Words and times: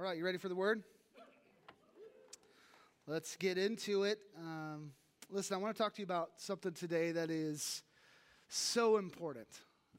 All 0.00 0.06
right, 0.06 0.16
you 0.16 0.24
ready 0.24 0.38
for 0.38 0.48
the 0.48 0.54
word? 0.54 0.82
Let's 3.06 3.36
get 3.36 3.58
into 3.58 4.04
it. 4.04 4.18
Um, 4.38 4.92
listen, 5.28 5.54
I 5.54 5.58
want 5.58 5.76
to 5.76 5.82
talk 5.82 5.92
to 5.92 6.00
you 6.00 6.06
about 6.06 6.30
something 6.38 6.72
today 6.72 7.12
that 7.12 7.30
is 7.30 7.82
so 8.48 8.96
important. 8.96 9.46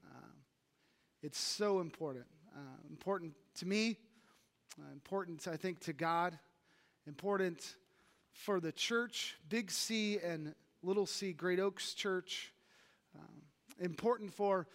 Um, 0.04 0.32
it's 1.22 1.38
so 1.38 1.82
important. 1.82 2.26
Uh, 2.52 2.62
important 2.90 3.36
to 3.60 3.68
me, 3.68 3.96
uh, 4.80 4.92
important, 4.92 5.48
I 5.48 5.56
think, 5.56 5.82
to 5.82 5.94
God, 5.94 6.36
important 7.06 7.76
for 8.34 8.60
the 8.60 8.72
church, 8.72 9.38
Big 9.50 9.70
C 9.70 10.18
and 10.18 10.56
Little 10.82 11.06
C, 11.06 11.32
Great 11.32 11.60
Oaks 11.60 11.94
Church, 11.94 12.52
um, 13.16 13.44
important 13.80 14.34
for 14.34 14.66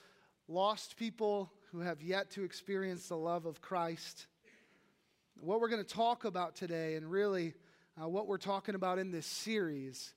lost 0.46 0.96
people 0.96 1.50
who 1.72 1.80
have 1.80 2.00
yet 2.00 2.30
to 2.30 2.44
experience 2.44 3.08
the 3.08 3.16
love 3.16 3.44
of 3.44 3.60
Christ. 3.60 4.28
What 5.40 5.60
we're 5.60 5.68
going 5.68 5.84
to 5.84 5.94
talk 5.94 6.24
about 6.24 6.56
today, 6.56 6.94
and 6.94 7.10
really 7.10 7.52
uh, 8.00 8.08
what 8.08 8.26
we're 8.26 8.38
talking 8.38 8.74
about 8.74 8.98
in 8.98 9.10
this 9.10 9.26
series, 9.26 10.14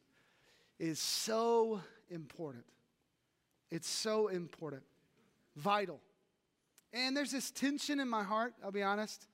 is 0.80 0.98
so 0.98 1.82
important. 2.10 2.64
It's 3.70 3.88
so 3.88 4.30
important, 4.30 4.84
vital. 5.58 6.00
And 6.94 7.18
there's 7.18 7.32
this 7.32 7.52
tension 7.52 8.00
in 8.00 8.08
my 8.08 8.24
heart, 8.24 8.54
I'll 8.64 8.72
be 8.72 8.82
honest, 8.82 9.28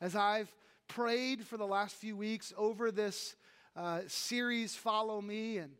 as 0.00 0.14
I've 0.14 0.54
prayed 0.86 1.44
for 1.44 1.56
the 1.56 1.66
last 1.66 1.96
few 1.96 2.16
weeks 2.16 2.52
over 2.56 2.92
this 2.92 3.34
uh, 3.74 4.02
series, 4.06 4.76
Follow 4.76 5.20
Me. 5.20 5.58
And 5.58 5.72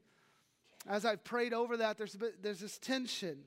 as 0.88 1.04
I've 1.04 1.22
prayed 1.22 1.54
over 1.54 1.76
that, 1.76 1.98
there's, 1.98 2.16
bit, 2.16 2.42
there's 2.42 2.60
this 2.60 2.78
tension 2.78 3.38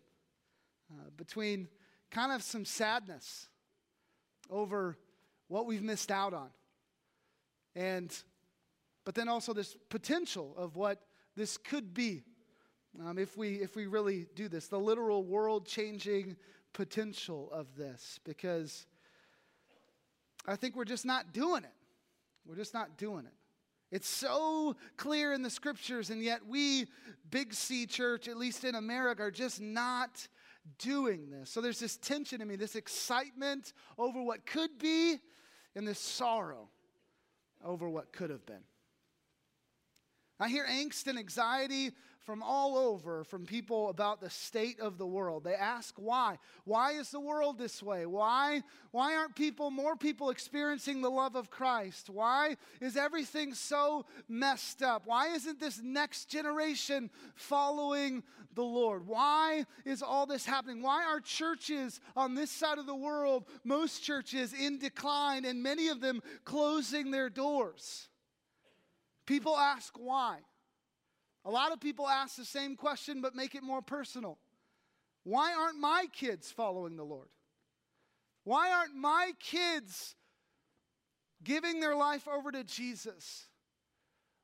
uh, 0.90 1.10
between 1.18 1.68
kind 2.10 2.32
of 2.32 2.42
some 2.42 2.64
sadness 2.64 3.50
over 4.50 4.98
what 5.56 5.66
we've 5.66 5.82
missed 5.82 6.12
out 6.12 6.34
on. 6.34 6.50
And, 7.78 8.14
but 9.06 9.16
then 9.16 9.30
also 9.30 9.54
this 9.54 9.78
potential 9.90 10.54
of 10.58 10.76
what 10.76 11.02
this 11.38 11.56
could 11.56 11.94
be 11.94 12.24
um, 13.02 13.18
if, 13.18 13.38
we, 13.38 13.56
if 13.56 13.74
we 13.74 13.88
really 13.88 14.28
do 14.36 14.50
this, 14.50 14.68
the 14.68 14.78
literal 14.78 15.24
world 15.24 15.66
changing 15.66 16.36
potential 16.74 17.50
of 17.54 17.68
this, 17.78 18.20
because 18.26 18.86
I 20.46 20.58
think 20.58 20.76
we're 20.76 20.84
just 20.84 21.06
not 21.06 21.32
doing 21.32 21.64
it. 21.64 21.74
We're 22.46 22.58
just 22.58 22.74
not 22.74 22.98
doing 22.98 23.26
it. 23.26 23.34
It's 23.96 24.10
so 24.10 24.76
clear 24.98 25.32
in 25.32 25.42
the 25.42 25.50
scriptures, 25.50 26.10
and 26.10 26.22
yet 26.22 26.46
we, 26.46 26.88
Big 27.32 27.54
C 27.54 27.86
Church, 27.86 28.28
at 28.28 28.36
least 28.36 28.66
in 28.66 28.76
America, 28.76 29.24
are 29.24 29.32
just 29.32 29.62
not 29.62 30.28
doing 30.80 31.30
this. 31.30 31.50
So 31.50 31.62
there's 31.62 31.80
this 31.80 31.96
tension 31.96 32.42
in 32.42 32.48
me, 32.50 32.58
this 32.58 32.76
excitement 32.76 33.72
over 33.98 34.22
what 34.22 34.46
could 34.46 34.78
be, 34.78 35.18
and 35.76 35.88
this 35.88 36.00
sorrow 36.00 36.70
over 37.64 37.90
what 37.90 38.12
could 38.12 38.30
have 38.30 38.46
been. 38.46 38.64
I 40.40 40.50
hear 40.50 40.66
angst 40.66 41.08
and 41.08 41.18
anxiety 41.18 41.92
from 42.26 42.42
all 42.42 42.76
over 42.76 43.24
from 43.24 43.46
people 43.46 43.90
about 43.90 44.20
the 44.20 44.30
state 44.30 44.80
of 44.80 44.98
the 44.98 45.06
world. 45.06 45.44
They 45.44 45.54
ask 45.54 45.94
why. 45.98 46.40
Why 46.64 46.94
is 46.94 47.12
the 47.12 47.20
world 47.20 47.58
this 47.58 47.84
way? 47.84 48.06
Why, 48.06 48.64
why 48.92 49.16
aren't 49.16 49.36
people, 49.36 49.70
more 49.70 49.96
people 49.96 50.32
experiencing 50.32 51.02
the 51.02 51.10
love 51.10 51.36
of 51.36 51.52
Christ? 51.52 52.10
Why 52.10 52.58
is 52.82 52.98
everything 52.98 53.54
so 53.54 54.06
messed 54.28 54.82
up? 54.82 55.04
Why 55.06 55.28
isn't 55.30 55.60
this 55.60 55.80
next 55.84 56.26
generation 56.26 57.12
following 57.36 58.24
the 58.56 58.64
Lord? 58.64 59.06
Why 59.06 59.66
is 59.86 60.02
all 60.02 60.26
this 60.26 60.46
happening? 60.46 60.82
Why 60.82 61.04
are 61.04 61.20
churches 61.20 62.02
on 62.16 62.34
this 62.34 62.50
side 62.50 62.80
of 62.80 62.88
the 62.88 62.96
world, 62.96 63.46
most 63.64 64.04
churches 64.04 64.52
in 64.52 64.80
decline, 64.80 65.46
and 65.46 65.62
many 65.62 65.90
of 65.90 66.02
them 66.02 66.22
closing 66.44 67.12
their 67.12 67.30
doors? 67.30 68.08
People 69.28 69.56
ask 69.58 69.94
why. 69.98 70.40
A 71.46 71.50
lot 71.50 71.72
of 71.72 71.80
people 71.80 72.08
ask 72.08 72.36
the 72.36 72.46
same 72.46 72.76
question 72.76 73.22
but 73.22 73.36
make 73.36 73.56
it 73.56 73.64
more 73.64 73.82
personal. 73.82 74.40
Why 75.24 75.54
aren't 75.54 75.80
my 75.80 76.08
kids 76.12 76.52
following 76.52 76.98
the 76.98 77.06
Lord? 77.06 77.30
Why 78.44 78.72
aren't 78.72 78.96
my 78.96 79.32
kids 79.40 80.16
giving 81.44 81.80
their 81.80 81.96
life 81.96 82.28
over 82.28 82.52
to 82.52 82.64
Jesus? 82.64 83.48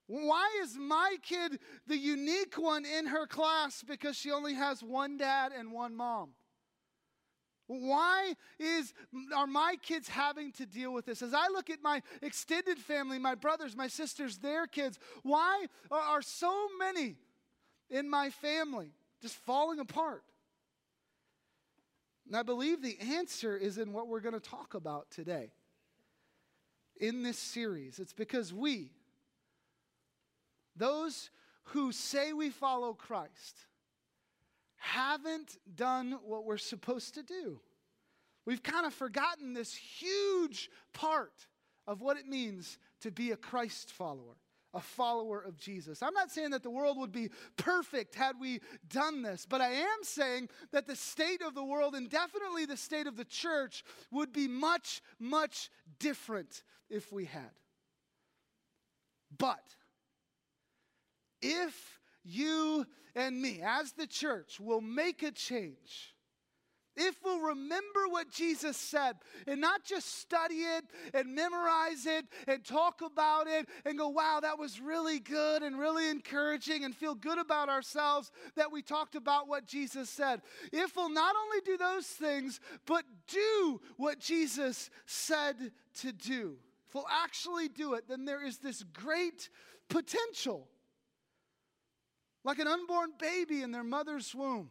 Why 0.07 0.59
is 0.61 0.75
my 0.78 1.16
kid 1.22 1.59
the 1.88 1.97
unique 1.97 2.57
one 2.57 2.85
in 2.85 3.07
her 3.07 3.25
class 3.28 3.84
because 3.88 4.16
she 4.16 4.31
only 4.31 4.56
has 4.56 4.84
one 4.84 5.17
dad 5.17 5.51
and 5.57 5.72
one 5.72 5.95
mom? 5.95 6.31
Why 7.79 8.33
is, 8.59 8.93
are 9.33 9.47
my 9.47 9.77
kids 9.81 10.09
having 10.09 10.51
to 10.53 10.65
deal 10.65 10.93
with 10.93 11.05
this? 11.05 11.21
As 11.21 11.33
I 11.33 11.47
look 11.47 11.69
at 11.69 11.81
my 11.81 12.01
extended 12.21 12.77
family, 12.77 13.17
my 13.17 13.35
brothers, 13.35 13.77
my 13.77 13.87
sisters, 13.87 14.37
their 14.37 14.67
kids, 14.67 14.99
why 15.23 15.67
are, 15.89 16.21
so 16.21 16.67
many 16.77 17.15
in 17.89 18.09
my 18.09 18.29
family 18.29 18.91
just 19.21 19.35
falling 19.35 19.79
apart? 19.79 20.23
And 22.27 22.35
I 22.35 22.43
believe 22.43 22.81
the 22.81 22.97
answer 22.99 23.55
is 23.55 23.77
in 23.77 23.93
what 23.93 24.07
we're 24.07 24.19
going 24.19 24.33
to 24.33 24.41
talk 24.41 24.73
about 24.73 25.09
today 25.09 25.51
in 26.99 27.23
this 27.23 27.39
series. 27.39 27.99
It's 27.99 28.13
because 28.13 28.53
we, 28.53 28.91
those 30.75 31.29
who 31.65 31.93
say 31.93 32.33
we 32.33 32.49
follow 32.49 32.93
Christ, 32.93 33.65
haven't 34.81 35.57
done 35.75 36.17
what 36.25 36.43
we're 36.43 36.57
supposed 36.57 37.13
to 37.13 37.23
do. 37.23 37.59
We've 38.45 38.63
kind 38.63 38.87
of 38.87 38.93
forgotten 38.93 39.53
this 39.53 39.75
huge 39.75 40.69
part 40.91 41.45
of 41.85 42.01
what 42.01 42.17
it 42.17 42.25
means 42.25 42.79
to 43.01 43.11
be 43.11 43.29
a 43.31 43.37
Christ 43.37 43.91
follower, 43.91 44.37
a 44.73 44.81
follower 44.81 45.39
of 45.39 45.55
Jesus. 45.55 46.01
I'm 46.01 46.15
not 46.15 46.31
saying 46.31 46.49
that 46.49 46.63
the 46.63 46.71
world 46.71 46.97
would 46.97 47.11
be 47.11 47.29
perfect 47.57 48.15
had 48.15 48.39
we 48.39 48.59
done 48.89 49.21
this, 49.21 49.45
but 49.47 49.61
I 49.61 49.71
am 49.71 49.99
saying 50.01 50.49
that 50.71 50.87
the 50.87 50.95
state 50.95 51.43
of 51.43 51.53
the 51.53 51.63
world 51.63 51.93
and 51.93 52.09
definitely 52.09 52.65
the 52.65 52.75
state 52.75 53.05
of 53.05 53.15
the 53.15 53.25
church 53.25 53.83
would 54.09 54.33
be 54.33 54.47
much, 54.47 55.01
much 55.19 55.69
different 55.99 56.63
if 56.89 57.11
we 57.11 57.25
had. 57.25 57.51
But 59.37 59.63
if 61.39 62.00
you 62.23 62.85
and 63.15 63.41
me, 63.41 63.61
as 63.63 63.93
the 63.93 64.07
church, 64.07 64.59
will 64.59 64.81
make 64.81 65.23
a 65.23 65.31
change. 65.31 66.15
If 66.97 67.15
we'll 67.23 67.39
remember 67.39 68.07
what 68.09 68.29
Jesus 68.29 68.75
said 68.75 69.15
and 69.47 69.61
not 69.61 69.85
just 69.85 70.19
study 70.19 70.55
it 70.55 70.83
and 71.13 71.33
memorize 71.33 72.05
it 72.05 72.25
and 72.47 72.65
talk 72.65 73.01
about 73.01 73.47
it 73.47 73.69
and 73.85 73.97
go, 73.97 74.09
wow, 74.09 74.39
that 74.41 74.59
was 74.59 74.81
really 74.81 75.19
good 75.19 75.63
and 75.63 75.79
really 75.79 76.09
encouraging 76.09 76.83
and 76.83 76.93
feel 76.93 77.15
good 77.15 77.37
about 77.37 77.69
ourselves 77.69 78.29
that 78.55 78.73
we 78.73 78.81
talked 78.81 79.15
about 79.15 79.47
what 79.47 79.65
Jesus 79.65 80.09
said. 80.09 80.41
If 80.73 80.97
we'll 80.97 81.09
not 81.09 81.35
only 81.41 81.61
do 81.65 81.77
those 81.77 82.07
things, 82.07 82.59
but 82.85 83.05
do 83.27 83.79
what 83.95 84.19
Jesus 84.19 84.89
said 85.05 85.55
to 86.01 86.11
do, 86.11 86.57
if 86.89 86.95
we'll 86.95 87.05
actually 87.09 87.69
do 87.69 87.93
it, 87.93 88.09
then 88.09 88.25
there 88.25 88.45
is 88.45 88.57
this 88.57 88.83
great 88.83 89.47
potential 89.87 90.67
like 92.44 92.59
an 92.59 92.68
unborn 92.68 93.12
baby 93.19 93.62
in 93.62 93.72
their 93.72 93.84
mother's 93.84 94.34
womb. 94.34 94.69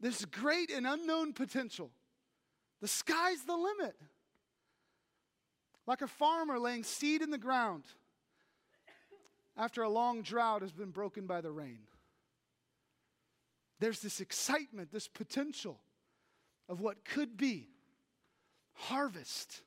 This 0.00 0.24
great 0.24 0.70
and 0.70 0.86
unknown 0.86 1.32
potential. 1.32 1.90
The 2.80 2.88
sky's 2.88 3.44
the 3.44 3.56
limit. 3.56 3.96
Like 5.86 6.02
a 6.02 6.08
farmer 6.08 6.58
laying 6.58 6.82
seed 6.82 7.22
in 7.22 7.30
the 7.30 7.38
ground 7.38 7.84
after 9.56 9.82
a 9.82 9.88
long 9.88 10.22
drought 10.22 10.62
has 10.62 10.72
been 10.72 10.90
broken 10.90 11.26
by 11.26 11.40
the 11.40 11.50
rain. 11.50 11.80
There's 13.78 14.00
this 14.00 14.20
excitement, 14.20 14.90
this 14.92 15.08
potential 15.08 15.78
of 16.68 16.80
what 16.80 17.04
could 17.04 17.36
be 17.36 17.68
harvest, 18.74 19.62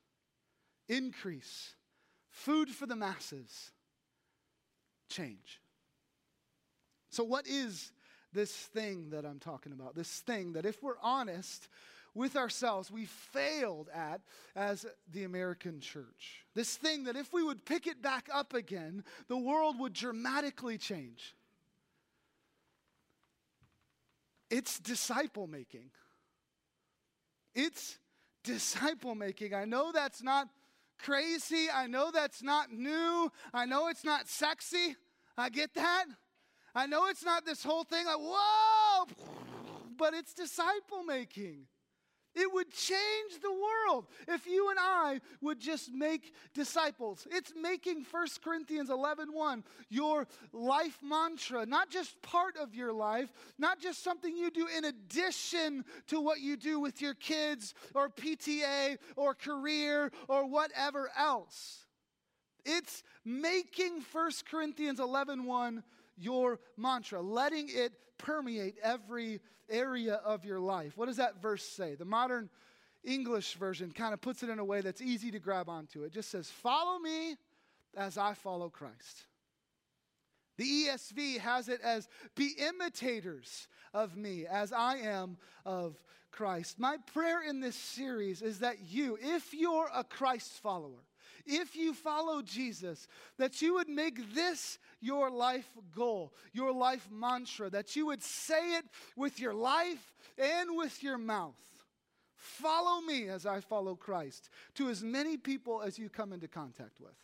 increase, 0.88 1.76
food 2.30 2.70
for 2.70 2.86
the 2.86 2.96
masses, 2.96 3.72
change. 5.10 5.62
So, 7.10 7.24
what 7.24 7.48
is 7.48 7.92
this 8.34 8.52
thing 8.52 9.10
that 9.10 9.26
I'm 9.26 9.40
talking 9.40 9.72
about? 9.72 9.96
This 9.96 10.20
thing 10.22 10.54
that, 10.54 10.66
if 10.66 10.82
we're 10.84 11.00
honest 11.02 11.68
with 12.14 12.36
ourselves, 12.36 12.92
we 12.92 13.06
failed 13.06 13.90
at 13.94 14.22
as 14.56 14.86
the 15.12 15.24
American 15.24 15.80
church. 15.80 16.46
This 16.54 16.76
thing 16.76 17.06
that, 17.06 17.16
if 17.16 17.34
we 17.34 17.44
would 17.44 17.66
pick 17.66 17.88
it 17.88 18.02
back 18.02 18.30
up 18.34 18.54
again, 18.54 19.04
the 19.28 19.38
world 19.38 19.80
would 19.80 19.94
dramatically 19.94 20.78
change. 20.78 21.36
It's 24.50 24.80
disciple 24.80 25.48
making. 25.48 25.92
It's 27.54 27.98
disciple 28.44 29.16
making. 29.16 29.54
I 29.54 29.66
know 29.66 29.92
that's 29.92 30.24
not 30.24 30.48
crazy. 31.00 31.68
I 31.74 31.88
know 31.88 32.12
that's 32.12 32.42
not 32.42 32.72
new. 32.72 33.32
I 33.54 33.66
know 33.66 33.88
it's 33.88 34.04
not 34.04 34.28
sexy. 34.28 34.96
I 35.38 35.50
get 35.50 35.74
that. 35.76 36.06
I 36.76 36.86
know 36.86 37.08
it's 37.08 37.24
not 37.24 37.46
this 37.46 37.64
whole 37.64 37.84
thing 37.84 38.06
like, 38.06 38.18
whoa, 38.20 39.06
but 39.98 40.14
it's 40.14 40.34
disciple 40.34 41.04
making. 41.04 41.66
It 42.36 42.54
would 42.54 42.72
change 42.72 43.42
the 43.42 43.52
world 43.52 44.06
if 44.28 44.46
you 44.46 44.70
and 44.70 44.78
I 44.80 45.20
would 45.42 45.60
just 45.60 45.92
make 45.92 46.34
disciples. 46.54 47.28
It's 47.32 47.54
making 47.60 48.06
1 48.10 48.28
Corinthians 48.44 48.90
11 48.90 49.34
1 49.34 49.64
your 49.90 50.28
life 50.54 50.98
mantra, 51.04 51.66
not 51.66 51.90
just 51.90 52.22
part 52.22 52.56
of 52.56 52.76
your 52.76 52.94
life, 52.94 53.34
not 53.58 53.80
just 53.80 54.04
something 54.04 54.38
you 54.38 54.52
do 54.52 54.68
in 54.68 54.86
addition 54.86 55.84
to 56.08 56.22
what 56.22 56.40
you 56.40 56.56
do 56.56 56.80
with 56.80 57.02
your 57.02 57.16
kids 57.16 57.74
or 57.96 58.10
PTA 58.10 58.98
or 59.16 59.34
career 59.34 60.12
or 60.28 60.46
whatever 60.46 61.10
else. 61.18 61.88
It's 62.64 63.02
making 63.26 64.04
1 64.12 64.32
Corinthians 64.50 65.00
11 65.00 65.46
1 65.46 65.84
your 66.20 66.60
mantra, 66.78 67.22
letting 67.22 67.68
it 67.70 67.94
permeate 68.18 68.76
every 68.84 69.40
area 69.70 70.16
of 70.26 70.46
your 70.46 70.60
life. 70.60 70.98
What 70.98 71.08
does 71.08 71.18
that 71.18 71.42
verse 71.42 71.64
say? 71.64 71.96
The 71.96 72.06
modern 72.06 72.50
English 73.04 73.56
version 73.56 73.92
kind 73.92 74.14
of 74.14 74.22
puts 74.22 74.44
it 74.44 74.50
in 74.50 74.60
a 74.60 74.66
way 74.66 74.82
that's 74.82 75.02
easy 75.02 75.32
to 75.32 75.40
grab 75.40 75.70
onto. 75.70 76.04
It 76.04 76.12
just 76.12 76.30
says, 76.30 76.50
Follow 76.50 77.00
me 77.00 77.36
as 77.96 78.18
I 78.18 78.34
follow 78.34 78.70
Christ. 78.70 79.26
The 80.58 80.88
ESV 80.88 81.38
has 81.40 81.70
it 81.70 81.80
as, 81.82 82.10
Be 82.36 82.54
imitators 82.58 83.68
of 83.94 84.18
me 84.18 84.46
as 84.46 84.74
I 84.74 84.98
am 84.98 85.38
of 85.66 85.96
Christ. 86.32 86.80
My 86.80 86.98
prayer 87.14 87.42
in 87.48 87.60
this 87.60 87.76
series 87.76 88.42
is 88.42 88.60
that 88.60 88.80
you, 88.90 89.18
if 89.22 89.54
you're 89.54 89.90
a 89.94 90.04
Christ 90.04 90.52
follower, 90.62 91.04
if 91.50 91.76
you 91.76 91.94
follow 91.94 92.42
Jesus, 92.42 93.08
that 93.38 93.62
you 93.62 93.74
would 93.76 93.90
make 93.90 94.34
this 94.34 94.78
your 95.02 95.30
life 95.30 95.70
goal, 95.96 96.34
your 96.54 96.72
life 96.72 97.08
mantra, 97.12 97.70
that 97.70 97.96
you 97.96 98.06
would 98.06 98.22
say 98.22 98.78
it 98.78 98.86
with 99.16 99.40
your 99.40 99.54
life 99.54 100.14
and 100.38 100.78
with 100.78 101.02
your 101.02 101.18
mouth. 101.18 101.58
Follow 102.36 103.02
me 103.02 103.28
as 103.28 103.46
I 103.46 103.60
follow 103.60 103.96
Christ 103.96 104.50
to 104.76 104.90
as 104.90 105.04
many 105.04 105.36
people 105.36 105.82
as 105.82 106.00
you 106.00 106.10
come 106.10 106.32
into 106.32 106.48
contact 106.48 107.02
with. 107.02 107.16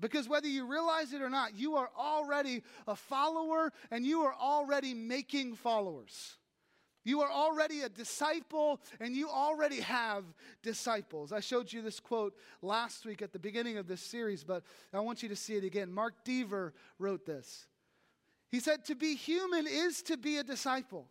Because 0.00 0.28
whether 0.28 0.48
you 0.48 0.66
realize 0.66 1.12
it 1.12 1.20
or 1.20 1.28
not, 1.28 1.54
you 1.54 1.76
are 1.76 1.90
already 1.96 2.62
a 2.88 2.96
follower 2.96 3.72
and 3.90 4.06
you 4.06 4.22
are 4.22 4.34
already 4.34 4.94
making 4.94 5.54
followers. 5.54 6.38
You 7.04 7.22
are 7.22 7.30
already 7.30 7.80
a 7.80 7.88
disciple 7.88 8.80
and 9.00 9.16
you 9.16 9.28
already 9.28 9.80
have 9.80 10.24
disciples. 10.62 11.32
I 11.32 11.40
showed 11.40 11.72
you 11.72 11.80
this 11.80 11.98
quote 11.98 12.36
last 12.60 13.06
week 13.06 13.22
at 13.22 13.32
the 13.32 13.38
beginning 13.38 13.78
of 13.78 13.86
this 13.86 14.02
series, 14.02 14.44
but 14.44 14.64
I 14.92 15.00
want 15.00 15.22
you 15.22 15.28
to 15.30 15.36
see 15.36 15.54
it 15.54 15.64
again. 15.64 15.92
Mark 15.92 16.24
Dever 16.24 16.74
wrote 16.98 17.24
this. 17.24 17.66
He 18.50 18.60
said, 18.60 18.84
To 18.84 18.94
be 18.94 19.14
human 19.14 19.66
is 19.66 20.02
to 20.02 20.16
be 20.16 20.36
a 20.38 20.44
disciple. 20.44 21.08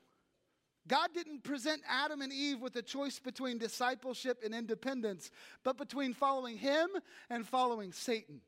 God 0.88 1.10
didn't 1.14 1.44
present 1.44 1.82
Adam 1.88 2.22
and 2.22 2.34
Eve 2.34 2.62
with 2.62 2.76
a 2.76 2.82
choice 2.82 3.20
between 3.20 3.58
discipleship 3.58 4.42
and 4.44 4.54
independence, 4.54 5.30
but 5.64 5.78
between 5.78 6.14
following 6.14 6.58
Him 6.58 6.90
and 7.30 7.48
following 7.48 7.92
Satan. 7.94 8.42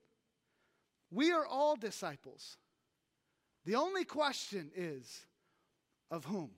We 1.11 1.31
are 1.31 1.45
all 1.45 1.75
disciples. 1.75 2.57
The 3.65 3.75
only 3.75 4.05
question 4.05 4.71
is 4.75 5.25
of 6.09 6.25
whom? 6.25 6.51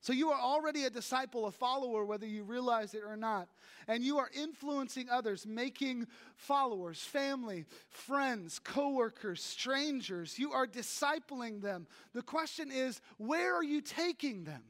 So 0.00 0.14
you 0.14 0.30
are 0.30 0.40
already 0.40 0.84
a 0.84 0.90
disciple, 0.90 1.46
a 1.46 1.50
follower, 1.50 2.06
whether 2.06 2.26
you 2.26 2.42
realize 2.42 2.94
it 2.94 3.02
or 3.06 3.16
not. 3.16 3.48
And 3.86 4.02
you 4.02 4.18
are 4.18 4.30
influencing 4.34 5.10
others, 5.10 5.46
making 5.46 6.06
followers, 6.36 7.00
family, 7.00 7.66
friends, 7.90 8.58
coworkers, 8.58 9.42
strangers. 9.42 10.38
You 10.38 10.52
are 10.52 10.66
discipling 10.66 11.60
them. 11.60 11.86
The 12.14 12.22
question 12.22 12.70
is, 12.72 13.02
where 13.18 13.54
are 13.54 13.64
you 13.64 13.82
taking 13.82 14.44
them? 14.44 14.62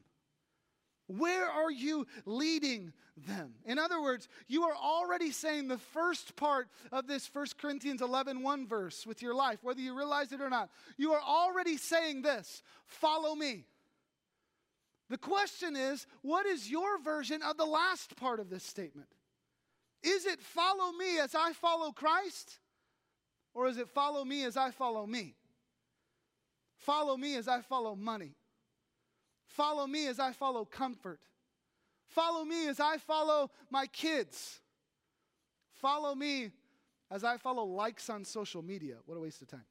Where 1.07 1.49
are 1.49 1.71
you 1.71 2.07
leading 2.25 2.93
them? 3.27 3.53
In 3.65 3.79
other 3.79 4.01
words, 4.01 4.27
you 4.47 4.63
are 4.63 4.75
already 4.75 5.31
saying 5.31 5.67
the 5.67 5.77
first 5.77 6.35
part 6.35 6.67
of 6.91 7.07
this 7.07 7.29
1 7.33 7.47
Corinthians 7.57 8.01
11 8.01 8.41
1 8.41 8.67
verse 8.67 9.05
with 9.05 9.21
your 9.21 9.33
life, 9.33 9.59
whether 9.61 9.81
you 9.81 9.95
realize 9.97 10.31
it 10.31 10.41
or 10.41 10.49
not. 10.49 10.69
You 10.97 11.13
are 11.13 11.21
already 11.21 11.77
saying 11.77 12.21
this 12.21 12.63
follow 12.85 13.35
me. 13.35 13.65
The 15.11 15.17
question 15.17 15.75
is, 15.75 16.07
what 16.21 16.45
is 16.45 16.71
your 16.71 16.97
version 16.97 17.41
of 17.43 17.57
the 17.57 17.65
last 17.65 18.15
part 18.15 18.39
of 18.39 18.49
this 18.49 18.63
statement? 18.63 19.09
Is 20.01 20.25
it 20.25 20.41
follow 20.41 20.93
me 20.93 21.19
as 21.19 21.35
I 21.35 21.51
follow 21.51 21.91
Christ? 21.91 22.59
Or 23.53 23.67
is 23.67 23.75
it 23.75 23.89
follow 23.89 24.23
me 24.23 24.45
as 24.45 24.55
I 24.55 24.71
follow 24.71 25.05
me? 25.05 25.35
Follow 26.77 27.17
me 27.17 27.35
as 27.35 27.49
I 27.49 27.59
follow 27.59 27.93
money. 27.93 28.37
Follow 29.47 29.85
me 29.85 30.07
as 30.07 30.17
I 30.17 30.31
follow 30.31 30.63
comfort. 30.63 31.19
Follow 32.07 32.45
me 32.45 32.69
as 32.69 32.79
I 32.79 32.97
follow 32.97 33.51
my 33.69 33.87
kids. 33.87 34.61
Follow 35.73 36.15
me 36.15 36.51
as 37.11 37.25
I 37.25 37.35
follow 37.35 37.65
likes 37.65 38.09
on 38.09 38.23
social 38.23 38.61
media. 38.61 38.95
What 39.05 39.17
a 39.17 39.19
waste 39.19 39.41
of 39.41 39.49
time. 39.49 39.65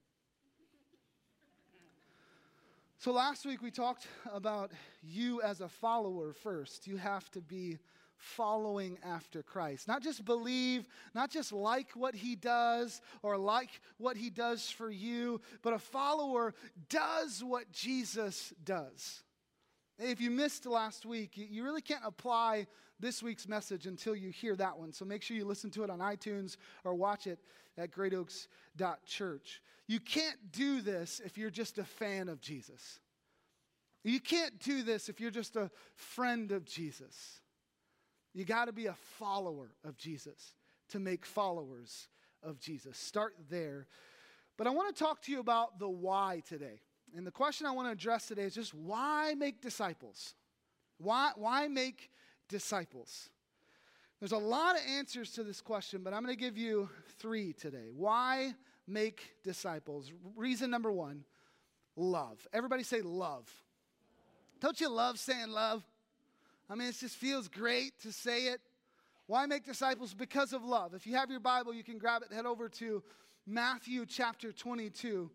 So 3.01 3.13
last 3.13 3.47
week 3.47 3.63
we 3.63 3.71
talked 3.71 4.07
about 4.31 4.73
you 5.03 5.41
as 5.41 5.63
a 5.63 5.71
follower 5.71 6.35
first. 6.35 6.87
You 6.87 6.99
have 6.99 7.31
to 7.31 7.41
be 7.41 7.79
following 8.19 8.99
after 9.03 9.43
Christ. 9.43 9.89
Not 9.89 10.03
just 10.03 10.27
believe, 10.27 10.87
not 11.15 11.31
just 11.31 11.51
like 11.51 11.93
what 11.95 12.15
he 12.15 12.37
does 12.37 13.01
or 13.23 13.39
like 13.39 13.71
what 13.97 14.19
he 14.19 14.29
does 14.29 14.69
for 14.69 14.91
you, 14.91 15.41
but 15.63 15.73
a 15.73 15.79
follower 15.79 16.53
does 16.91 17.43
what 17.43 17.73
Jesus 17.73 18.53
does. 18.65 19.23
If 19.99 20.21
you 20.21 20.31
missed 20.31 20.67
last 20.67 21.07
week, 21.07 21.31
you 21.37 21.65
really 21.65 21.81
can't 21.81 22.05
apply 22.05 22.67
this 23.01 23.23
week's 23.23 23.49
message 23.49 23.87
until 23.87 24.15
you 24.15 24.29
hear 24.29 24.55
that 24.57 24.79
one. 24.79 24.93
So 24.93 25.07
make 25.07 25.23
sure 25.23 25.39
you 25.39 25.47
listen 25.47 25.71
to 25.71 25.85
it 25.85 25.89
on 25.89 26.01
iTunes 26.01 26.59
or 26.85 26.93
watch 26.95 27.27
it 27.27 27.39
at 27.79 27.93
greatoaks.church. 27.93 29.63
You 29.91 29.99
can't 29.99 30.53
do 30.53 30.83
this 30.83 31.21
if 31.25 31.37
you're 31.37 31.51
just 31.51 31.77
a 31.79 31.83
fan 31.83 32.29
of 32.29 32.41
Jesus. 32.41 33.01
You 34.05 34.21
can't 34.21 34.57
do 34.61 34.85
this 34.85 35.09
if 35.09 35.21
you're 35.21 35.33
just 35.33 35.57
a 35.57 35.69
friend 35.97 36.53
of 36.53 36.65
Jesus. 36.65 37.41
You 38.33 38.45
got 38.45 38.67
to 38.67 38.73
be 38.73 38.87
a 38.87 38.95
follower 39.19 39.73
of 39.83 39.99
Jesus 39.99 40.55
to 40.91 41.01
make 41.01 41.27
followers 41.27 42.07
of 42.41 42.61
Jesus. 42.61 42.99
Start 42.99 43.35
there. 43.51 43.89
But 44.57 44.69
I 44.69 44.71
want 44.71 44.95
to 44.95 45.03
talk 45.03 45.23
to 45.23 45.33
you 45.33 45.41
about 45.41 45.81
the 45.81 45.89
why 45.89 46.41
today. 46.47 46.83
And 47.17 47.27
the 47.27 47.33
question 47.33 47.67
I 47.67 47.73
want 47.73 47.89
to 47.89 47.93
address 47.93 48.29
today 48.29 48.43
is 48.43 48.55
just 48.55 48.73
why 48.73 49.35
make 49.37 49.61
disciples? 49.61 50.35
Why, 50.99 51.33
why 51.35 51.67
make 51.67 52.11
disciples? 52.49 53.29
There's 54.21 54.31
a 54.31 54.39
lot 54.39 54.77
of 54.77 54.83
answers 54.89 55.33
to 55.33 55.43
this 55.43 55.61
question, 55.61 56.05
but 56.05 56.15
I'm 56.15 56.23
going 56.23 56.33
to 56.33 56.41
give 56.41 56.57
you 56.57 56.89
three 57.19 57.53
today. 57.55 57.89
Why 57.93 58.55
make 58.91 59.35
disciples. 59.43 60.13
Reason 60.37 60.71
number 60.71 60.91
one 60.91 61.25
love. 61.97 62.47
Everybody 62.53 62.83
say 62.83 63.01
love. 63.03 63.49
Don't 64.61 64.81
you 64.81 64.89
love 64.89 65.19
saying 65.19 65.51
love? 65.51 65.83
I 66.69 66.75
mean, 66.75 66.89
it 66.89 66.97
just 66.99 67.17
feels 67.17 67.49
great 67.49 67.99
to 68.03 68.13
say 68.13 68.47
it. 68.47 68.61
Why 69.27 69.47
make 69.47 69.65
disciples? 69.65 70.13
Because 70.13 70.53
of 70.53 70.65
love. 70.65 70.95
If 70.95 71.07
you 71.07 71.15
have 71.17 71.31
your 71.31 71.41
Bible, 71.41 71.73
you 71.73 71.85
can 71.85 71.99
grab 71.99 72.23
it, 72.23 72.35
head 72.35 72.47
over 72.47 72.69
to 72.69 73.03
Matthew 73.47 74.05
chapter 74.07 74.53
22. 74.53 75.31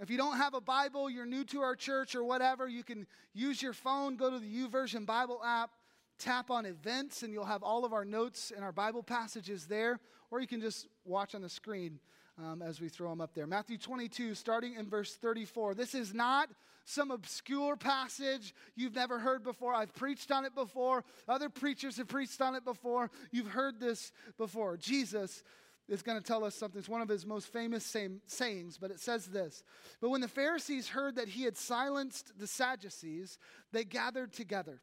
If 0.00 0.10
you 0.10 0.16
don't 0.16 0.36
have 0.36 0.54
a 0.54 0.60
Bible, 0.60 1.10
you're 1.10 1.26
new 1.26 1.44
to 1.44 1.60
our 1.60 1.76
church 1.76 2.14
or 2.14 2.24
whatever, 2.24 2.66
you 2.66 2.82
can 2.82 3.06
use 3.34 3.62
your 3.62 3.74
phone, 3.74 4.16
go 4.16 4.30
to 4.30 4.38
the 4.38 4.46
YouVersion 4.46 5.04
Bible 5.04 5.40
app, 5.44 5.70
tap 6.18 6.50
on 6.50 6.64
events, 6.64 7.22
and 7.22 7.32
you'll 7.32 7.44
have 7.44 7.62
all 7.62 7.84
of 7.84 7.92
our 7.92 8.04
notes 8.04 8.52
and 8.54 8.64
our 8.64 8.72
Bible 8.72 9.02
passages 9.02 9.66
there, 9.66 10.00
or 10.30 10.40
you 10.40 10.46
can 10.46 10.60
just 10.60 10.88
watch 11.04 11.34
on 11.34 11.42
the 11.42 11.48
screen 11.48 12.00
um, 12.38 12.62
as 12.62 12.80
we 12.80 12.88
throw 12.88 13.10
them 13.10 13.20
up 13.20 13.34
there. 13.34 13.46
Matthew 13.46 13.78
22, 13.78 14.34
starting 14.34 14.74
in 14.74 14.88
verse 14.88 15.14
34. 15.14 15.74
This 15.74 15.94
is 15.94 16.14
not 16.14 16.48
some 16.84 17.10
obscure 17.10 17.76
passage 17.76 18.54
you've 18.74 18.94
never 18.94 19.18
heard 19.18 19.44
before. 19.44 19.74
I've 19.74 19.94
preached 19.94 20.32
on 20.32 20.44
it 20.44 20.54
before. 20.54 21.04
Other 21.28 21.48
preachers 21.48 21.96
have 21.98 22.08
preached 22.08 22.40
on 22.40 22.54
it 22.54 22.64
before. 22.64 23.10
You've 23.30 23.48
heard 23.48 23.78
this 23.78 24.12
before. 24.38 24.76
Jesus 24.76 25.42
is 25.88 26.02
going 26.02 26.18
to 26.18 26.24
tell 26.24 26.44
us 26.44 26.54
something. 26.54 26.78
It's 26.78 26.88
one 26.88 27.02
of 27.02 27.08
his 27.08 27.26
most 27.26 27.48
famous 27.52 27.84
sayings, 28.26 28.78
but 28.78 28.90
it 28.90 29.00
says 29.00 29.26
this 29.26 29.62
But 30.00 30.10
when 30.10 30.20
the 30.20 30.28
Pharisees 30.28 30.88
heard 30.88 31.16
that 31.16 31.28
he 31.28 31.44
had 31.44 31.56
silenced 31.56 32.38
the 32.38 32.46
Sadducees, 32.46 33.38
they 33.72 33.84
gathered 33.84 34.32
together. 34.32 34.80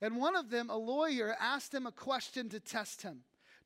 And 0.00 0.16
one 0.16 0.34
of 0.34 0.50
them, 0.50 0.68
a 0.68 0.76
lawyer, 0.76 1.36
asked 1.40 1.72
him 1.72 1.86
a 1.86 1.92
question 1.92 2.48
to 2.48 2.58
test 2.58 3.02
him. 3.02 3.20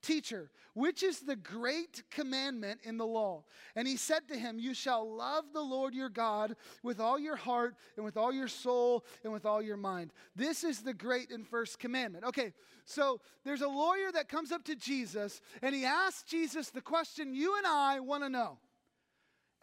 Teacher, 0.06 0.52
which 0.74 1.02
is 1.02 1.18
the 1.18 1.34
great 1.34 2.04
commandment 2.12 2.78
in 2.84 2.96
the 2.96 3.04
law? 3.04 3.42
And 3.74 3.88
he 3.88 3.96
said 3.96 4.28
to 4.28 4.38
him, 4.38 4.56
You 4.60 4.72
shall 4.72 5.16
love 5.16 5.46
the 5.52 5.60
Lord 5.60 5.94
your 5.94 6.08
God 6.08 6.54
with 6.84 7.00
all 7.00 7.18
your 7.18 7.34
heart 7.34 7.74
and 7.96 8.04
with 8.04 8.16
all 8.16 8.32
your 8.32 8.46
soul 8.46 9.04
and 9.24 9.32
with 9.32 9.44
all 9.44 9.60
your 9.60 9.76
mind. 9.76 10.12
This 10.36 10.62
is 10.62 10.82
the 10.82 10.94
great 10.94 11.32
and 11.32 11.44
first 11.44 11.80
commandment. 11.80 12.24
Okay, 12.24 12.52
so 12.84 13.20
there's 13.44 13.62
a 13.62 13.68
lawyer 13.68 14.12
that 14.12 14.28
comes 14.28 14.52
up 14.52 14.62
to 14.66 14.76
Jesus 14.76 15.40
and 15.60 15.74
he 15.74 15.84
asks 15.84 16.22
Jesus 16.22 16.70
the 16.70 16.80
question 16.80 17.34
you 17.34 17.56
and 17.58 17.66
I 17.66 17.98
want 17.98 18.22
to 18.22 18.28
know. 18.28 18.58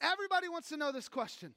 Everybody 0.01 0.49
wants 0.49 0.67
to 0.69 0.77
know 0.77 0.91
this 0.91 1.07
question. 1.07 1.53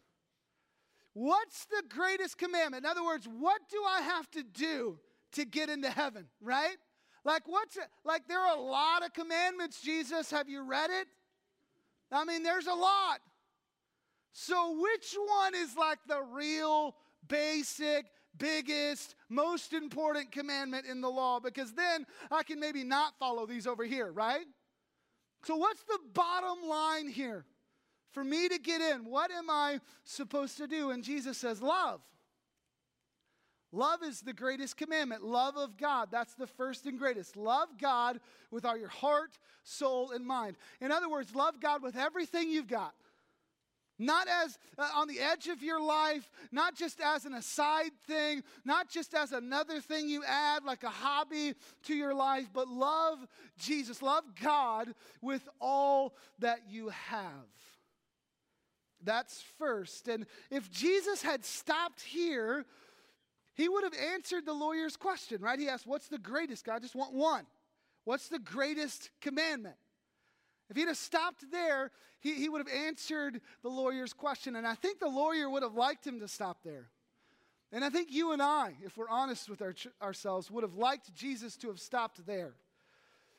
What's 1.12 1.64
the 1.64 1.82
greatest 1.88 2.38
commandment? 2.38 2.84
In 2.84 2.90
other 2.90 3.04
words, 3.04 3.26
what 3.26 3.62
do 3.68 3.82
I 3.84 4.02
have 4.02 4.30
to 4.30 4.44
do 4.44 5.00
to 5.32 5.44
get 5.44 5.70
into 5.70 5.90
heaven, 5.90 6.26
right? 6.40 6.76
Like, 7.26 7.48
what's 7.48 7.76
it? 7.76 7.88
Like, 8.04 8.28
there 8.28 8.38
are 8.38 8.56
a 8.56 8.60
lot 8.60 9.04
of 9.04 9.12
commandments, 9.12 9.80
Jesus. 9.82 10.30
Have 10.30 10.48
you 10.48 10.62
read 10.62 10.90
it? 10.90 11.08
I 12.12 12.24
mean, 12.24 12.44
there's 12.44 12.68
a 12.68 12.72
lot. 12.72 13.18
So, 14.32 14.80
which 14.80 15.16
one 15.40 15.56
is 15.56 15.76
like 15.76 15.98
the 16.06 16.22
real 16.22 16.94
basic, 17.26 18.06
biggest, 18.38 19.16
most 19.28 19.72
important 19.72 20.30
commandment 20.30 20.86
in 20.86 21.00
the 21.00 21.10
law? 21.10 21.40
Because 21.40 21.72
then 21.72 22.06
I 22.30 22.44
can 22.44 22.60
maybe 22.60 22.84
not 22.84 23.18
follow 23.18 23.44
these 23.44 23.66
over 23.66 23.82
here, 23.82 24.12
right? 24.12 24.46
So, 25.44 25.56
what's 25.56 25.82
the 25.82 25.98
bottom 26.14 26.68
line 26.68 27.08
here? 27.08 27.44
For 28.12 28.22
me 28.22 28.48
to 28.48 28.58
get 28.60 28.80
in, 28.80 29.04
what 29.04 29.32
am 29.32 29.50
I 29.50 29.80
supposed 30.04 30.58
to 30.58 30.68
do? 30.68 30.90
And 30.90 31.02
Jesus 31.02 31.38
says, 31.38 31.60
Love. 31.60 32.00
Love 33.72 34.02
is 34.02 34.20
the 34.20 34.32
greatest 34.32 34.76
commandment. 34.76 35.24
Love 35.24 35.56
of 35.56 35.76
God. 35.76 36.08
That's 36.10 36.34
the 36.34 36.46
first 36.46 36.86
and 36.86 36.98
greatest. 36.98 37.36
Love 37.36 37.68
God 37.80 38.20
with 38.50 38.64
all 38.64 38.76
your 38.76 38.88
heart, 38.88 39.38
soul, 39.64 40.12
and 40.12 40.24
mind. 40.24 40.56
In 40.80 40.92
other 40.92 41.08
words, 41.08 41.34
love 41.34 41.60
God 41.60 41.82
with 41.82 41.96
everything 41.96 42.48
you've 42.48 42.68
got. 42.68 42.94
Not 43.98 44.28
as 44.28 44.58
uh, 44.76 44.88
on 44.94 45.08
the 45.08 45.18
edge 45.18 45.48
of 45.48 45.62
your 45.62 45.80
life, 45.80 46.30
not 46.52 46.76
just 46.76 47.00
as 47.00 47.24
an 47.24 47.32
aside 47.32 47.92
thing, 48.06 48.42
not 48.64 48.90
just 48.90 49.14
as 49.14 49.32
another 49.32 49.80
thing 49.80 50.08
you 50.08 50.22
add 50.22 50.64
like 50.64 50.82
a 50.82 50.90
hobby 50.90 51.54
to 51.84 51.94
your 51.94 52.14
life, 52.14 52.46
but 52.52 52.68
love 52.68 53.26
Jesus, 53.58 54.02
love 54.02 54.24
God 54.42 54.94
with 55.22 55.48
all 55.60 56.14
that 56.40 56.60
you 56.68 56.90
have. 56.90 57.48
That's 59.02 59.42
first. 59.58 60.08
And 60.08 60.26
if 60.50 60.70
Jesus 60.70 61.22
had 61.22 61.44
stopped 61.44 62.02
here, 62.02 62.66
he 63.56 63.70
would 63.70 63.84
have 63.84 63.94
answered 64.12 64.44
the 64.44 64.52
lawyer's 64.52 64.96
question, 64.96 65.40
right? 65.40 65.58
He 65.58 65.68
asked, 65.68 65.86
What's 65.86 66.08
the 66.08 66.18
greatest? 66.18 66.64
God, 66.64 66.76
I 66.76 66.78
just 66.80 66.94
want 66.94 67.14
one. 67.14 67.46
What's 68.04 68.28
the 68.28 68.38
greatest 68.38 69.10
commandment? 69.20 69.76
If 70.68 70.76
he'd 70.76 70.88
have 70.88 70.96
stopped 70.98 71.50
there, 71.50 71.90
he, 72.20 72.34
he 72.34 72.48
would 72.50 72.58
have 72.58 72.86
answered 72.86 73.40
the 73.62 73.70
lawyer's 73.70 74.12
question. 74.12 74.56
And 74.56 74.66
I 74.66 74.74
think 74.74 75.00
the 75.00 75.08
lawyer 75.08 75.48
would 75.48 75.62
have 75.62 75.74
liked 75.74 76.06
him 76.06 76.20
to 76.20 76.28
stop 76.28 76.58
there. 76.64 76.90
And 77.72 77.82
I 77.84 77.88
think 77.88 78.12
you 78.12 78.32
and 78.32 78.42
I, 78.42 78.74
if 78.84 78.96
we're 78.96 79.08
honest 79.08 79.48
with 79.48 79.62
our, 79.62 79.74
ourselves, 80.02 80.50
would 80.50 80.62
have 80.62 80.74
liked 80.74 81.14
Jesus 81.14 81.56
to 81.58 81.68
have 81.68 81.80
stopped 81.80 82.24
there. 82.26 82.54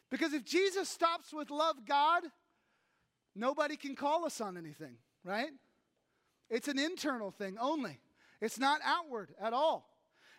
Because 0.09 0.33
if 0.33 0.43
Jesus 0.43 0.89
stops 0.89 1.31
with 1.31 1.51
love 1.51 1.75
God, 1.85 2.23
nobody 3.35 3.77
can 3.77 3.95
call 3.95 4.25
us 4.25 4.41
on 4.41 4.57
anything, 4.57 4.95
right? 5.23 5.51
It's 6.49 6.67
an 6.67 6.79
internal 6.79 7.29
thing 7.29 7.57
only, 7.59 7.99
it's 8.41 8.57
not 8.57 8.81
outward 8.83 9.29
at 9.39 9.53
all. 9.53 9.87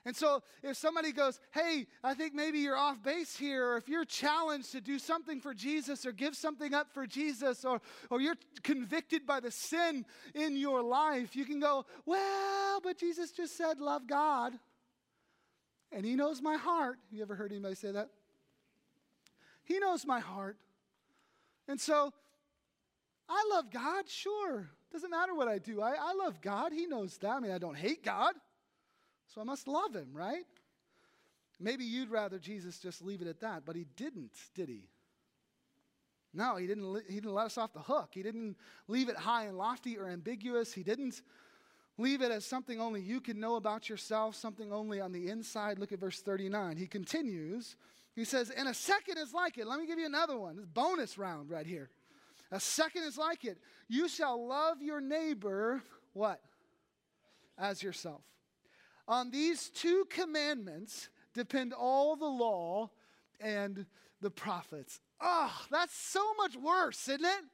And 0.08 0.16
so 0.16 0.42
if 0.62 0.78
somebody 0.78 1.12
goes, 1.12 1.38
hey, 1.50 1.86
I 2.02 2.14
think 2.14 2.32
maybe 2.32 2.60
you're 2.60 2.78
off 2.78 3.02
base 3.02 3.36
here, 3.36 3.72
or 3.72 3.76
if 3.76 3.90
you're 3.90 4.06
challenged 4.06 4.72
to 4.72 4.80
do 4.80 4.98
something 4.98 5.38
for 5.38 5.52
Jesus 5.52 6.06
or 6.06 6.12
give 6.12 6.34
something 6.34 6.72
up 6.72 6.94
for 6.94 7.06
Jesus, 7.06 7.62
or, 7.62 7.82
or 8.08 8.18
you're 8.18 8.38
convicted 8.62 9.26
by 9.26 9.40
the 9.40 9.50
sin 9.50 10.06
in 10.34 10.56
your 10.56 10.80
life, 10.80 11.36
you 11.36 11.44
can 11.44 11.60
go, 11.60 11.84
well, 12.06 12.80
but 12.82 12.96
Jesus 12.96 13.32
just 13.32 13.54
said, 13.54 13.80
love 13.80 14.06
God. 14.06 14.54
And 15.92 16.06
he 16.06 16.16
knows 16.16 16.40
my 16.40 16.56
heart. 16.56 16.96
You 17.12 17.20
ever 17.20 17.34
heard 17.34 17.52
anybody 17.52 17.74
say 17.74 17.92
that? 17.92 18.08
He 19.64 19.78
knows 19.78 20.06
my 20.06 20.20
heart. 20.20 20.56
And 21.68 21.78
so 21.78 22.14
I 23.28 23.44
love 23.52 23.70
God, 23.70 24.08
sure. 24.08 24.70
Doesn't 24.90 25.10
matter 25.10 25.34
what 25.34 25.48
I 25.48 25.58
do. 25.58 25.82
I, 25.82 25.96
I 26.00 26.14
love 26.14 26.40
God. 26.40 26.72
He 26.72 26.86
knows 26.86 27.18
that. 27.18 27.28
I 27.28 27.40
mean, 27.40 27.52
I 27.52 27.58
don't 27.58 27.76
hate 27.76 28.02
God. 28.02 28.32
So 29.34 29.40
I 29.40 29.44
must 29.44 29.68
love 29.68 29.94
him, 29.94 30.08
right? 30.12 30.44
Maybe 31.60 31.84
you'd 31.84 32.10
rather 32.10 32.38
Jesus 32.38 32.78
just 32.78 33.02
leave 33.02 33.20
it 33.20 33.28
at 33.28 33.40
that, 33.40 33.64
but 33.64 33.76
he 33.76 33.86
didn't, 33.96 34.32
did 34.54 34.68
he? 34.68 34.88
No, 36.32 36.56
he 36.56 36.66
didn't, 36.66 37.02
he 37.08 37.14
didn't 37.14 37.34
let 37.34 37.46
us 37.46 37.58
off 37.58 37.72
the 37.72 37.80
hook. 37.80 38.10
He 38.12 38.22
didn't 38.22 38.56
leave 38.86 39.08
it 39.08 39.16
high 39.16 39.44
and 39.44 39.56
lofty 39.56 39.98
or 39.98 40.08
ambiguous. 40.08 40.72
He 40.72 40.82
didn't 40.82 41.22
leave 41.96 42.22
it 42.22 42.30
as 42.30 42.44
something 42.44 42.80
only 42.80 43.00
you 43.00 43.20
can 43.20 43.40
know 43.40 43.56
about 43.56 43.88
yourself, 43.88 44.36
something 44.36 44.72
only 44.72 45.00
on 45.00 45.12
the 45.12 45.28
inside. 45.28 45.78
Look 45.78 45.92
at 45.92 45.98
verse 45.98 46.20
39. 46.20 46.76
He 46.76 46.86
continues. 46.86 47.76
He 48.14 48.24
says, 48.24 48.50
And 48.50 48.68
a 48.68 48.74
second 48.74 49.18
is 49.18 49.32
like 49.32 49.58
it. 49.58 49.66
Let 49.66 49.80
me 49.80 49.86
give 49.86 49.98
you 49.98 50.06
another 50.06 50.38
one. 50.38 50.56
This 50.56 50.66
bonus 50.66 51.18
round 51.18 51.50
right 51.50 51.66
here. 51.66 51.90
A 52.50 52.60
second 52.60 53.02
is 53.02 53.18
like 53.18 53.44
it. 53.44 53.58
You 53.88 54.08
shall 54.08 54.46
love 54.46 54.80
your 54.80 55.00
neighbor, 55.00 55.82
what? 56.12 56.40
As 57.58 57.82
yourself. 57.82 58.22
On 59.08 59.30
these 59.30 59.70
two 59.70 60.04
commandments 60.10 61.08
depend 61.32 61.72
all 61.72 62.14
the 62.14 62.26
law 62.26 62.90
and 63.40 63.86
the 64.20 64.30
prophets. 64.30 65.00
Oh, 65.20 65.52
that's 65.70 65.96
so 65.96 66.34
much 66.34 66.56
worse, 66.56 67.08
isn't 67.08 67.24
it? 67.24 67.44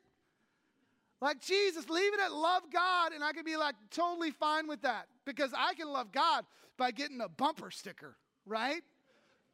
Like 1.20 1.40
Jesus, 1.40 1.88
leave 1.88 2.12
it 2.12 2.20
at 2.20 2.32
love 2.32 2.64
God, 2.72 3.12
and 3.12 3.22
I 3.22 3.32
can 3.32 3.44
be 3.44 3.56
like 3.56 3.76
totally 3.90 4.32
fine 4.32 4.66
with 4.66 4.82
that 4.82 5.06
because 5.24 5.52
I 5.56 5.74
can 5.74 5.88
love 5.88 6.12
God 6.12 6.44
by 6.76 6.90
getting 6.90 7.20
a 7.20 7.28
bumper 7.28 7.70
sticker, 7.70 8.16
right? 8.44 8.82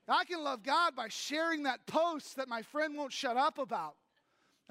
I 0.08 0.24
can 0.24 0.42
love 0.42 0.62
God 0.64 0.96
by 0.96 1.08
sharing 1.08 1.64
that 1.64 1.86
post 1.86 2.36
that 2.36 2.48
my 2.48 2.62
friend 2.62 2.96
won't 2.96 3.12
shut 3.12 3.36
up 3.36 3.58
about. 3.58 3.94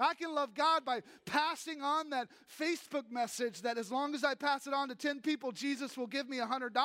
I 0.00 0.14
can 0.14 0.34
love 0.34 0.54
God 0.54 0.84
by 0.84 1.02
passing 1.26 1.82
on 1.82 2.10
that 2.10 2.28
Facebook 2.58 3.10
message 3.10 3.62
that 3.62 3.78
as 3.78 3.92
long 3.92 4.14
as 4.14 4.24
I 4.24 4.34
pass 4.34 4.66
it 4.66 4.74
on 4.74 4.88
to 4.88 4.94
10 4.94 5.20
people, 5.20 5.52
Jesus 5.52 5.96
will 5.96 6.06
give 6.06 6.28
me 6.28 6.38
$100. 6.38 6.80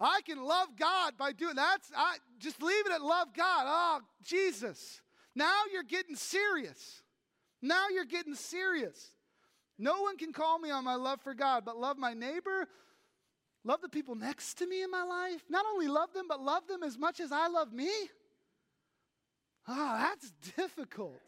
I 0.00 0.20
can 0.22 0.42
love 0.42 0.68
God 0.78 1.18
by 1.18 1.32
doing 1.32 1.56
that's 1.56 1.90
I 1.94 2.16
just 2.38 2.62
leave 2.62 2.86
it 2.86 2.92
at 2.92 3.02
love 3.02 3.28
God. 3.36 3.64
Oh, 3.66 4.00
Jesus. 4.24 5.02
Now 5.34 5.62
you're 5.72 5.82
getting 5.82 6.16
serious. 6.16 7.02
Now 7.62 7.88
you're 7.92 8.06
getting 8.06 8.34
serious. 8.34 9.10
No 9.78 10.02
one 10.02 10.16
can 10.16 10.32
call 10.32 10.58
me 10.58 10.70
on 10.70 10.84
my 10.84 10.94
love 10.94 11.20
for 11.20 11.34
God, 11.34 11.64
but 11.64 11.78
love 11.78 11.96
my 11.96 12.12
neighbor, 12.12 12.66
love 13.64 13.80
the 13.80 13.88
people 13.88 14.14
next 14.14 14.54
to 14.58 14.66
me 14.66 14.82
in 14.82 14.90
my 14.90 15.02
life. 15.02 15.42
Not 15.48 15.64
only 15.72 15.88
love 15.88 16.12
them, 16.12 16.26
but 16.28 16.40
love 16.40 16.66
them 16.66 16.82
as 16.82 16.98
much 16.98 17.20
as 17.20 17.32
I 17.32 17.48
love 17.48 17.72
me. 17.72 17.88
Ah, 19.68 19.72
oh, 19.72 20.08
that's 20.08 20.30
difficult. 20.56 21.20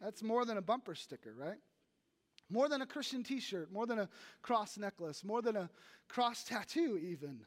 That's 0.00 0.22
more 0.22 0.44
than 0.44 0.56
a 0.56 0.62
bumper 0.62 0.94
sticker, 0.94 1.34
right? 1.36 1.58
More 2.48 2.68
than 2.68 2.82
a 2.82 2.86
Christian 2.86 3.22
t 3.22 3.40
shirt, 3.40 3.72
more 3.72 3.86
than 3.86 3.98
a 3.98 4.08
cross 4.42 4.76
necklace, 4.78 5.22
more 5.22 5.42
than 5.42 5.56
a 5.56 5.70
cross 6.08 6.42
tattoo, 6.44 6.98
even. 7.02 7.40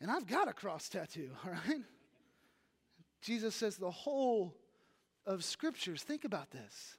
And 0.00 0.10
I've 0.10 0.26
got 0.26 0.48
a 0.48 0.52
cross 0.52 0.88
tattoo, 0.88 1.30
all 1.44 1.52
right? 1.52 1.82
Jesus 3.22 3.54
says 3.54 3.76
the 3.76 3.90
whole 3.90 4.56
of 5.26 5.44
scriptures, 5.44 6.02
think 6.02 6.24
about 6.24 6.50
this. 6.50 6.96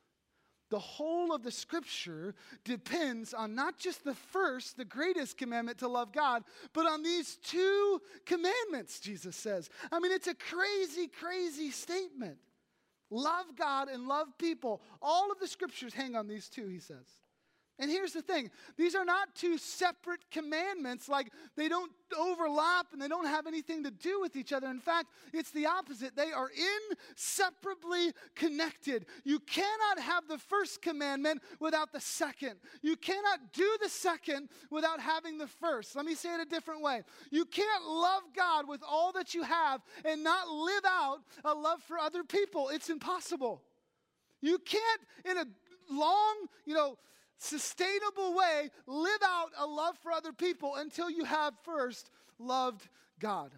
The 0.71 0.79
whole 0.79 1.35
of 1.35 1.43
the 1.43 1.51
scripture 1.51 2.33
depends 2.63 3.33
on 3.33 3.53
not 3.53 3.77
just 3.77 4.05
the 4.05 4.15
first, 4.15 4.77
the 4.77 4.85
greatest 4.85 5.37
commandment 5.37 5.79
to 5.79 5.89
love 5.89 6.13
God, 6.13 6.43
but 6.71 6.87
on 6.87 7.03
these 7.03 7.35
two 7.43 8.01
commandments, 8.25 9.01
Jesus 9.01 9.35
says. 9.35 9.69
I 9.91 9.99
mean, 9.99 10.13
it's 10.13 10.27
a 10.27 10.33
crazy, 10.33 11.07
crazy 11.07 11.71
statement. 11.71 12.37
Love 13.09 13.47
God 13.57 13.89
and 13.89 14.07
love 14.07 14.27
people. 14.37 14.81
All 15.01 15.29
of 15.29 15.39
the 15.39 15.47
scriptures 15.47 15.93
hang 15.93 16.15
on 16.15 16.27
these 16.27 16.47
two, 16.47 16.67
he 16.67 16.79
says. 16.79 17.05
And 17.81 17.89
here's 17.89 18.13
the 18.13 18.21
thing 18.21 18.51
these 18.77 18.93
are 18.93 19.03
not 19.03 19.33
two 19.33 19.57
separate 19.57 20.21
commandments, 20.29 21.09
like 21.09 21.33
they 21.57 21.67
don't 21.67 21.91
overlap 22.15 22.87
and 22.93 23.01
they 23.01 23.07
don't 23.07 23.25
have 23.25 23.47
anything 23.47 23.83
to 23.83 23.89
do 23.89 24.21
with 24.21 24.35
each 24.35 24.53
other. 24.53 24.67
In 24.67 24.79
fact, 24.79 25.07
it's 25.33 25.49
the 25.49 25.65
opposite. 25.65 26.15
They 26.15 26.31
are 26.31 26.51
inseparably 27.09 28.13
connected. 28.35 29.07
You 29.23 29.39
cannot 29.39 29.99
have 29.99 30.27
the 30.27 30.37
first 30.37 30.83
commandment 30.83 31.41
without 31.59 31.91
the 31.91 31.99
second. 31.99 32.57
You 32.83 32.95
cannot 32.95 33.51
do 33.51 33.77
the 33.81 33.89
second 33.89 34.49
without 34.69 34.99
having 34.99 35.39
the 35.39 35.47
first. 35.47 35.95
Let 35.95 36.05
me 36.05 36.13
say 36.13 36.35
it 36.35 36.39
a 36.39 36.45
different 36.45 36.83
way. 36.83 37.01
You 37.31 37.45
can't 37.45 37.83
love 37.83 38.21
God 38.35 38.67
with 38.67 38.81
all 38.87 39.11
that 39.13 39.33
you 39.33 39.41
have 39.41 39.81
and 40.05 40.23
not 40.23 40.47
live 40.47 40.85
out 40.85 41.21
a 41.43 41.53
love 41.55 41.81
for 41.81 41.97
other 41.97 42.23
people. 42.23 42.69
It's 42.69 42.91
impossible. 42.91 43.63
You 44.39 44.59
can't, 44.59 45.01
in 45.25 45.37
a 45.37 45.45
long, 45.89 46.45
you 46.65 46.75
know, 46.75 46.97
sustainable 47.41 48.35
way 48.35 48.69
live 48.85 49.21
out 49.23 49.49
a 49.57 49.65
love 49.65 49.97
for 50.03 50.11
other 50.11 50.31
people 50.31 50.75
until 50.75 51.09
you 51.09 51.23
have 51.23 51.53
first 51.63 52.09
loved 52.37 52.87
God. 53.19 53.51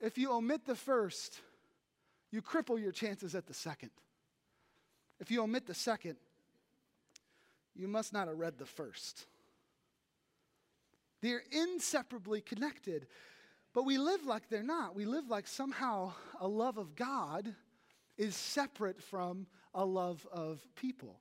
If 0.00 0.18
you 0.18 0.32
omit 0.32 0.66
the 0.66 0.74
first, 0.74 1.40
you 2.30 2.42
cripple 2.42 2.80
your 2.80 2.92
chances 2.92 3.34
at 3.34 3.46
the 3.46 3.54
second. 3.54 3.90
If 5.18 5.30
you 5.30 5.42
omit 5.42 5.66
the 5.66 5.74
second, 5.74 6.16
you 7.74 7.88
must 7.88 8.12
not 8.12 8.28
have 8.28 8.36
read 8.36 8.58
the 8.58 8.66
first. 8.66 9.26
They're 11.22 11.42
inseparably 11.50 12.42
connected, 12.42 13.06
but 13.72 13.84
we 13.86 13.96
live 13.96 14.26
like 14.26 14.50
they're 14.50 14.62
not. 14.62 14.94
We 14.94 15.06
live 15.06 15.30
like 15.30 15.46
somehow 15.46 16.12
a 16.38 16.46
love 16.46 16.76
of 16.76 16.94
God 16.94 17.54
is 18.18 18.36
separate 18.36 19.02
from 19.02 19.46
a 19.74 19.84
love 19.84 20.26
of 20.30 20.60
people. 20.74 21.18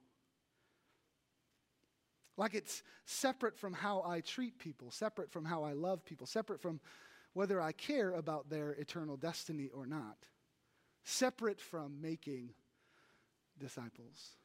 Like 2.37 2.53
it's 2.53 2.83
separate 3.05 3.57
from 3.57 3.73
how 3.73 4.03
I 4.05 4.21
treat 4.21 4.59
people, 4.59 4.91
separate 4.91 5.31
from 5.31 5.45
how 5.45 5.63
I 5.63 5.73
love 5.73 6.03
people, 6.03 6.27
separate 6.27 6.61
from 6.61 6.79
whether 7.33 7.61
I 7.61 7.71
care 7.71 8.11
about 8.11 8.49
their 8.49 8.71
eternal 8.71 9.17
destiny 9.17 9.69
or 9.73 9.85
not, 9.85 10.17
separate 11.03 11.61
from 11.61 12.01
making 12.01 12.49
disciples. 13.57 14.35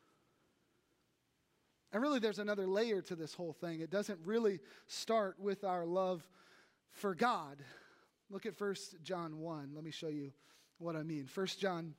And 1.93 2.03
really, 2.03 2.21
there's 2.21 2.39
another 2.39 2.67
layer 2.67 3.03
to 3.03 3.17
this 3.17 3.35
whole 3.35 3.53
thing. 3.53 3.81
It 3.81 3.91
doesn't 3.91 4.21
really 4.25 4.61
start 4.87 5.41
with 5.41 5.65
our 5.65 5.85
love 5.85 6.23
for 6.93 7.15
God. 7.15 7.59
Look 8.31 8.47
at 8.47 8.61
1 8.61 8.75
John 9.03 9.41
1. 9.41 9.73
Let 9.75 9.83
me 9.83 9.91
show 9.91 10.09
you 10.09 10.33
what 10.79 10.95
I 10.95 11.03
mean. 11.03 11.29
1 11.33 11.47
John 11.59 11.95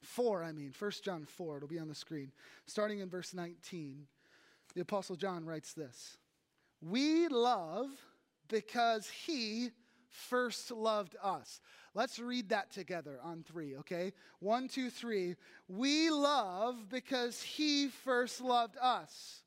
4, 0.00 0.44
I 0.44 0.52
mean. 0.52 0.72
1 0.78 0.90
John 1.02 1.26
4. 1.26 1.56
It'll 1.58 1.68
be 1.68 1.78
on 1.78 1.88
the 1.88 1.94
screen. 1.94 2.32
Starting 2.66 3.00
in 3.00 3.10
verse 3.10 3.34
19, 3.34 4.06
the 4.78 4.82
Apostle 4.82 5.16
John 5.16 5.44
writes 5.44 5.72
this 5.72 6.18
We 6.80 7.26
love 7.26 7.88
because 8.46 9.08
he 9.08 9.70
first 10.08 10.70
loved 10.70 11.16
us. 11.20 11.60
Let's 11.94 12.20
read 12.20 12.50
that 12.50 12.70
together 12.70 13.18
on 13.24 13.42
three, 13.42 13.76
okay? 13.78 14.12
One, 14.38 14.68
two, 14.68 14.88
three. 14.88 15.34
We 15.66 16.10
love 16.10 16.88
because 16.88 17.42
he 17.42 17.88
first 17.88 18.40
loved 18.40 18.76
us. 18.80 19.42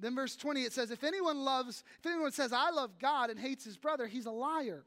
Then 0.00 0.14
verse 0.14 0.36
20 0.36 0.62
it 0.62 0.74
says, 0.74 0.90
if 0.90 1.02
anyone 1.02 1.38
loves, 1.38 1.82
if 1.98 2.06
anyone 2.06 2.30
says, 2.30 2.52
I 2.52 2.68
love 2.70 2.98
God 3.00 3.30
and 3.30 3.40
hates 3.40 3.64
his 3.64 3.78
brother, 3.78 4.06
he's 4.06 4.26
a 4.26 4.30
liar. 4.30 4.84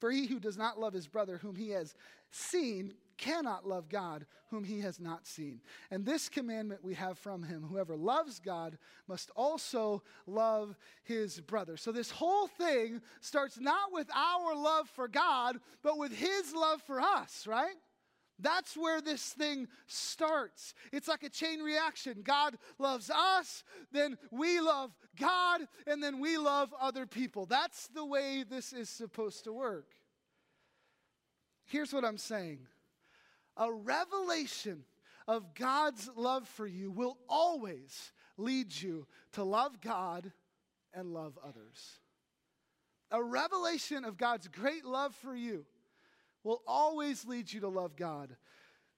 For 0.00 0.10
he 0.10 0.26
who 0.26 0.40
does 0.40 0.56
not 0.56 0.80
love 0.80 0.94
his 0.94 1.06
brother 1.06 1.36
whom 1.36 1.56
he 1.56 1.70
has 1.70 1.94
seen 2.30 2.94
cannot 3.16 3.66
love 3.66 3.88
God 3.88 4.26
whom 4.50 4.64
he 4.64 4.80
has 4.80 5.00
not 5.00 5.26
seen. 5.26 5.60
And 5.90 6.04
this 6.04 6.28
commandment 6.28 6.84
we 6.84 6.94
have 6.94 7.18
from 7.18 7.42
him 7.42 7.62
whoever 7.62 7.96
loves 7.96 8.40
God 8.40 8.78
must 9.08 9.30
also 9.36 10.02
love 10.26 10.76
his 11.04 11.40
brother. 11.40 11.76
So 11.76 11.92
this 11.92 12.10
whole 12.10 12.46
thing 12.46 13.00
starts 13.20 13.58
not 13.58 13.92
with 13.92 14.08
our 14.14 14.54
love 14.54 14.88
for 14.88 15.08
God, 15.08 15.58
but 15.82 15.98
with 15.98 16.12
his 16.12 16.54
love 16.54 16.82
for 16.82 17.00
us, 17.00 17.46
right? 17.46 17.76
That's 18.38 18.76
where 18.76 19.00
this 19.00 19.22
thing 19.22 19.68
starts. 19.86 20.74
It's 20.92 21.08
like 21.08 21.22
a 21.22 21.28
chain 21.28 21.60
reaction. 21.60 22.22
God 22.24 22.58
loves 22.78 23.08
us, 23.08 23.62
then 23.92 24.18
we 24.30 24.60
love 24.60 24.90
God, 25.18 25.62
and 25.86 26.02
then 26.02 26.18
we 26.18 26.38
love 26.38 26.74
other 26.80 27.06
people. 27.06 27.46
That's 27.46 27.88
the 27.88 28.04
way 28.04 28.44
this 28.48 28.72
is 28.72 28.88
supposed 28.88 29.44
to 29.44 29.52
work. 29.52 29.92
Here's 31.66 31.92
what 31.92 32.04
I'm 32.04 32.18
saying 32.18 32.66
a 33.56 33.72
revelation 33.72 34.84
of 35.28 35.54
God's 35.54 36.10
love 36.16 36.48
for 36.48 36.66
you 36.66 36.90
will 36.90 37.18
always 37.28 38.12
lead 38.36 38.72
you 38.74 39.06
to 39.32 39.44
love 39.44 39.80
God 39.80 40.32
and 40.94 41.12
love 41.12 41.38
others. 41.44 42.00
A 43.10 43.22
revelation 43.22 44.04
of 44.04 44.16
God's 44.16 44.48
great 44.48 44.84
love 44.84 45.14
for 45.16 45.34
you 45.34 45.66
will 46.44 46.62
always 46.66 47.24
lead 47.26 47.52
you 47.52 47.60
to 47.60 47.68
love 47.68 47.96
God 47.96 48.36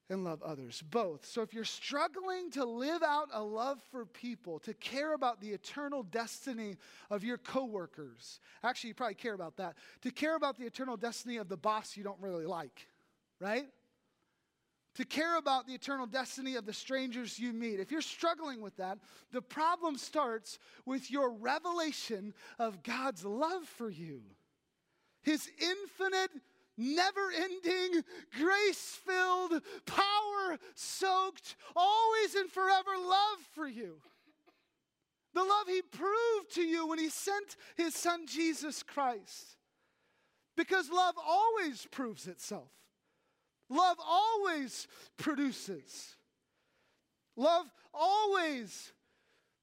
and 0.09 0.23
love 0.23 0.41
others, 0.43 0.83
both. 0.91 1.25
So 1.25 1.41
if 1.41 1.53
you're 1.53 1.63
struggling 1.63 2.51
to 2.51 2.63
live 2.63 3.01
out 3.01 3.29
a 3.33 3.41
love 3.41 3.81
for 3.91 4.05
people, 4.05 4.59
to 4.59 4.73
care 4.75 5.13
about 5.13 5.41
the 5.41 5.49
eternal 5.49 6.03
destiny 6.03 6.77
of 7.09 7.23
your 7.23 7.37
coworkers, 7.37 8.39
actually, 8.63 8.89
you 8.89 8.93
probably 8.93 9.15
care 9.15 9.33
about 9.33 9.57
that, 9.57 9.75
to 10.01 10.11
care 10.11 10.35
about 10.35 10.57
the 10.57 10.65
eternal 10.65 10.95
destiny 10.95 11.37
of 11.37 11.49
the 11.49 11.57
boss 11.57 11.97
you 11.97 12.03
don't 12.03 12.21
really 12.21 12.45
like, 12.45 12.87
right? 13.39 13.65
To 14.95 15.05
care 15.05 15.37
about 15.37 15.67
the 15.67 15.73
eternal 15.73 16.05
destiny 16.05 16.55
of 16.55 16.65
the 16.65 16.73
strangers 16.73 17.37
you 17.37 17.51
meet. 17.51 17.79
If 17.81 17.91
you're 17.91 18.01
struggling 18.01 18.61
with 18.61 18.77
that, 18.77 18.97
the 19.31 19.41
problem 19.41 19.97
starts 19.97 20.57
with 20.85 21.11
your 21.11 21.31
revelation 21.31 22.33
of 22.59 22.81
God's 22.81 23.25
love 23.25 23.65
for 23.65 23.89
you. 23.89 24.21
His 25.21 25.49
infinite 25.59 26.31
never 26.77 27.31
ending, 27.35 28.03
grace 28.37 28.99
filled, 29.05 29.61
power 29.85 30.57
soaked, 30.75 31.55
always 31.75 32.35
and 32.35 32.49
forever 32.49 32.91
love 32.97 33.39
for 33.53 33.67
you. 33.67 33.97
The 35.33 35.43
love 35.43 35.67
he 35.67 35.81
proved 35.81 36.53
to 36.53 36.61
you 36.61 36.87
when 36.87 36.99
he 36.99 37.09
sent 37.09 37.57
his 37.75 37.93
son 37.95 38.27
Jesus 38.27 38.81
Christ. 38.83 39.57
Because 40.55 40.89
love 40.89 41.15
always 41.21 41.85
proves 41.91 42.27
itself, 42.27 42.71
love 43.69 43.97
always 44.05 44.87
produces, 45.17 46.15
love 47.35 47.65
always 47.93 48.93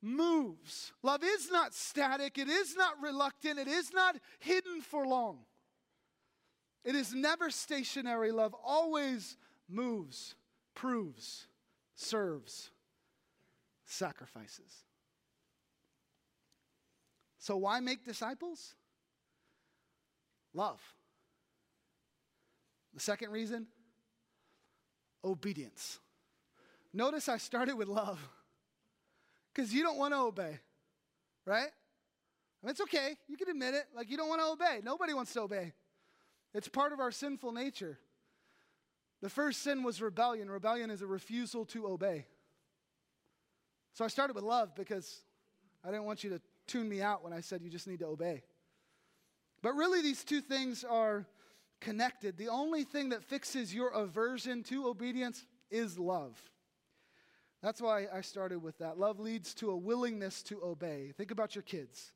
moves. 0.02 0.92
Love 1.02 1.22
is 1.22 1.50
not 1.50 1.74
static, 1.74 2.38
it 2.38 2.48
is 2.48 2.76
not 2.76 3.00
reluctant, 3.00 3.58
it 3.58 3.68
is 3.68 3.92
not 3.92 4.16
hidden 4.40 4.80
for 4.80 5.06
long. 5.06 5.38
It 6.84 6.94
is 6.94 7.14
never 7.14 7.50
stationary. 7.50 8.32
Love 8.32 8.54
always 8.64 9.36
moves, 9.68 10.34
proves, 10.74 11.46
serves, 11.94 12.70
sacrifices. 13.84 14.84
So, 17.38 17.56
why 17.56 17.80
make 17.80 18.04
disciples? 18.04 18.74
Love. 20.54 20.80
The 22.94 23.00
second 23.00 23.30
reason 23.30 23.66
obedience. 25.24 25.98
Notice 26.92 27.28
I 27.28 27.38
started 27.38 27.76
with 27.76 27.88
love 27.88 28.18
because 29.54 29.72
you 29.72 29.82
don't 29.82 29.98
want 29.98 30.14
to 30.14 30.20
obey, 30.20 30.58
right? 31.46 31.68
I 31.68 32.66
mean, 32.66 32.70
it's 32.70 32.80
okay. 32.82 33.16
You 33.28 33.37
can 33.37 33.48
admit 33.48 33.74
it. 33.74 33.85
Like, 33.94 34.11
you 34.11 34.16
don't 34.16 34.28
want 34.28 34.40
to 34.40 34.46
obey. 34.48 34.80
Nobody 34.85 35.14
wants 35.14 35.32
to 35.32 35.42
obey. 35.42 35.72
It's 36.54 36.68
part 36.68 36.92
of 36.92 37.00
our 37.00 37.11
sinful 37.11 37.52
nature. 37.52 37.98
The 39.22 39.30
first 39.30 39.62
sin 39.62 39.82
was 39.82 40.02
rebellion. 40.02 40.50
Rebellion 40.50 40.90
is 40.90 41.00
a 41.02 41.06
refusal 41.06 41.64
to 41.66 41.87
obey. 41.87 42.26
So 43.94 44.04
I 44.04 44.08
started 44.08 44.35
with 44.35 44.44
love 44.44 44.74
because 44.74 45.20
I 45.85 45.90
didn't 45.90 46.04
want 46.04 46.24
you 46.24 46.30
to 46.30 46.40
tune 46.66 46.88
me 46.88 47.02
out 47.02 47.24
when 47.24 47.32
I 47.32 47.40
said 47.40 47.62
you 47.62 47.70
just 47.70 47.87
need 47.87 48.00
to 48.00 48.06
obey. 48.06 48.42
But 49.62 49.74
really, 49.74 50.02
these 50.02 50.24
two 50.24 50.40
things 50.40 50.85
are 50.85 51.26
connected. 51.83 52.38
The 52.38 52.49
only 52.49 52.85
thing 52.85 53.11
that 53.11 53.23
fixes 53.23 53.75
your 53.75 53.88
aversion 53.88 54.62
to 54.64 54.88
obedience 54.88 55.45
is 55.71 55.99
love. 55.99 56.40
That's 57.62 57.81
why 57.81 58.07
I 58.12 58.23
started 58.23 58.62
with 58.62 58.79
that. 58.79 58.99
Love 58.99 59.21
leads 59.21 59.55
to 59.55 59.71
a 59.71 59.77
willingness 59.77 60.42
to 60.45 60.62
obey. 60.62 61.12
Think 61.16 61.31
about 61.31 61.55
your 61.55 61.62
kids. 61.62 62.12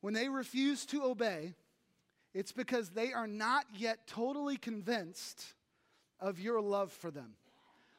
When 0.00 0.14
they 0.14 0.28
refuse 0.28 0.84
to 0.86 1.02
obey, 1.02 1.54
it's 2.34 2.52
because 2.52 2.90
they 2.90 3.12
are 3.12 3.26
not 3.26 3.64
yet 3.76 4.06
totally 4.06 4.56
convinced 4.56 5.44
of 6.20 6.38
your 6.38 6.60
love 6.60 6.92
for 6.92 7.10
them. 7.10 7.34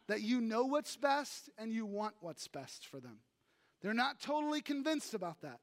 That 0.07 0.21
you 0.21 0.39
know 0.39 0.65
what's 0.65 0.95
best 0.95 1.49
and 1.57 1.73
you 1.73 1.85
want 1.85 2.13
what's 2.21 2.47
best 2.47 2.85
for 2.85 2.99
them. 2.99 3.17
They're 3.81 3.93
not 3.93 4.19
totally 4.19 4.61
convinced 4.61 5.13
about 5.13 5.41
that. 5.41 5.59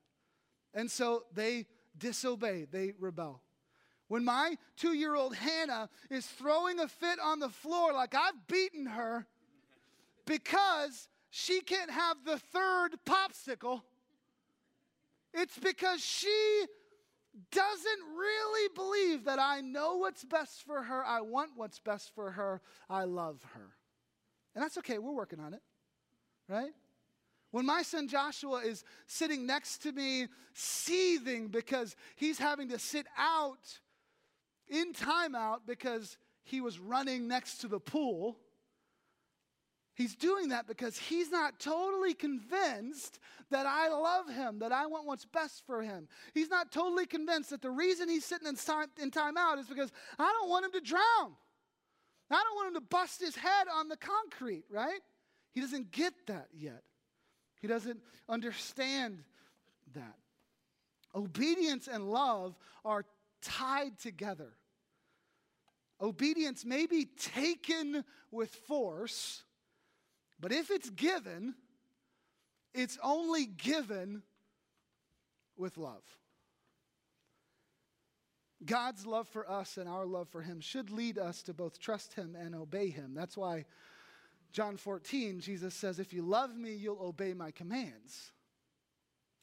And 0.75 0.91
so 0.91 1.25
they 1.35 1.67
disobey, 1.97 2.67
they 2.71 2.93
rebel. 2.99 3.41
When 4.13 4.27
my 4.27 4.59
two 4.77 4.93
year 4.93 5.15
old 5.15 5.35
Hannah 5.35 5.89
is 6.11 6.27
throwing 6.27 6.79
a 6.79 6.87
fit 6.87 7.19
on 7.19 7.39
the 7.39 7.49
floor 7.49 7.95
like 7.95 8.15
I've 8.15 8.47
beaten 8.47 8.85
her 8.85 9.27
because 10.27 11.09
she 11.31 11.63
can't 11.63 11.91
have 11.91 12.19
the 12.27 12.37
third 12.37 12.91
popsicle, 13.07 13.81
it's 15.33 15.59
because 15.59 16.05
she 16.05 16.67
doesn't 17.51 18.03
really 18.15 18.69
believe 18.75 19.25
that 19.25 19.39
I 19.39 19.63
know 19.63 19.97
what's 19.97 20.27
best 20.27 20.63
for 20.67 20.83
her, 20.83 21.03
I 21.03 21.23
want 21.23 21.53
what's 21.57 21.79
best 21.79 22.15
for 22.15 22.33
her, 22.33 22.61
I 22.91 23.05
love 23.05 23.43
her. 23.55 23.71
And 24.55 24.63
that's 24.63 24.77
okay, 24.77 24.99
we're 24.99 25.15
working 25.15 25.41
on 25.41 25.55
it, 25.55 25.63
right? 26.51 26.73
When 27.51 27.65
my 27.65 27.81
son 27.81 28.09
Joshua 28.09 28.59
is 28.59 28.85
sitting 29.07 29.47
next 29.47 29.79
to 29.85 29.93
me, 29.93 30.27
seething 30.53 31.49
because 31.49 31.97
he's 32.15 32.37
having 32.37 32.69
to 32.69 32.79
sit 32.79 33.07
out 33.17 33.81
in 34.73 34.93
timeout 34.93 35.61
because 35.67 36.17
he 36.43 36.61
was 36.61 36.81
running 36.81 37.29
next 37.29 37.59
to 37.59 37.69
the 37.69 37.79
pool 37.79 38.39
He's 39.95 40.17
doing 40.17 40.49
that 40.49 40.67
because 40.67 40.97
he's 40.97 41.31
not 41.31 41.61
totally 41.61 42.15
convinced 42.15 43.19
that 43.51 43.67
I 43.67 43.89
love 43.89 44.29
him, 44.29 44.61
that 44.61 44.73
I 44.73 44.87
want 44.87 45.07
what's 45.07 45.27
best 45.27 45.67
for 45.67 45.83
him. 45.83 46.09
He's 46.33 46.49
not 46.49 46.73
totally 46.73 47.05
convinced 47.05 47.51
that 47.51 47.61
the 47.61 47.71
reason 47.71 48.09
he's 48.09 48.25
sitting 48.25 48.49
in 48.49 48.57
time, 48.57 48.87
in 49.01 49.11
time 49.11 49.37
out 49.37 49.59
is 49.59 49.67
because 49.67 49.93
I 50.19 50.33
don't 50.41 50.49
want 50.49 50.65
him 50.65 50.73
to 50.73 50.81
drown. 50.81 51.33
I 52.31 52.43
don't 52.43 52.57
want 52.57 52.69
him 52.69 52.75
to 52.75 52.89
bust 52.89 53.21
his 53.21 53.37
head 53.37 53.67
on 53.73 53.89
the 53.89 53.99
concrete, 53.99 54.65
right? 54.71 55.01
He 55.53 55.61
doesn't 55.61 55.91
get 55.91 56.15
that 56.29 56.49
yet. 56.55 56.83
He 57.61 57.67
doesn't 57.67 58.01
understand 58.31 59.23
that. 59.95 60.17
Obedience 61.15 61.87
and 61.87 62.11
love 62.11 62.57
are 62.87 63.05
tied 63.43 63.99
together. 63.99 64.55
Obedience 66.03 66.65
may 66.65 66.87
be 66.87 67.05
taken 67.05 68.05
with 68.31 68.51
force 68.51 69.45
but 70.43 70.51
if 70.51 70.73
it's 70.73 70.91
given, 70.91 71.55
it's 72.75 72.99
only 73.03 73.47
given 73.47 74.23
with 75.57 75.79
love. 75.79 76.03
God's 78.65 79.07
love 79.07 79.29
for 79.29 79.49
us 79.49 79.77
and 79.77 79.89
our 79.89 80.05
love 80.05 80.29
for 80.29 80.43
Him 80.43 80.61
should 80.61 80.91
lead 80.91 81.17
us 81.17 81.43
to 81.45 81.55
both 81.55 81.79
trust 81.79 82.15
Him 82.15 82.37
and 82.39 82.57
obey 82.57 82.91
Him. 82.91 83.15
That's 83.15 83.37
why 83.37 83.67
John 84.53 84.77
14, 84.77 85.41
Jesus 85.41 85.75
says, 85.75 86.01
If 86.01 86.13
you 86.13 86.23
love 86.23 86.57
me, 86.57 86.75
you'll 86.75 87.01
obey 87.01 87.35
my 87.35 87.53
commands. 87.53 88.33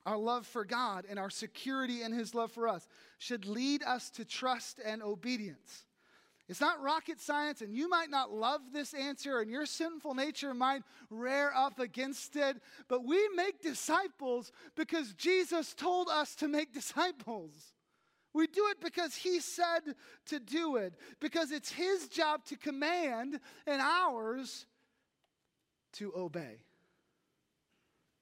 Our 0.06 0.18
love 0.18 0.46
for 0.46 0.66
God 0.66 1.06
and 1.10 1.18
our 1.18 1.30
security 1.30 2.02
in 2.02 2.12
His 2.12 2.36
love 2.36 2.52
for 2.52 2.68
us 2.68 2.86
should 3.20 3.46
lead 3.46 3.84
us 3.84 4.10
to 4.12 4.26
trust 4.26 4.82
and 4.84 5.02
obedience. 5.02 5.86
It's 6.50 6.60
not 6.60 6.82
rocket 6.82 7.22
science, 7.22 7.62
and 7.62 7.76
you 7.76 7.88
might 7.88 8.10
not 8.10 8.34
love 8.34 8.62
this 8.74 8.96
answer, 8.96 9.40
and 9.40 9.52
your 9.52 9.68
sinful 9.68 10.16
nature 10.16 10.56
might 10.56 10.82
rear 11.12 11.52
up 11.56 11.80
against 11.80 12.36
it, 12.36 12.58
but 12.88 13.06
we 13.06 13.30
make 13.36 13.62
disciples 13.62 14.52
because 14.76 15.14
Jesus 15.14 15.76
told 15.76 16.10
us 16.10 16.34
to 16.38 16.48
make 16.48 16.74
disciples. 16.74 17.52
We 18.34 18.48
do 18.48 18.68
it 18.72 18.82
because 18.82 19.16
he 19.16 19.40
said 19.40 19.96
to 20.26 20.40
do 20.40 20.78
it, 20.78 20.96
because 21.20 21.52
it's 21.52 21.72
his 21.72 22.08
job 22.08 22.44
to 22.46 22.58
command 22.58 23.40
and 23.68 23.80
ours 23.80 24.66
to 25.94 26.12
obey. 26.16 26.64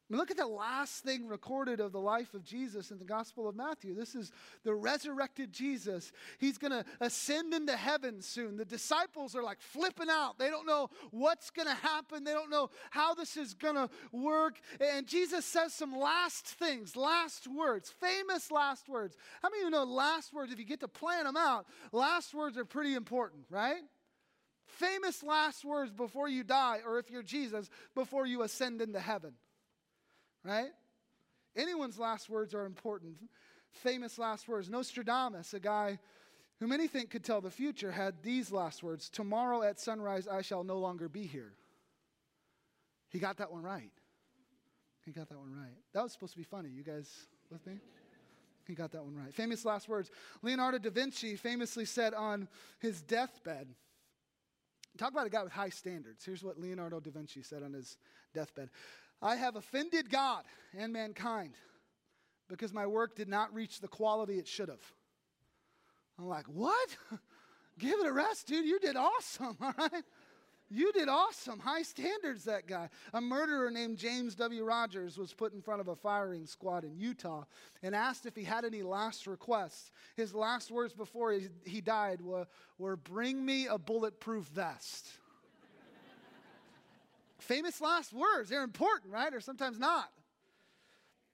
Mean, 0.09 0.19
look 0.19 0.31
at 0.31 0.37
the 0.37 0.47
last 0.47 1.03
thing 1.03 1.27
recorded 1.27 1.81
of 1.81 1.91
the 1.91 1.99
life 1.99 2.33
of 2.33 2.41
Jesus 2.41 2.91
in 2.91 2.97
the 2.97 3.03
Gospel 3.03 3.49
of 3.49 3.57
Matthew. 3.57 3.93
This 3.93 4.15
is 4.15 4.31
the 4.63 4.73
resurrected 4.73 5.51
Jesus. 5.51 6.13
He's 6.37 6.57
going 6.57 6.71
to 6.71 6.85
ascend 7.01 7.53
into 7.53 7.75
heaven 7.75 8.21
soon. 8.21 8.55
The 8.55 8.63
disciples 8.63 9.35
are 9.35 9.43
like 9.43 9.59
flipping 9.59 10.07
out. 10.09 10.39
They 10.39 10.49
don't 10.49 10.65
know 10.65 10.89
what's 11.11 11.49
going 11.49 11.67
to 11.67 11.73
happen, 11.73 12.23
they 12.23 12.31
don't 12.31 12.49
know 12.49 12.69
how 12.89 13.15
this 13.15 13.35
is 13.35 13.53
going 13.53 13.75
to 13.75 13.89
work. 14.13 14.59
And 14.79 15.05
Jesus 15.05 15.45
says 15.45 15.73
some 15.73 15.97
last 15.97 16.45
things, 16.45 16.95
last 16.95 17.45
words, 17.45 17.93
famous 17.99 18.49
last 18.49 18.87
words. 18.87 19.17
How 19.41 19.49
many 19.49 19.63
of 19.63 19.65
you 19.65 19.71
know 19.71 19.83
last 19.83 20.33
words, 20.33 20.53
if 20.53 20.59
you 20.59 20.65
get 20.65 20.79
to 20.81 20.87
plan 20.87 21.25
them 21.25 21.35
out, 21.37 21.65
last 21.91 22.33
words 22.33 22.57
are 22.57 22.65
pretty 22.65 22.95
important, 22.95 23.43
right? 23.49 23.81
Famous 24.67 25.21
last 25.21 25.65
words 25.65 25.91
before 25.91 26.29
you 26.29 26.45
die, 26.45 26.79
or 26.85 26.97
if 26.97 27.09
you're 27.11 27.23
Jesus, 27.23 27.69
before 27.93 28.25
you 28.25 28.43
ascend 28.43 28.81
into 28.81 29.01
heaven 29.01 29.33
right? 30.47 30.71
Anyone's 31.55 31.99
last 31.99 32.29
words 32.29 32.53
are 32.53 32.65
important. 32.65 33.17
Famous 33.71 34.17
last 34.17 34.47
words. 34.47 34.69
Nostradamus, 34.69 35.53
a 35.53 35.59
guy 35.59 35.99
who 36.59 36.67
many 36.67 36.87
think 36.87 37.09
could 37.09 37.23
tell 37.23 37.41
the 37.41 37.51
future, 37.51 37.91
had 37.91 38.23
these 38.23 38.51
last 38.51 38.81
words 38.81 39.09
Tomorrow 39.09 39.63
at 39.63 39.79
sunrise, 39.79 40.27
I 40.27 40.41
shall 40.41 40.63
no 40.63 40.77
longer 40.77 41.09
be 41.09 41.23
here. 41.23 41.53
He 43.09 43.19
got 43.19 43.37
that 43.37 43.51
one 43.51 43.63
right. 43.63 43.91
He 45.05 45.11
got 45.11 45.29
that 45.29 45.37
one 45.37 45.53
right. 45.53 45.77
That 45.93 46.03
was 46.03 46.11
supposed 46.11 46.33
to 46.33 46.37
be 46.37 46.43
funny. 46.43 46.69
You 46.69 46.83
guys 46.83 47.09
with 47.51 47.65
me? 47.65 47.79
He 48.65 48.73
got 48.73 48.91
that 48.91 49.03
one 49.03 49.15
right. 49.15 49.33
Famous 49.33 49.63
last 49.63 49.87
words. 49.87 50.11
Leonardo 50.41 50.77
da 50.77 50.89
Vinci 50.89 51.35
famously 51.35 51.85
said 51.85 52.13
on 52.13 52.47
his 52.79 53.01
deathbed, 53.01 53.67
Talk 54.97 55.11
about 55.11 55.27
a 55.27 55.29
guy 55.29 55.43
with 55.43 55.53
high 55.53 55.69
standards. 55.69 56.25
Here's 56.25 56.43
what 56.43 56.59
Leonardo 56.59 56.99
da 56.99 57.11
Vinci 57.11 57.43
said 57.43 57.63
on 57.63 57.71
his 57.71 57.97
deathbed 58.33 58.69
I 59.21 59.35
have 59.35 59.55
offended 59.55 60.09
God 60.09 60.43
and 60.77 60.93
mankind 60.93 61.53
because 62.47 62.73
my 62.73 62.85
work 62.85 63.15
did 63.15 63.27
not 63.27 63.53
reach 63.53 63.79
the 63.79 63.87
quality 63.87 64.37
it 64.39 64.47
should 64.47 64.69
have. 64.69 64.93
I'm 66.19 66.27
like, 66.27 66.45
what? 66.45 66.97
Give 67.79 67.99
it 67.99 68.07
a 68.07 68.13
rest, 68.13 68.47
dude. 68.47 68.65
You 68.65 68.79
did 68.79 68.95
awesome, 68.95 69.57
all 69.61 69.73
right? 69.77 70.03
You 70.69 70.91
did 70.91 71.07
awesome. 71.07 71.59
High 71.59 71.83
standards, 71.83 72.43
that 72.43 72.67
guy. 72.67 72.89
A 73.13 73.21
murderer 73.21 73.71
named 73.71 73.97
James 73.97 74.35
W. 74.35 74.65
Rodgers 74.65 75.17
was 75.17 75.33
put 75.33 75.53
in 75.53 75.61
front 75.61 75.79
of 75.79 75.87
a 75.87 75.95
firing 75.95 76.45
squad 76.45 76.83
in 76.83 76.97
Utah 76.97 77.45
and 77.81 77.95
asked 77.95 78.25
if 78.25 78.35
he 78.35 78.43
had 78.43 78.65
any 78.65 78.83
last 78.83 79.27
requests. 79.27 79.91
His 80.17 80.33
last 80.33 80.69
words 80.69 80.93
before 80.93 81.39
he, 81.65 81.79
died 81.79 82.21
were, 82.21 82.47
were 82.77 82.97
Bring 82.97 83.45
me 83.45 83.67
a 83.67 83.77
bulletproof 83.77 84.45
vest. 84.47 85.07
Famous 87.47 87.79
last 87.79 88.11
words. 88.11 88.49
They're 88.49 88.63
important, 88.63 89.13
right? 89.13 89.33
Or 89.33 89.39
sometimes 89.39 89.79
not. 89.79 90.09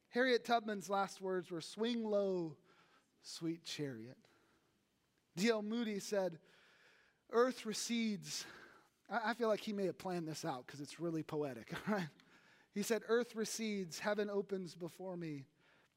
Harriet 0.10 0.46
Tubman's 0.46 0.88
last 0.88 1.20
words 1.20 1.50
were 1.50 1.60
Swing 1.60 2.04
low, 2.04 2.56
sweet 3.24 3.64
chariot. 3.64 4.18
D.L. 5.36 5.64
Moody 5.64 6.00
said, 6.00 6.38
Earth 7.32 7.66
recedes. 7.66 8.46
I 9.10 9.34
feel 9.34 9.48
like 9.48 9.62
he 9.62 9.74
may 9.74 9.88
have 9.88 9.98
planned 9.98 10.28
this 10.28 10.46
out 10.46 10.68
because 10.68 10.82
it's 10.82 11.00
really 11.00 11.24
poetic, 11.24 11.74
right? 11.88 12.08
He 12.76 12.84
said, 12.84 13.02
Earth 13.08 13.36
recedes, 13.36 13.98
heaven 13.98 14.30
opens 14.30 14.76
before 14.76 15.18
me. 15.18 15.46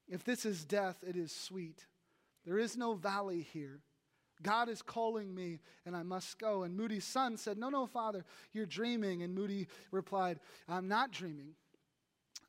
If 0.07 0.23
this 0.23 0.45
is 0.45 0.65
death, 0.65 0.97
it 1.07 1.15
is 1.15 1.31
sweet. 1.31 1.85
There 2.43 2.57
is 2.57 2.75
no 2.75 2.95
valley 2.95 3.45
here. 3.53 3.81
God 4.41 4.69
is 4.69 4.81
calling 4.81 5.33
me 5.33 5.59
and 5.85 5.95
I 5.95 6.03
must 6.03 6.37
go. 6.39 6.63
And 6.63 6.75
Moody's 6.75 7.05
son 7.05 7.37
said, 7.37 7.57
No, 7.57 7.69
no, 7.69 7.85
father, 7.85 8.25
you're 8.53 8.65
dreaming. 8.65 9.23
And 9.23 9.33
Moody 9.33 9.67
replied, 9.91 10.39
I'm 10.67 10.87
not 10.87 11.11
dreaming. 11.11 11.53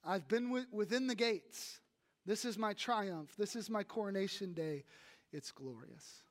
I've 0.04 0.28
been 0.28 0.48
w- 0.48 0.66
within 0.72 1.06
the 1.06 1.14
gates. 1.14 1.80
This 2.26 2.44
is 2.44 2.58
my 2.58 2.74
triumph. 2.74 3.32
This 3.38 3.56
is 3.56 3.70
my 3.70 3.82
coronation 3.82 4.52
day. 4.52 4.84
It's 5.32 5.50
glorious. 5.50 6.22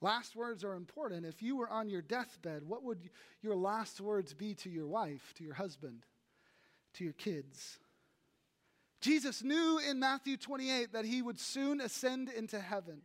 Last 0.00 0.36
words 0.36 0.62
are 0.62 0.74
important. 0.74 1.24
If 1.24 1.42
you 1.42 1.56
were 1.56 1.68
on 1.68 1.88
your 1.88 2.02
deathbed, 2.02 2.62
what 2.62 2.82
would 2.82 3.08
your 3.40 3.56
last 3.56 4.00
words 4.00 4.34
be 4.34 4.54
to 4.56 4.70
your 4.70 4.86
wife, 4.86 5.32
to 5.36 5.44
your 5.44 5.54
husband, 5.54 6.04
to 6.94 7.04
your 7.04 7.14
kids? 7.14 7.78
Jesus 9.00 9.42
knew 9.42 9.78
in 9.78 9.98
Matthew 9.98 10.36
28 10.36 10.92
that 10.92 11.04
he 11.04 11.22
would 11.22 11.38
soon 11.38 11.80
ascend 11.80 12.28
into 12.28 12.60
heaven. 12.60 13.02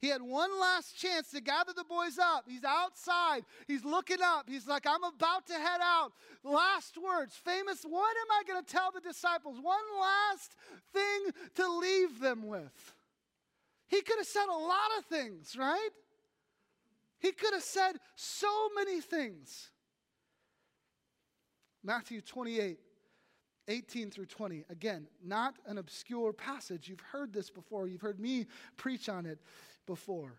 He 0.00 0.08
had 0.08 0.22
one 0.22 0.50
last 0.58 0.98
chance 0.98 1.30
to 1.32 1.42
gather 1.42 1.72
the 1.74 1.84
boys 1.84 2.18
up. 2.18 2.44
He's 2.48 2.64
outside. 2.64 3.44
He's 3.66 3.84
looking 3.84 4.22
up. 4.22 4.48
He's 4.48 4.66
like, 4.66 4.86
I'm 4.86 5.04
about 5.04 5.46
to 5.48 5.52
head 5.52 5.80
out. 5.82 6.12
Last 6.42 6.96
words, 6.96 7.34
famous. 7.36 7.82
What 7.82 8.16
am 8.16 8.30
I 8.32 8.42
going 8.50 8.64
to 8.64 8.70
tell 8.72 8.90
the 8.92 9.00
disciples? 9.00 9.58
One 9.60 9.76
last 10.00 10.56
thing 10.94 11.32
to 11.56 11.68
leave 11.78 12.18
them 12.18 12.46
with. 12.46 12.94
He 13.88 14.00
could 14.00 14.16
have 14.18 14.26
said 14.26 14.46
a 14.48 14.56
lot 14.56 14.90
of 14.98 15.04
things, 15.04 15.54
right? 15.58 15.90
He 17.18 17.32
could 17.32 17.52
have 17.52 17.62
said 17.62 17.96
so 18.16 18.70
many 18.74 19.02
things. 19.02 19.68
Matthew 21.84 22.22
28, 22.22 22.78
18 23.68 24.10
through 24.10 24.26
20. 24.26 24.64
Again, 24.70 25.06
not 25.22 25.56
an 25.66 25.76
obscure 25.76 26.32
passage. 26.32 26.88
You've 26.88 27.00
heard 27.00 27.34
this 27.34 27.50
before, 27.50 27.86
you've 27.86 28.00
heard 28.00 28.20
me 28.20 28.46
preach 28.78 29.10
on 29.10 29.26
it 29.26 29.40
before. 29.90 30.38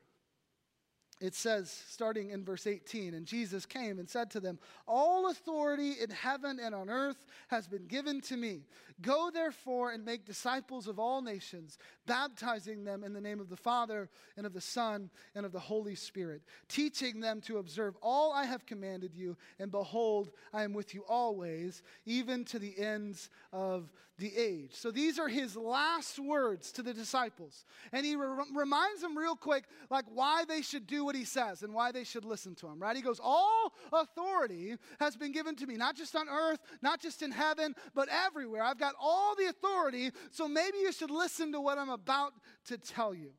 It 1.20 1.36
says, 1.36 1.70
starting 1.90 2.30
in 2.30 2.46
verse 2.46 2.66
18, 2.66 3.14
and 3.14 3.26
Jesus 3.26 3.66
came 3.66 4.00
and 4.00 4.10
said 4.10 4.32
to 4.32 4.40
them, 4.40 4.58
All 4.88 5.30
authority 5.30 5.96
in 6.02 6.10
heaven 6.10 6.58
and 6.58 6.74
on 6.74 6.90
earth 6.90 7.26
has 7.50 7.68
been 7.68 7.86
given 7.86 8.22
to 8.22 8.38
me. 8.38 8.62
Go 9.02 9.32
therefore 9.34 9.92
and 9.92 10.06
make 10.06 10.26
disciples 10.26 10.88
of 10.88 11.00
all 11.00 11.22
nations, 11.22 11.78
baptizing 12.06 12.84
them 12.84 13.04
in 13.04 13.14
the 13.14 13.22
name 13.22 13.40
of 13.40 13.50
the 13.50 13.58
Father 13.58 14.10
and 14.38 14.46
of 14.46 14.54
the 14.54 14.62
Son 14.62 15.10
and 15.36 15.46
of 15.46 15.52
the 15.52 15.60
Holy 15.60 15.96
Spirit, 15.96 16.42
teaching 16.68 17.20
them 17.20 17.42
to 17.42 17.58
observe 17.58 17.96
all 18.02 18.32
I 18.32 18.46
have 18.46 18.66
commanded 18.66 19.16
you. 19.16 19.38
And 19.60 19.72
behold, 19.72 20.32
I 20.54 20.64
am 20.64 20.74
with 20.74 20.94
you 20.94 21.04
always, 21.08 21.82
even 22.06 22.46
to 22.46 22.60
the 22.60 22.78
ends 22.78 23.30
of 23.52 23.92
the 24.22 24.32
age. 24.38 24.72
So 24.74 24.92
these 24.92 25.20
are 25.20 25.28
his 25.28 25.58
last 25.58 26.20
words 26.20 26.72
to 26.74 26.84
the 26.84 26.94
disciples. 26.94 27.66
And 27.92 28.06
he 28.06 28.16
re- 28.16 28.46
reminds 28.54 29.02
them 29.02 29.18
real 29.18 29.36
quick, 29.36 29.66
like 29.90 30.06
why 30.14 30.46
they 30.48 30.62
should 30.62 30.88
do 30.88 31.04
what 31.04 31.16
he 31.16 31.26
says 31.26 31.64
and 31.64 31.74
why 31.74 31.92
they 31.92 32.04
should 32.04 32.24
listen 32.24 32.56
to 32.56 32.68
him, 32.68 32.80
right? 32.80 32.96
He 32.96 33.02
goes, 33.02 33.20
All 33.22 33.74
authority 33.92 34.76
has 35.00 35.18
been 35.18 35.32
given 35.32 35.56
to 35.56 35.68
me, 35.68 35.76
not 35.76 35.96
just 35.96 36.16
on 36.16 36.30
earth, 36.30 36.60
not 36.82 37.02
just 37.02 37.22
in 37.22 37.32
heaven, 37.32 37.76
but 37.94 38.08
everywhere. 38.10 38.64
I've 38.64 38.78
got 38.92 38.96
all 39.02 39.36
the 39.36 39.46
authority, 39.46 40.12
so 40.32 40.48
maybe 40.48 40.78
you 40.80 40.92
should 40.92 41.12
listen 41.12 41.52
to 41.54 41.62
what 41.62 41.78
I'm 41.78 41.90
about 41.90 42.34
to 42.66 42.78
tell 42.78 43.14
you. 43.14 43.32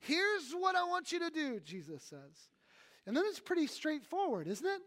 Here's 0.00 0.52
what 0.52 0.76
I 0.76 0.84
want 0.84 1.12
you 1.12 1.18
to 1.20 1.30
do, 1.30 1.60
Jesus 1.60 2.02
says. 2.02 2.48
And 3.06 3.16
then 3.16 3.24
it's 3.26 3.40
pretty 3.40 3.66
straightforward, 3.66 4.46
isn't 4.48 4.66
it? 4.66 4.80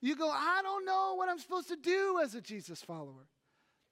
You 0.00 0.14
go, 0.14 0.30
I 0.30 0.60
don't 0.62 0.84
know 0.84 1.14
what 1.16 1.28
I'm 1.28 1.38
supposed 1.38 1.68
to 1.68 1.76
do 1.76 2.20
as 2.22 2.34
a 2.34 2.40
Jesus 2.40 2.82
follower. 2.82 3.26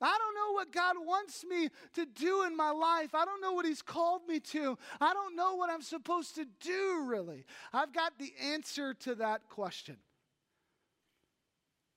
I 0.01 0.17
don't 0.19 0.35
know 0.35 0.53
what 0.53 0.73
God 0.73 0.97
wants 1.05 1.43
me 1.43 1.71
to 1.95 2.07
do 2.07 2.45
in 2.45 2.55
my 2.55 2.71
life. 2.71 3.15
I 3.15 3.25
don't 3.25 3.41
know 3.41 3.53
what 3.53 3.65
He's 3.65 3.81
called 3.81 4.23
me 4.29 4.41
to. 4.41 4.77
I 5.01 5.15
don't 5.15 5.35
know 5.35 5.55
what 5.55 5.71
I'm 5.71 5.81
supposed 5.81 6.35
to 6.35 6.47
do, 6.61 7.05
really. 7.07 7.45
I've 7.73 7.95
got 7.95 8.19
the 8.19 8.33
answer 8.43 8.93
to 8.95 9.15
that 9.17 9.49
question 9.49 9.97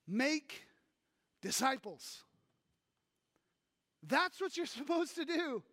make 0.10 0.64
disciples. 1.42 2.24
That's 4.06 4.40
what 4.40 4.56
you're 4.58 4.66
supposed 4.80 5.16
to 5.16 5.26
do. 5.26 5.64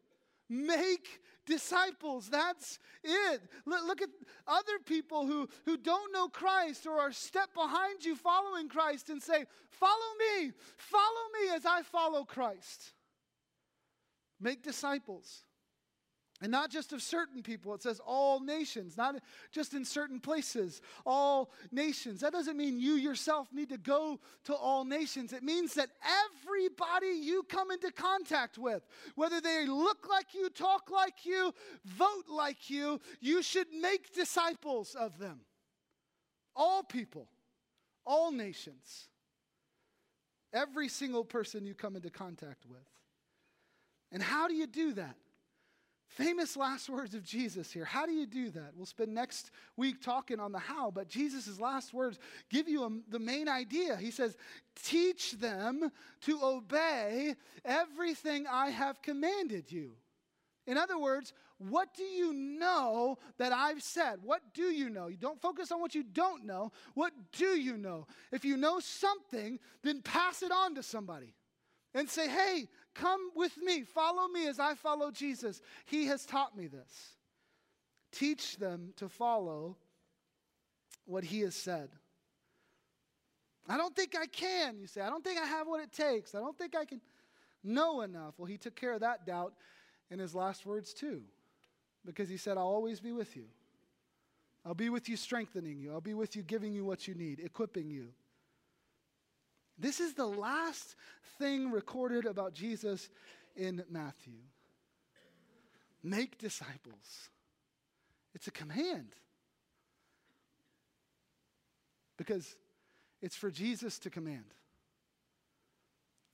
Make 0.48 1.20
disciples. 1.44 2.28
That's 2.28 2.78
it. 3.02 3.40
Look 3.64 4.00
at 4.00 4.10
other 4.46 4.78
people 4.84 5.26
who, 5.26 5.48
who 5.64 5.76
don't 5.76 6.12
know 6.12 6.28
Christ 6.28 6.86
or 6.86 7.00
are 7.00 7.12
step 7.12 7.52
behind 7.54 8.04
you 8.04 8.14
following 8.14 8.68
Christ 8.68 9.10
and 9.10 9.20
say, 9.22 9.44
Follow 9.70 9.92
me, 10.18 10.52
follow 10.76 11.02
me 11.40 11.54
as 11.54 11.66
I 11.66 11.82
follow 11.82 12.24
Christ. 12.24 12.92
Make 14.40 14.62
disciples. 14.62 15.45
And 16.42 16.52
not 16.52 16.70
just 16.70 16.92
of 16.92 17.00
certain 17.00 17.42
people, 17.42 17.72
it 17.74 17.82
says 17.82 17.98
all 18.04 18.40
nations, 18.40 18.98
not 18.98 19.16
just 19.52 19.72
in 19.72 19.86
certain 19.86 20.20
places, 20.20 20.82
all 21.06 21.50
nations. 21.72 22.20
That 22.20 22.32
doesn't 22.32 22.58
mean 22.58 22.78
you 22.78 22.92
yourself 22.94 23.48
need 23.54 23.70
to 23.70 23.78
go 23.78 24.20
to 24.44 24.54
all 24.54 24.84
nations. 24.84 25.32
It 25.32 25.42
means 25.42 25.74
that 25.74 25.88
everybody 26.44 27.06
you 27.22 27.42
come 27.44 27.70
into 27.70 27.90
contact 27.90 28.58
with, 28.58 28.82
whether 29.14 29.40
they 29.40 29.66
look 29.66 30.08
like 30.10 30.34
you, 30.34 30.50
talk 30.50 30.90
like 30.90 31.24
you, 31.24 31.54
vote 31.86 32.26
like 32.28 32.68
you, 32.68 33.00
you 33.20 33.42
should 33.42 33.68
make 33.72 34.12
disciples 34.12 34.94
of 34.94 35.18
them. 35.18 35.40
All 36.54 36.82
people, 36.82 37.28
all 38.04 38.30
nations, 38.30 39.08
every 40.52 40.88
single 40.88 41.24
person 41.24 41.64
you 41.64 41.74
come 41.74 41.96
into 41.96 42.10
contact 42.10 42.66
with. 42.68 42.86
And 44.12 44.22
how 44.22 44.48
do 44.48 44.54
you 44.54 44.66
do 44.66 44.92
that? 44.94 45.16
Famous 46.16 46.56
last 46.56 46.88
words 46.88 47.14
of 47.14 47.22
Jesus 47.22 47.70
here. 47.70 47.84
How 47.84 48.06
do 48.06 48.12
you 48.12 48.24
do 48.24 48.48
that? 48.52 48.72
We'll 48.74 48.86
spend 48.86 49.12
next 49.12 49.50
week 49.76 50.00
talking 50.00 50.40
on 50.40 50.50
the 50.50 50.58
how, 50.58 50.90
but 50.90 51.08
Jesus' 51.08 51.60
last 51.60 51.92
words 51.92 52.18
give 52.48 52.70
you 52.70 52.84
a, 52.84 52.90
the 53.10 53.18
main 53.18 53.50
idea. 53.50 53.96
He 53.96 54.10
says, 54.10 54.34
Teach 54.82 55.32
them 55.32 55.90
to 56.22 56.42
obey 56.42 57.34
everything 57.66 58.46
I 58.46 58.70
have 58.70 59.02
commanded 59.02 59.70
you. 59.70 59.92
In 60.66 60.78
other 60.78 60.98
words, 60.98 61.34
what 61.58 61.92
do 61.92 62.04
you 62.04 62.32
know 62.32 63.18
that 63.36 63.52
I've 63.52 63.82
said? 63.82 64.20
What 64.22 64.40
do 64.54 64.64
you 64.64 64.88
know? 64.88 65.08
You 65.08 65.18
don't 65.18 65.40
focus 65.42 65.70
on 65.70 65.82
what 65.82 65.94
you 65.94 66.02
don't 66.02 66.46
know. 66.46 66.72
What 66.94 67.12
do 67.32 67.60
you 67.60 67.76
know? 67.76 68.06
If 68.32 68.42
you 68.42 68.56
know 68.56 68.80
something, 68.80 69.58
then 69.82 70.00
pass 70.00 70.42
it 70.42 70.50
on 70.50 70.76
to 70.76 70.82
somebody 70.82 71.34
and 71.92 72.08
say, 72.08 72.28
hey, 72.28 72.68
come 73.00 73.30
with 73.34 73.56
me, 73.58 73.82
follow 73.82 74.28
me 74.28 74.46
as 74.46 74.58
I 74.58 74.74
follow 74.74 75.10
Jesus. 75.10 75.60
He 75.86 76.06
has 76.06 76.24
taught 76.26 76.56
me 76.56 76.66
this. 76.66 77.16
Teach 78.12 78.56
them 78.56 78.92
to 78.96 79.08
follow 79.08 79.76
what 81.04 81.24
he 81.24 81.40
has 81.40 81.54
said. 81.54 81.90
I 83.68 83.76
don't 83.76 83.94
think 83.94 84.16
I 84.16 84.26
can, 84.26 84.78
you 84.78 84.86
say. 84.86 85.00
I 85.00 85.10
don't 85.10 85.24
think 85.24 85.40
I 85.40 85.46
have 85.46 85.66
what 85.66 85.82
it 85.82 85.92
takes. 85.92 86.34
I 86.34 86.38
don't 86.38 86.56
think 86.56 86.76
I 86.76 86.84
can 86.84 87.00
know 87.64 88.02
enough. 88.02 88.34
Well, 88.38 88.46
he 88.46 88.58
took 88.58 88.76
care 88.76 88.92
of 88.92 89.00
that 89.00 89.26
doubt 89.26 89.54
in 90.10 90.18
his 90.18 90.34
last 90.34 90.64
words, 90.64 90.94
too, 90.94 91.22
because 92.04 92.28
he 92.28 92.36
said, 92.36 92.56
I'll 92.56 92.64
always 92.64 93.00
be 93.00 93.12
with 93.12 93.36
you. 93.36 93.44
I'll 94.64 94.74
be 94.74 94.88
with 94.88 95.08
you, 95.08 95.16
strengthening 95.16 95.78
you. 95.80 95.92
I'll 95.92 96.00
be 96.00 96.14
with 96.14 96.36
you, 96.36 96.42
giving 96.42 96.72
you 96.72 96.84
what 96.84 97.06
you 97.06 97.14
need, 97.14 97.40
equipping 97.40 97.90
you. 97.90 98.08
This 99.78 100.00
is 100.00 100.14
the 100.14 100.26
last 100.26 100.96
thing 101.38 101.70
recorded 101.70 102.24
about 102.24 102.54
Jesus 102.54 103.08
in 103.54 103.82
Matthew. 103.90 104.38
Make 106.02 106.38
disciples. 106.38 107.30
It's 108.34 108.46
a 108.46 108.52
command. 108.52 109.14
Because 112.16 112.56
it's 113.20 113.36
for 113.36 113.50
Jesus 113.50 113.98
to 114.00 114.10
command. 114.10 114.54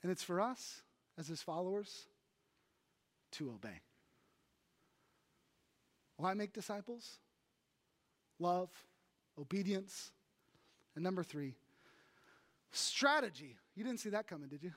And 0.03 0.11
it's 0.11 0.23
for 0.23 0.41
us, 0.41 0.83
as 1.19 1.29
his 1.29 1.43
followers, 1.43 2.07
to 3.33 3.51
obey. 3.51 3.81
Why 6.17 6.35
make 6.35 6.53
disciples? 6.53 7.19
Love, 8.39 8.71
obedience. 9.39 10.11
And 10.95 11.03
number 11.03 11.23
three, 11.23 11.55
Strategy. 12.73 13.57
You 13.75 13.85
didn't 13.85 14.01
see 14.01 14.11
that 14.11 14.27
coming, 14.27 14.49
did 14.49 14.63
you? 14.63 14.73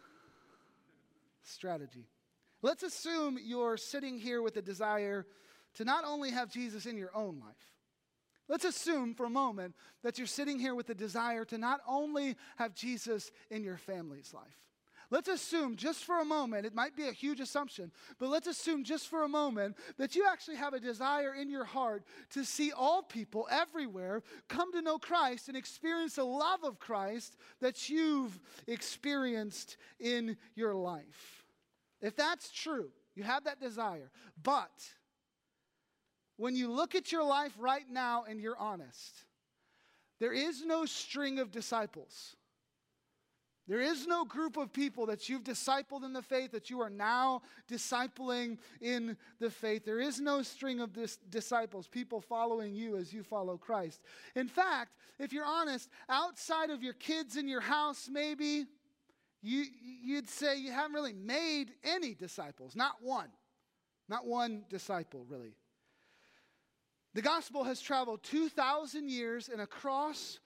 Strategy. 1.43 2.07
Let's 2.61 2.83
assume 2.83 3.39
you're 3.41 3.77
sitting 3.77 4.19
here 4.19 4.41
with 4.41 4.57
a 4.57 4.61
desire 4.61 5.25
to 5.75 5.85
not 5.85 6.05
only 6.05 6.31
have 6.31 6.49
Jesus 6.49 6.85
in 6.85 6.97
your 6.97 7.15
own 7.15 7.39
life. 7.39 7.55
Let's 8.47 8.65
assume 8.65 9.15
for 9.15 9.25
a 9.25 9.29
moment 9.29 9.75
that 10.03 10.17
you're 10.17 10.27
sitting 10.27 10.59
here 10.59 10.75
with 10.75 10.89
a 10.89 10.93
desire 10.93 11.45
to 11.45 11.57
not 11.57 11.81
only 11.87 12.35
have 12.57 12.75
Jesus 12.75 13.31
in 13.49 13.63
your 13.63 13.77
family's 13.77 14.33
life. 14.33 14.64
Let's 15.11 15.27
assume 15.27 15.75
just 15.75 16.03
for 16.03 16.19
a 16.19 16.25
moment, 16.25 16.65
it 16.65 16.73
might 16.73 16.95
be 16.95 17.07
a 17.07 17.11
huge 17.11 17.39
assumption, 17.39 17.91
but 18.19 18.29
let's 18.29 18.47
assume 18.47 18.83
just 18.83 19.07
for 19.07 19.23
a 19.23 19.27
moment 19.27 19.77
that 19.97 20.15
you 20.15 20.25
actually 20.29 20.57
have 20.57 20.73
a 20.73 20.79
desire 20.79 21.33
in 21.33 21.49
your 21.49 21.65
heart 21.65 22.03
to 22.31 22.43
see 22.43 22.71
all 22.71 23.03
people 23.03 23.47
everywhere 23.51 24.23
come 24.47 24.71
to 24.73 24.81
know 24.81 24.97
Christ 24.97 25.47
and 25.47 25.57
experience 25.57 26.15
the 26.15 26.23
love 26.23 26.63
of 26.63 26.79
Christ 26.79 27.37
that 27.61 27.89
you've 27.89 28.39
experienced 28.67 29.77
in 29.99 30.37
your 30.55 30.73
life. 30.73 31.45
If 32.01 32.15
that's 32.15 32.51
true, 32.51 32.89
you 33.15 33.23
have 33.23 33.45
that 33.45 33.61
desire, 33.61 34.11
but 34.41 34.71
when 36.37 36.55
you 36.55 36.69
look 36.71 36.95
at 36.95 37.11
your 37.11 37.23
life 37.23 37.53
right 37.57 37.89
now 37.89 38.25
and 38.27 38.41
you're 38.41 38.57
honest, 38.57 39.23
there 40.19 40.33
is 40.33 40.63
no 40.65 40.85
string 40.85 41.39
of 41.39 41.51
disciples. 41.51 42.35
There 43.67 43.81
is 43.81 44.05
no 44.05 44.25
group 44.25 44.57
of 44.57 44.71
people 44.71 45.07
that 45.07 45.27
you've 45.27 45.43
discipled 45.43 46.03
in 46.03 46.13
the 46.13 46.21
faith 46.21 46.51
that 46.51 46.69
you 46.69 46.81
are 46.81 46.89
now 46.89 47.41
discipling 47.67 48.59
in 48.79 49.17
the 49.39 49.49
faith. 49.49 49.85
There 49.85 49.99
is 49.99 50.19
no 50.19 50.43
string 50.43 50.81
of 50.81 50.93
dis- 50.93 51.17
disciples, 51.29 51.87
people 51.87 52.21
following 52.21 52.75
you 52.75 52.95
as 52.95 53.11
you 53.11 53.23
follow 53.23 53.57
Christ. 53.57 54.01
In 54.35 54.47
fact, 54.47 54.91
if 55.17 55.33
you're 55.33 55.45
honest, 55.45 55.89
outside 56.09 56.69
of 56.69 56.83
your 56.83 56.93
kids 56.93 57.37
in 57.37 57.47
your 57.47 57.61
house, 57.61 58.07
maybe, 58.11 58.65
you, 59.41 59.65
you'd 60.03 60.29
say 60.29 60.57
you 60.57 60.71
haven't 60.71 60.93
really 60.93 61.13
made 61.13 61.71
any 61.83 62.13
disciples. 62.13 62.75
Not 62.75 62.95
one. 63.01 63.29
Not 64.07 64.27
one 64.27 64.65
disciple, 64.69 65.25
really. 65.27 65.55
The 67.15 67.23
gospel 67.23 67.63
has 67.63 67.81
traveled 67.81 68.21
2,000 68.23 69.09
years 69.09 69.49
and 69.49 69.61
across 69.61 70.39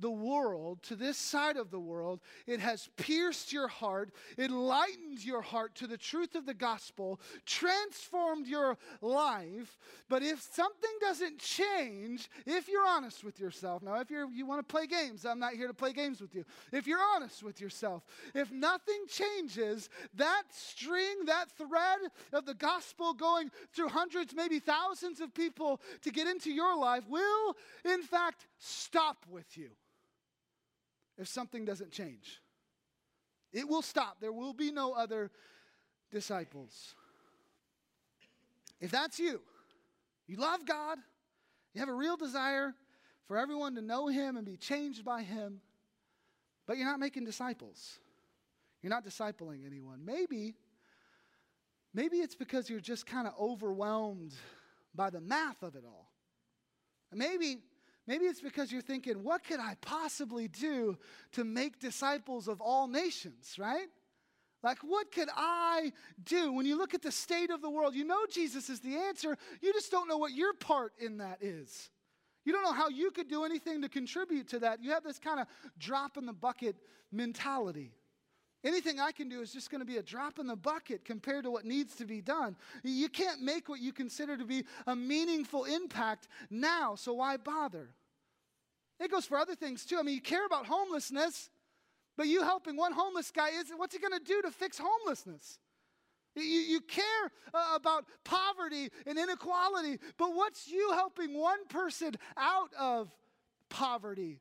the 0.00 0.10
world, 0.10 0.82
to 0.84 0.96
this 0.96 1.16
side 1.16 1.56
of 1.56 1.70
the 1.70 1.78
world. 1.78 2.20
It 2.46 2.60
has 2.60 2.88
pierced 2.96 3.52
your 3.52 3.68
heart, 3.68 4.12
it 4.36 4.50
lightened 4.50 5.24
your 5.24 5.42
heart 5.42 5.74
to 5.76 5.86
the 5.86 5.96
truth 5.96 6.34
of 6.34 6.46
the 6.46 6.54
gospel, 6.54 7.20
transformed 7.46 8.46
your 8.46 8.76
life. 9.00 9.78
But 10.08 10.22
if 10.22 10.40
something 10.52 10.90
doesn't 11.00 11.38
change, 11.38 12.28
if 12.46 12.68
you're 12.68 12.86
honest 12.86 13.24
with 13.24 13.38
yourself, 13.38 13.82
now 13.82 14.00
if 14.00 14.10
you're, 14.10 14.30
you 14.30 14.46
want 14.46 14.66
to 14.66 14.72
play 14.72 14.86
games, 14.86 15.24
I'm 15.24 15.38
not 15.38 15.54
here 15.54 15.68
to 15.68 15.74
play 15.74 15.92
games 15.92 16.20
with 16.20 16.34
you. 16.34 16.44
If 16.72 16.86
you're 16.86 17.02
honest 17.14 17.42
with 17.42 17.60
yourself, 17.60 18.04
if 18.34 18.50
nothing 18.50 19.04
changes, 19.08 19.88
that 20.14 20.44
string, 20.50 21.24
that 21.26 21.50
thread 21.50 21.98
of 22.32 22.46
the 22.46 22.54
gospel 22.54 23.12
going 23.14 23.50
through 23.74 23.88
hundreds, 23.88 24.34
maybe 24.34 24.58
thousands 24.58 25.20
of 25.20 25.34
people 25.34 25.80
to 26.02 26.10
get 26.10 26.26
into 26.26 26.50
your 26.50 26.76
life 26.76 27.04
will, 27.08 27.56
in 27.84 28.02
fact, 28.02 28.46
stop 28.58 29.26
with 29.30 29.56
you 29.56 29.70
if 31.20 31.28
something 31.28 31.64
doesn't 31.64 31.92
change. 31.92 32.40
It 33.52 33.68
will 33.68 33.82
stop. 33.82 34.16
There 34.20 34.32
will 34.32 34.54
be 34.54 34.72
no 34.72 34.92
other 34.92 35.30
disciples. 36.10 36.94
If 38.80 38.90
that's 38.90 39.18
you, 39.18 39.40
you 40.26 40.36
love 40.36 40.64
God, 40.64 40.98
you 41.74 41.80
have 41.80 41.90
a 41.90 41.94
real 41.94 42.16
desire 42.16 42.74
for 43.26 43.36
everyone 43.36 43.74
to 43.74 43.82
know 43.82 44.08
Him 44.08 44.36
and 44.36 44.46
be 44.46 44.56
changed 44.56 45.04
by 45.04 45.22
Him, 45.22 45.60
but 46.66 46.78
you're 46.78 46.86
not 46.86 46.98
making 46.98 47.24
disciples. 47.24 47.98
You're 48.82 48.90
not 48.90 49.04
discipling 49.04 49.66
anyone. 49.66 50.04
Maybe, 50.04 50.54
maybe 51.92 52.16
it's 52.16 52.34
because 52.34 52.70
you're 52.70 52.80
just 52.80 53.04
kind 53.04 53.26
of 53.26 53.34
overwhelmed 53.38 54.32
by 54.94 55.10
the 55.10 55.20
math 55.20 55.62
of 55.62 55.76
it 55.76 55.84
all. 55.84 56.10
Maybe 57.12 57.58
Maybe 58.06 58.24
it's 58.24 58.40
because 58.40 58.72
you're 58.72 58.82
thinking, 58.82 59.22
what 59.22 59.44
could 59.44 59.60
I 59.60 59.76
possibly 59.80 60.48
do 60.48 60.98
to 61.32 61.44
make 61.44 61.78
disciples 61.78 62.48
of 62.48 62.60
all 62.60 62.88
nations, 62.88 63.56
right? 63.58 63.86
Like, 64.62 64.78
what 64.78 65.10
could 65.12 65.28
I 65.34 65.92
do? 66.22 66.52
When 66.52 66.66
you 66.66 66.76
look 66.76 66.92
at 66.92 67.02
the 67.02 67.12
state 67.12 67.50
of 67.50 67.62
the 67.62 67.70
world, 67.70 67.94
you 67.94 68.04
know 68.04 68.26
Jesus 68.30 68.68
is 68.68 68.80
the 68.80 68.96
answer. 68.96 69.36
You 69.62 69.72
just 69.72 69.90
don't 69.90 70.08
know 70.08 70.18
what 70.18 70.32
your 70.32 70.52
part 70.52 70.92
in 70.98 71.18
that 71.18 71.38
is. 71.40 71.90
You 72.44 72.52
don't 72.52 72.62
know 72.62 72.72
how 72.72 72.88
you 72.88 73.10
could 73.10 73.28
do 73.28 73.44
anything 73.44 73.82
to 73.82 73.88
contribute 73.88 74.48
to 74.48 74.58
that. 74.60 74.82
You 74.82 74.90
have 74.90 75.04
this 75.04 75.18
kind 75.18 75.40
of 75.40 75.46
drop 75.78 76.16
in 76.16 76.26
the 76.26 76.32
bucket 76.32 76.76
mentality. 77.12 77.92
Anything 78.62 79.00
I 79.00 79.12
can 79.12 79.28
do 79.28 79.40
is 79.40 79.52
just 79.52 79.70
going 79.70 79.80
to 79.80 79.86
be 79.86 79.96
a 79.96 80.02
drop 80.02 80.38
in 80.38 80.46
the 80.46 80.56
bucket 80.56 81.04
compared 81.04 81.44
to 81.44 81.50
what 81.50 81.64
needs 81.64 81.94
to 81.96 82.04
be 82.04 82.20
done. 82.20 82.56
You 82.84 83.08
can't 83.08 83.40
make 83.40 83.68
what 83.68 83.80
you 83.80 83.92
consider 83.92 84.36
to 84.36 84.44
be 84.44 84.64
a 84.86 84.94
meaningful 84.94 85.64
impact 85.64 86.28
now, 86.50 86.94
so 86.94 87.14
why 87.14 87.38
bother? 87.38 87.88
It 88.98 89.10
goes 89.10 89.24
for 89.24 89.38
other 89.38 89.54
things 89.54 89.86
too. 89.86 89.98
I 89.98 90.02
mean, 90.02 90.14
you 90.14 90.20
care 90.20 90.44
about 90.44 90.66
homelessness, 90.66 91.48
but 92.18 92.26
you 92.26 92.42
helping 92.42 92.76
one 92.76 92.92
homeless 92.92 93.30
guy 93.30 93.48
is 93.48 93.70
what's 93.74 93.94
he 93.94 94.00
going 94.00 94.18
to 94.18 94.24
do 94.24 94.42
to 94.42 94.50
fix 94.50 94.78
homelessness? 94.78 95.58
You, 96.36 96.42
you 96.42 96.80
care 96.82 97.32
uh, 97.54 97.72
about 97.74 98.04
poverty 98.24 98.90
and 99.06 99.18
inequality, 99.18 99.98
but 100.18 100.34
what's 100.34 100.68
you 100.68 100.92
helping 100.92 101.38
one 101.38 101.66
person 101.68 102.14
out 102.36 102.70
of 102.78 103.10
poverty 103.70 104.38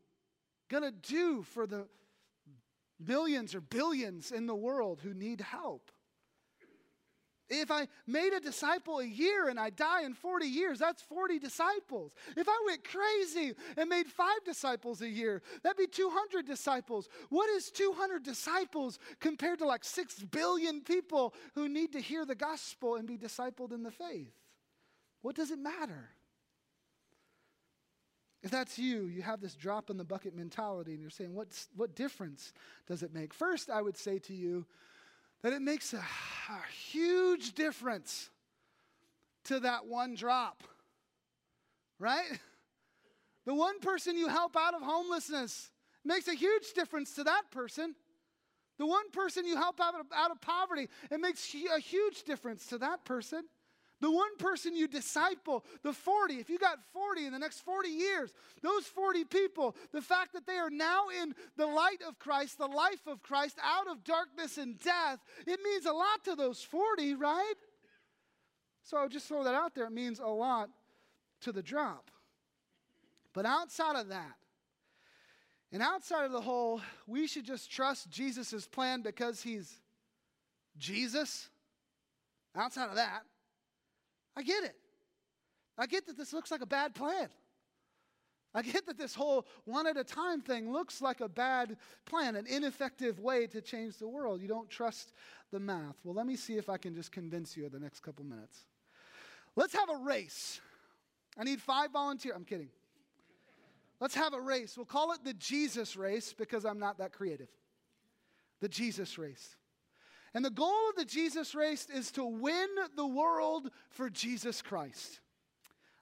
going 0.70 0.84
to 0.84 0.92
do 0.92 1.42
for 1.42 1.66
the 1.66 1.88
millions 3.00 3.56
or 3.56 3.62
billions 3.62 4.32
in 4.32 4.46
the 4.46 4.56
world 4.56 5.00
who 5.02 5.14
need 5.14 5.42
help? 5.42 5.92
If 7.50 7.72
I 7.72 7.88
made 8.06 8.34
a 8.34 8.40
disciple 8.40 9.00
a 9.00 9.06
year 9.06 9.50
and 9.50 9.60
I 9.60 9.72
die 9.72 10.04
in 10.04 10.14
40 10.14 10.46
years, 10.46 10.80
that's 10.80 11.02
40 11.02 11.40
disciples. 11.40 12.14
If 12.38 12.48
I 12.48 12.64
went 12.68 12.84
crazy 12.84 13.56
and 13.76 13.90
made 13.90 14.06
five 14.06 14.44
disciples 14.46 15.02
a 15.02 15.10
year, 15.10 15.42
that'd 15.64 15.78
be 15.78 15.88
200 15.88 16.46
disciples. 16.46 17.10
What 17.30 17.50
is 17.50 17.72
200 17.72 18.22
disciples 18.24 19.00
compared 19.20 19.60
to 19.60 19.66
like 19.66 19.84
6 19.84 20.24
billion 20.26 20.82
people 20.82 21.34
who 21.56 21.68
need 21.68 21.92
to 21.94 22.00
hear 22.00 22.24
the 22.24 22.36
gospel 22.36 22.98
and 22.98 23.08
be 23.08 23.18
discipled 23.18 23.74
in 23.74 23.82
the 23.82 23.92
faith? 23.92 24.34
What 25.24 25.36
does 25.36 25.50
it 25.50 25.60
matter? 25.60 26.12
If 28.42 28.52
that's 28.52 28.80
you, 28.80 29.04
you 29.04 29.22
have 29.22 29.42
this 29.42 29.56
drop 29.56 29.90
in 29.90 29.98
the 29.98 30.06
bucket 30.06 30.36
mentality 30.36 30.94
and 30.94 31.02
you're 31.02 31.10
saying, 31.10 31.34
What's, 31.34 31.68
what 31.76 31.96
difference 31.96 32.54
does 32.88 33.04
it 33.04 33.14
make? 33.14 33.34
First, 33.34 33.70
I 33.70 33.82
would 33.82 33.98
say 33.98 34.20
to 34.20 34.34
you, 34.34 34.66
that 35.42 35.54
it 35.54 35.62
makes 35.62 35.94
a, 35.94 35.98
a 35.98 36.72
huge 36.92 37.54
difference 37.54 38.30
to 39.46 39.62
that 39.62 39.86
one 39.86 40.16
drop, 40.16 40.64
right? 41.98 42.40
The 43.46 43.54
one 43.54 43.80
person 43.80 44.18
you 44.18 44.28
help 44.28 44.56
out 44.56 44.74
of 44.74 44.82
homelessness 44.82 45.72
makes 46.04 46.28
a 46.28 46.34
huge 46.34 46.74
difference 46.74 47.16
to 47.16 47.24
that 47.24 47.44
person. 47.52 47.96
The 48.78 48.86
one 48.86 49.10
person 49.12 49.46
you 49.46 49.56
help 49.56 49.80
out 49.82 49.96
of, 49.96 50.06
out 50.14 50.32
of 50.32 50.40
poverty, 50.40 50.88
it 51.10 51.20
makes 51.20 51.54
a 51.54 51.80
huge 51.80 52.24
difference 52.24 52.68
to 52.68 52.78
that 52.80 53.06
person. 53.06 53.46
The 54.02 54.12
one 54.12 54.38
person 54.38 54.76
you 54.76 54.88
disciple, 54.88 55.66
the 55.84 55.92
40, 55.92 56.36
if 56.36 56.50
you 56.50 56.58
got 56.58 56.80
40 56.94 57.26
in 57.26 57.34
the 57.34 57.40
next 57.40 57.60
40 57.62 57.90
years, 57.90 58.32
those 58.62 58.86
40 58.86 59.26
people, 59.26 59.76
the 59.92 60.02
fact 60.02 60.34
that 60.34 60.48
they 60.48 60.58
are 60.58 60.70
now 60.70 61.08
in 61.22 61.36
the 61.58 61.68
light 61.68 62.02
of 62.08 62.18
Christ, 62.18 62.58
the 62.58 62.68
life 62.68 63.08
of 63.08 63.22
Christ, 63.22 63.58
out 63.62 63.88
of 63.88 64.04
darkness 64.06 64.58
and 64.58 64.80
death, 64.80 65.20
it 65.46 65.60
means 65.64 65.86
a 65.86 65.92
lot 65.92 66.24
to 66.26 66.36
those 66.36 66.62
40, 66.62 67.16
right? 67.16 67.56
So 68.84 68.98
I'll 68.98 69.10
just 69.10 69.28
throw 69.28 69.44
that 69.44 69.54
out 69.54 69.76
there. 69.76 69.86
It 69.86 69.92
means 69.92 70.20
a 70.20 70.28
lot 70.28 70.70
to 71.42 71.52
the 71.52 71.62
drop. 71.62 72.10
But 73.34 73.46
outside 73.46 73.96
of 73.96 74.08
that, 74.10 74.36
and 75.72 75.84
outside 75.84 76.26
of 76.26 76.32
the 76.32 76.42
whole, 76.42 76.82
we 77.06 77.28
should 77.28 77.46
just 77.46 77.70
trust 77.72 78.10
Jesus' 78.10 78.66
plan 78.66 79.02
because 79.02 79.44
he's 79.44 79.80
Jesus. 80.78 81.50
Outside 82.56 82.90
of 82.90 82.96
that, 82.96 83.22
I 84.40 84.42
get 84.42 84.64
it. 84.64 84.76
I 85.78 85.86
get 85.86 86.08
that 86.08 86.18
this 86.18 86.32
looks 86.32 86.50
like 86.50 86.62
a 86.62 86.66
bad 86.66 86.96
plan. 86.96 87.28
I 88.54 88.62
get 88.62 88.86
that 88.86 88.98
this 88.98 89.14
whole 89.14 89.46
one 89.66 89.86
at 89.86 89.98
a 89.98 90.04
time 90.06 90.40
thing 90.40 90.72
looks 90.72 91.02
like 91.02 91.20
a 91.20 91.28
bad 91.28 91.76
plan, 92.06 92.38
an 92.38 92.48
ineffective 92.48 93.20
way 93.20 93.48
to 93.48 93.62
change 93.62 93.98
the 93.98 94.08
world. 94.08 94.42
You 94.42 94.48
don't 94.48 94.70
trust 94.70 95.12
the 95.52 95.60
math. 95.60 95.98
Well, 96.06 96.16
let 96.16 96.26
me 96.26 96.38
see 96.38 96.56
if 96.56 96.70
I 96.70 96.78
can 96.78 96.96
just 96.96 97.12
convince 97.12 97.58
you 97.58 97.66
in 97.66 97.72
the 97.74 97.80
next 97.82 98.00
couple 98.00 98.24
minutes. 98.24 98.66
Let's 99.58 99.76
have 99.76 99.90
a 99.90 99.98
race. 99.98 100.62
I 101.38 101.44
need 101.44 101.62
five 101.62 101.92
volunteers. 101.92 102.34
I'm 102.34 102.46
kidding. 102.46 102.70
Let's 104.00 104.16
have 104.16 104.34
a 104.34 104.40
race. 104.40 104.78
We'll 104.78 104.86
call 104.86 105.12
it 105.12 105.20
the 105.26 105.34
Jesus 105.34 105.98
race 105.98 106.34
because 106.34 106.64
I'm 106.64 106.80
not 106.80 107.00
that 107.00 107.12
creative. 107.12 107.50
The 108.62 108.70
Jesus 108.70 109.18
race. 109.18 109.58
And 110.34 110.46
the 110.46 110.50
goal 110.50 110.90
of 110.90 110.96
the 110.96 111.06
Jesus 111.06 111.56
race 111.56 111.88
is 111.90 112.12
to 112.12 112.24
win 112.24 112.68
the 112.96 113.08
world 113.08 113.70
for 113.90 114.10
Jesus 114.10 114.62
Christ. 114.62 115.20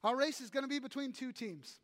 Our 0.03 0.15
race 0.15 0.41
is 0.41 0.49
going 0.49 0.63
to 0.63 0.69
be 0.69 0.79
between 0.79 1.11
two 1.11 1.31
teams. 1.31 1.79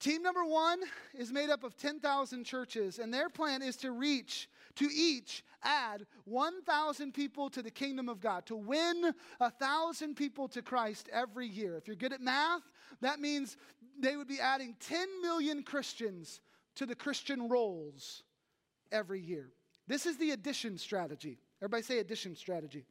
Team 0.00 0.22
number 0.22 0.44
one 0.46 0.80
is 1.12 1.30
made 1.30 1.50
up 1.50 1.62
of 1.62 1.76
10,000 1.76 2.44
churches, 2.44 2.98
and 2.98 3.12
their 3.12 3.28
plan 3.28 3.60
is 3.60 3.76
to 3.76 3.92
reach, 3.92 4.48
to 4.76 4.88
each 4.90 5.44
add 5.62 6.06
1,000 6.24 7.12
people 7.12 7.50
to 7.50 7.62
the 7.62 7.70
kingdom 7.70 8.08
of 8.08 8.18
God, 8.18 8.46
to 8.46 8.56
win 8.56 9.12
1,000 9.38 10.16
people 10.16 10.48
to 10.48 10.62
Christ 10.62 11.10
every 11.12 11.46
year. 11.46 11.76
If 11.76 11.86
you're 11.86 11.96
good 11.96 12.14
at 12.14 12.22
math, 12.22 12.62
that 13.02 13.20
means 13.20 13.58
they 13.98 14.16
would 14.16 14.28
be 14.28 14.40
adding 14.40 14.74
10 14.80 15.20
million 15.20 15.62
Christians 15.62 16.40
to 16.76 16.86
the 16.86 16.94
Christian 16.94 17.50
rolls 17.50 18.22
every 18.90 19.20
year. 19.20 19.50
This 19.86 20.06
is 20.06 20.16
the 20.16 20.30
addition 20.30 20.78
strategy. 20.78 21.38
Everybody 21.60 21.82
say 21.82 21.98
addition 21.98 22.36
strategy. 22.36 22.84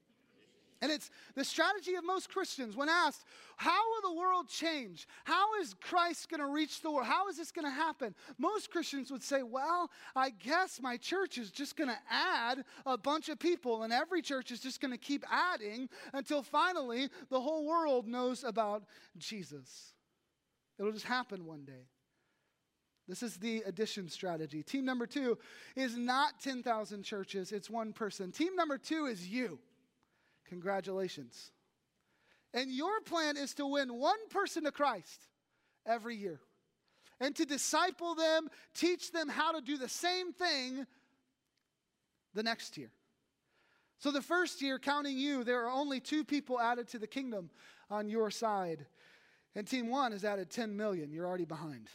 And 0.82 0.92
it's 0.92 1.10
the 1.36 1.44
strategy 1.44 1.96
of 1.96 2.06
most 2.06 2.30
Christians 2.30 2.76
when 2.78 2.88
asked, 2.88 3.26
How 3.58 3.82
will 3.90 4.14
the 4.14 4.18
world 4.18 4.48
change? 4.48 5.08
How 5.26 5.60
is 5.60 5.76
Christ 5.82 6.30
going 6.30 6.40
to 6.40 6.48
reach 6.48 6.82
the 6.82 6.90
world? 6.90 7.06
How 7.06 7.28
is 7.28 7.36
this 7.36 7.52
going 7.52 7.66
to 7.66 7.72
happen? 7.72 8.16
Most 8.38 8.72
Christians 8.72 9.12
would 9.12 9.24
say, 9.24 9.44
Well, 9.44 9.92
I 10.16 10.30
guess 10.30 10.80
my 10.82 10.96
church 10.96 11.38
is 11.38 11.52
just 11.52 11.76
going 11.76 11.90
to 11.90 12.00
add 12.10 12.64
a 12.86 12.98
bunch 12.98 13.28
of 13.28 13.40
people, 13.40 13.84
and 13.84 13.92
every 13.92 14.22
church 14.22 14.52
is 14.52 14.62
just 14.62 14.80
going 14.80 14.92
to 14.92 14.98
keep 14.98 15.26
adding 15.30 15.90
until 16.14 16.42
finally 16.42 17.10
the 17.30 17.42
whole 17.42 17.66
world 17.66 18.08
knows 18.08 18.46
about 18.46 18.84
Jesus. 19.18 19.94
It'll 20.80 20.94
just 20.94 21.06
happen 21.06 21.46
one 21.46 21.66
day. 21.66 21.88
This 23.10 23.24
is 23.24 23.38
the 23.38 23.64
addition 23.66 24.08
strategy. 24.08 24.62
Team 24.62 24.86
number 24.86 25.08
two 25.08 25.40
is 25.76 25.98
not 25.98 26.40
10,000 26.42 27.02
churches, 27.02 27.52
it's 27.52 27.70
one 27.70 27.92
person. 27.92 28.32
Team 28.32 28.56
number 28.56 28.78
two 28.78 29.08
is 29.08 29.28
you. 29.28 29.58
Congratulations. 30.48 31.52
And 32.54 32.72
your 32.72 33.02
plan 33.02 33.36
is 33.36 33.56
to 33.56 33.66
win 33.66 33.96
one 33.96 34.20
person 34.30 34.64
to 34.66 34.72
Christ 34.72 35.26
every 35.88 36.16
year 36.16 36.40
and 37.20 37.36
to 37.36 37.46
disciple 37.46 38.14
them, 38.14 38.48
teach 38.76 39.12
them 39.12 39.28
how 39.28 39.54
to 39.54 39.62
do 39.62 39.78
the 39.78 39.90
same 39.90 40.32
thing 40.32 40.86
the 42.36 42.44
next 42.44 42.78
year. 42.78 42.92
So, 43.98 44.12
the 44.12 44.22
first 44.22 44.62
year, 44.62 44.80
counting 44.80 45.18
you, 45.18 45.44
there 45.44 45.66
are 45.66 45.72
only 45.72 46.00
two 46.00 46.24
people 46.24 46.60
added 46.60 46.88
to 46.90 47.00
the 47.00 47.08
kingdom 47.08 47.50
on 47.90 48.08
your 48.08 48.32
side. 48.32 48.86
And 49.56 49.68
team 49.68 49.90
one 49.90 50.14
has 50.14 50.24
added 50.24 50.50
10 50.50 50.78
million. 50.78 51.12
You're 51.12 51.28
already 51.28 51.44
behind. 51.44 51.90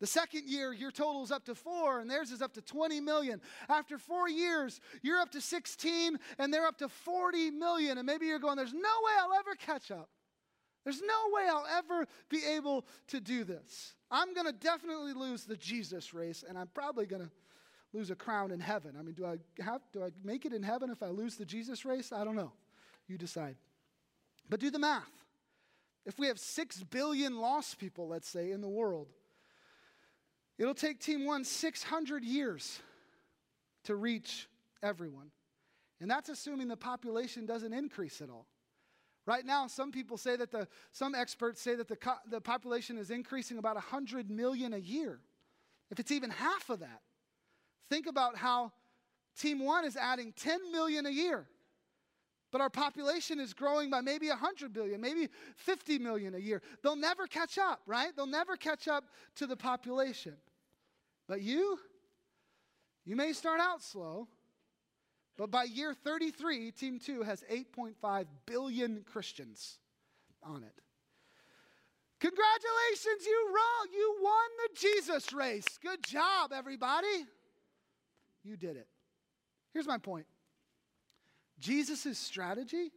The 0.00 0.06
second 0.06 0.48
year, 0.48 0.72
your 0.72 0.92
total 0.92 1.24
is 1.24 1.32
up 1.32 1.44
to 1.46 1.54
four, 1.56 1.98
and 1.98 2.08
theirs 2.08 2.30
is 2.30 2.40
up 2.40 2.54
to 2.54 2.62
20 2.62 3.00
million. 3.00 3.40
After 3.68 3.98
four 3.98 4.28
years, 4.28 4.80
you're 5.02 5.18
up 5.18 5.32
to 5.32 5.40
16, 5.40 6.18
and 6.38 6.54
they're 6.54 6.66
up 6.66 6.78
to 6.78 6.88
40 6.88 7.50
million. 7.50 7.98
And 7.98 8.06
maybe 8.06 8.26
you're 8.26 8.38
going, 8.38 8.56
There's 8.56 8.72
no 8.72 8.78
way 8.78 9.12
I'll 9.20 9.34
ever 9.34 9.54
catch 9.56 9.90
up. 9.90 10.08
There's 10.84 11.02
no 11.02 11.32
way 11.32 11.42
I'll 11.48 11.66
ever 11.78 12.06
be 12.30 12.40
able 12.56 12.86
to 13.08 13.20
do 13.20 13.44
this. 13.44 13.94
I'm 14.10 14.32
going 14.34 14.46
to 14.46 14.52
definitely 14.52 15.12
lose 15.12 15.44
the 15.44 15.56
Jesus 15.56 16.14
race, 16.14 16.44
and 16.48 16.56
I'm 16.56 16.68
probably 16.68 17.04
going 17.04 17.22
to 17.22 17.30
lose 17.92 18.10
a 18.10 18.14
crown 18.14 18.52
in 18.52 18.60
heaven. 18.60 18.94
I 18.98 19.02
mean, 19.02 19.14
do 19.14 19.26
I 19.26 19.38
have 19.62 19.82
do 19.92 20.04
I 20.04 20.10
make 20.24 20.46
it 20.46 20.52
in 20.52 20.62
heaven 20.62 20.90
if 20.90 21.02
I 21.02 21.08
lose 21.08 21.36
the 21.36 21.44
Jesus 21.44 21.84
race? 21.84 22.12
I 22.12 22.24
don't 22.24 22.36
know. 22.36 22.52
You 23.08 23.18
decide. 23.18 23.56
But 24.48 24.60
do 24.60 24.70
the 24.70 24.78
math. 24.78 25.24
If 26.06 26.18
we 26.18 26.28
have 26.28 26.38
6 26.38 26.84
billion 26.84 27.38
lost 27.38 27.78
people, 27.78 28.08
let's 28.08 28.28
say, 28.28 28.50
in 28.50 28.62
the 28.62 28.68
world, 28.68 29.08
It'll 30.58 30.74
take 30.74 31.00
Team 31.00 31.24
One 31.24 31.44
600 31.44 32.24
years 32.24 32.80
to 33.84 33.94
reach 33.94 34.48
everyone. 34.82 35.30
And 36.00 36.10
that's 36.10 36.28
assuming 36.28 36.68
the 36.68 36.76
population 36.76 37.46
doesn't 37.46 37.72
increase 37.72 38.20
at 38.20 38.30
all. 38.30 38.46
Right 39.26 39.44
now, 39.44 39.66
some 39.66 39.92
people 39.92 40.16
say 40.16 40.36
that 40.36 40.50
the, 40.50 40.68
some 40.92 41.14
experts 41.14 41.60
say 41.60 41.74
that 41.74 41.88
the, 41.88 41.96
co- 41.96 42.16
the 42.30 42.40
population 42.40 42.96
is 42.96 43.10
increasing 43.10 43.58
about 43.58 43.74
100 43.74 44.30
million 44.30 44.72
a 44.72 44.78
year. 44.78 45.20
If 45.90 46.00
it's 46.00 46.10
even 46.10 46.30
half 46.30 46.70
of 46.70 46.80
that, 46.80 47.02
think 47.90 48.06
about 48.06 48.36
how 48.36 48.72
Team 49.38 49.64
One 49.64 49.84
is 49.84 49.96
adding 49.96 50.32
10 50.36 50.72
million 50.72 51.06
a 51.06 51.10
year. 51.10 51.46
But 52.50 52.60
our 52.60 52.70
population 52.70 53.40
is 53.40 53.52
growing 53.52 53.90
by 53.90 54.00
maybe 54.00 54.28
100 54.28 54.72
billion, 54.72 55.00
maybe 55.00 55.28
50 55.56 55.98
million 55.98 56.34
a 56.34 56.38
year. 56.38 56.62
They'll 56.82 56.96
never 56.96 57.26
catch 57.26 57.58
up, 57.58 57.80
right? 57.86 58.10
They'll 58.16 58.26
never 58.26 58.56
catch 58.56 58.88
up 58.88 59.04
to 59.36 59.46
the 59.46 59.56
population. 59.56 60.34
But 61.26 61.42
you, 61.42 61.78
you 63.04 63.16
may 63.16 63.34
start 63.34 63.60
out 63.60 63.82
slow, 63.82 64.28
but 65.36 65.50
by 65.50 65.64
year 65.64 65.92
33, 65.92 66.72
Team 66.72 66.98
2 66.98 67.22
has 67.22 67.44
8.5 67.50 68.26
billion 68.46 69.04
Christians 69.04 69.78
on 70.42 70.62
it. 70.62 70.72
Congratulations, 72.20 73.26
you, 73.26 73.46
wrong. 73.48 73.88
you 73.94 74.16
won 74.22 74.48
the 74.64 74.80
Jesus 74.80 75.32
race. 75.32 75.78
Good 75.80 76.02
job, 76.04 76.52
everybody. 76.52 77.26
You 78.42 78.56
did 78.56 78.76
it. 78.76 78.88
Here's 79.72 79.86
my 79.86 79.98
point 79.98 80.26
Jesus' 81.58 82.18
strategy 82.18 82.92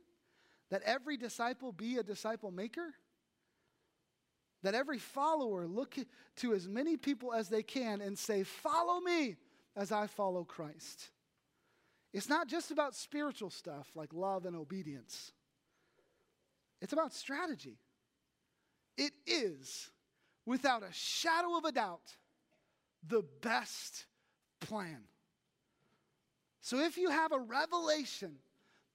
that 0.69 0.81
every 0.83 1.17
disciple 1.17 1.71
be 1.71 1.97
a 1.97 2.03
disciple 2.03 2.51
maker 2.51 2.93
that 4.63 4.75
every 4.75 4.99
follower 4.99 5.65
look 5.67 5.95
to 6.37 6.53
as 6.53 6.67
many 6.67 6.97
people 6.97 7.33
as 7.33 7.49
they 7.49 7.63
can 7.63 8.01
and 8.01 8.17
say, 8.17 8.43
Follow 8.43 8.99
me 8.99 9.37
as 9.75 9.91
I 9.91 10.07
follow 10.07 10.43
Christ. 10.43 11.09
It's 12.13 12.29
not 12.29 12.47
just 12.47 12.71
about 12.71 12.93
spiritual 12.93 13.49
stuff 13.49 13.87
like 13.95 14.13
love 14.13 14.45
and 14.45 14.55
obedience, 14.55 15.31
it's 16.81 16.93
about 16.93 17.13
strategy. 17.13 17.77
It 18.97 19.13
is, 19.25 19.89
without 20.45 20.83
a 20.83 20.91
shadow 20.91 21.57
of 21.57 21.63
a 21.63 21.71
doubt, 21.71 22.17
the 23.07 23.23
best 23.41 24.05
plan. 24.59 24.99
So 26.59 26.79
if 26.79 26.97
you 26.97 27.09
have 27.09 27.31
a 27.31 27.39
revelation 27.39 28.35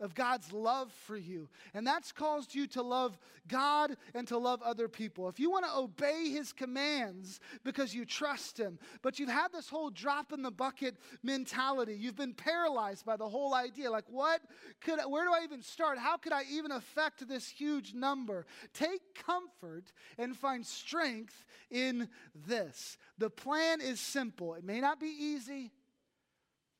of 0.00 0.14
God's 0.14 0.52
love 0.52 0.92
for 1.06 1.16
you. 1.16 1.48
And 1.74 1.86
that's 1.86 2.12
caused 2.12 2.54
you 2.54 2.66
to 2.68 2.82
love 2.82 3.18
God 3.48 3.96
and 4.14 4.28
to 4.28 4.38
love 4.38 4.62
other 4.62 4.88
people. 4.88 5.28
If 5.28 5.40
you 5.40 5.50
want 5.50 5.64
to 5.64 5.76
obey 5.76 6.30
His 6.30 6.52
commands 6.52 7.40
because 7.64 7.94
you 7.94 8.04
trust 8.04 8.58
Him, 8.58 8.78
but 9.02 9.18
you've 9.18 9.30
had 9.30 9.52
this 9.52 9.68
whole 9.68 9.90
drop 9.90 10.32
in 10.32 10.42
the 10.42 10.50
bucket 10.50 10.96
mentality, 11.22 11.96
you've 11.98 12.16
been 12.16 12.34
paralyzed 12.34 13.06
by 13.06 13.16
the 13.16 13.28
whole 13.28 13.54
idea 13.54 13.90
like, 13.90 14.08
what 14.08 14.42
could, 14.80 15.00
where 15.08 15.24
do 15.24 15.32
I 15.32 15.44
even 15.44 15.62
start? 15.62 15.98
How 15.98 16.16
could 16.16 16.32
I 16.32 16.42
even 16.50 16.72
affect 16.72 17.26
this 17.26 17.48
huge 17.48 17.94
number? 17.94 18.46
Take 18.74 19.00
comfort 19.14 19.92
and 20.18 20.36
find 20.36 20.64
strength 20.64 21.46
in 21.70 22.08
this. 22.46 22.98
The 23.18 23.30
plan 23.30 23.80
is 23.80 24.00
simple. 24.00 24.54
It 24.54 24.64
may 24.64 24.80
not 24.80 25.00
be 25.00 25.14
easy, 25.18 25.72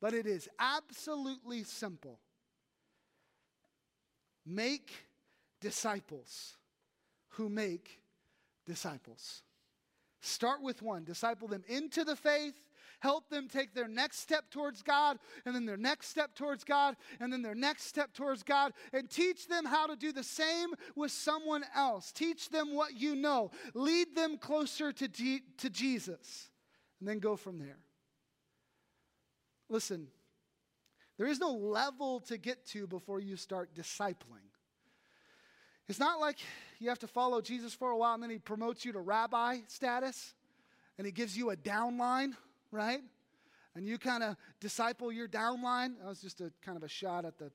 but 0.01 0.13
it 0.13 0.27
is 0.27 0.49
absolutely 0.59 1.65
simple. 1.65 2.21
Make 4.47 4.93
disciples 5.61 6.57
who 7.31 7.49
make 7.49 8.01
disciples. 8.65 9.43
Start 10.21 10.63
with 10.63 10.83
one, 10.83 11.05
disciple 11.05 11.49
them 11.49 11.65
into 11.69 12.05
the 12.05 12.17
faith, 12.17 12.55
help 13.01 13.29
them 13.29 13.49
take 13.49 13.75
their 13.75 13.89
next 13.89 14.19
step 14.19 14.51
towards 14.51 14.83
God, 14.83 15.19
and 15.45 15.55
then 15.55 15.67
their 15.67 15.77
next 15.77 16.09
step 16.09 16.35
towards 16.35 16.65
God, 16.65 16.97
and 17.21 17.33
then 17.33 17.43
their 17.43 17.55
next 17.55 17.85
step 17.87 18.13
towards 18.15 18.43
God, 18.43 18.73
and 18.93 19.09
teach 19.11 19.47
them 19.49 19.65
how 19.65 19.87
to 19.87 19.97
do 19.97 20.13
the 20.13 20.25
same 20.25 20.71
with 20.95 21.13
someone 21.13 21.65
else. 21.75 22.13
Teach 22.13 22.49
them 22.49 22.75
what 22.75 22.99
you 22.99 23.15
know, 23.15 23.51
lead 23.75 24.15
them 24.15 24.39
closer 24.39 24.93
to, 24.93 25.09
to 25.09 25.71
Jesus, 25.71 26.51
and 27.01 27.09
then 27.09 27.19
go 27.19 27.37
from 27.37 27.59
there. 27.59 27.79
Listen, 29.69 30.09
there 31.19 31.27
is 31.27 31.39
no 31.39 31.53
level 31.53 32.21
to 32.21 32.37
get 32.37 32.67
to 32.67 32.87
before 32.87 33.21
you 33.21 33.37
start 33.37 33.75
discipling. 33.75 34.47
It's 35.89 36.01
not 36.01 36.21
like 36.21 36.39
you 36.79 36.89
have 36.89 36.99
to 37.01 37.07
follow 37.07 37.41
Jesus 37.41 37.73
for 37.73 37.91
a 37.91 37.97
while 37.97 38.15
and 38.15 38.23
then 38.23 38.31
he 38.31 38.39
promotes 38.39 38.85
you 38.85 38.93
to 38.93 39.01
rabbi 39.01 39.59
status 39.69 40.35
and 40.99 41.07
he 41.07 41.13
gives 41.13 41.37
you 41.37 41.51
a 41.51 41.57
downline, 41.57 42.33
right? 42.71 43.01
And 43.75 43.87
you 43.87 43.99
kind 43.99 44.23
of 44.23 44.37
disciple 44.61 45.13
your 45.13 45.29
downline. 45.29 45.99
That 45.99 46.09
was 46.09 46.21
just 46.21 46.41
a 46.41 46.51
kind 46.63 46.77
of 46.77 46.83
a 46.83 46.89
shot 46.89 47.25
at 47.25 47.39
the 47.39 47.51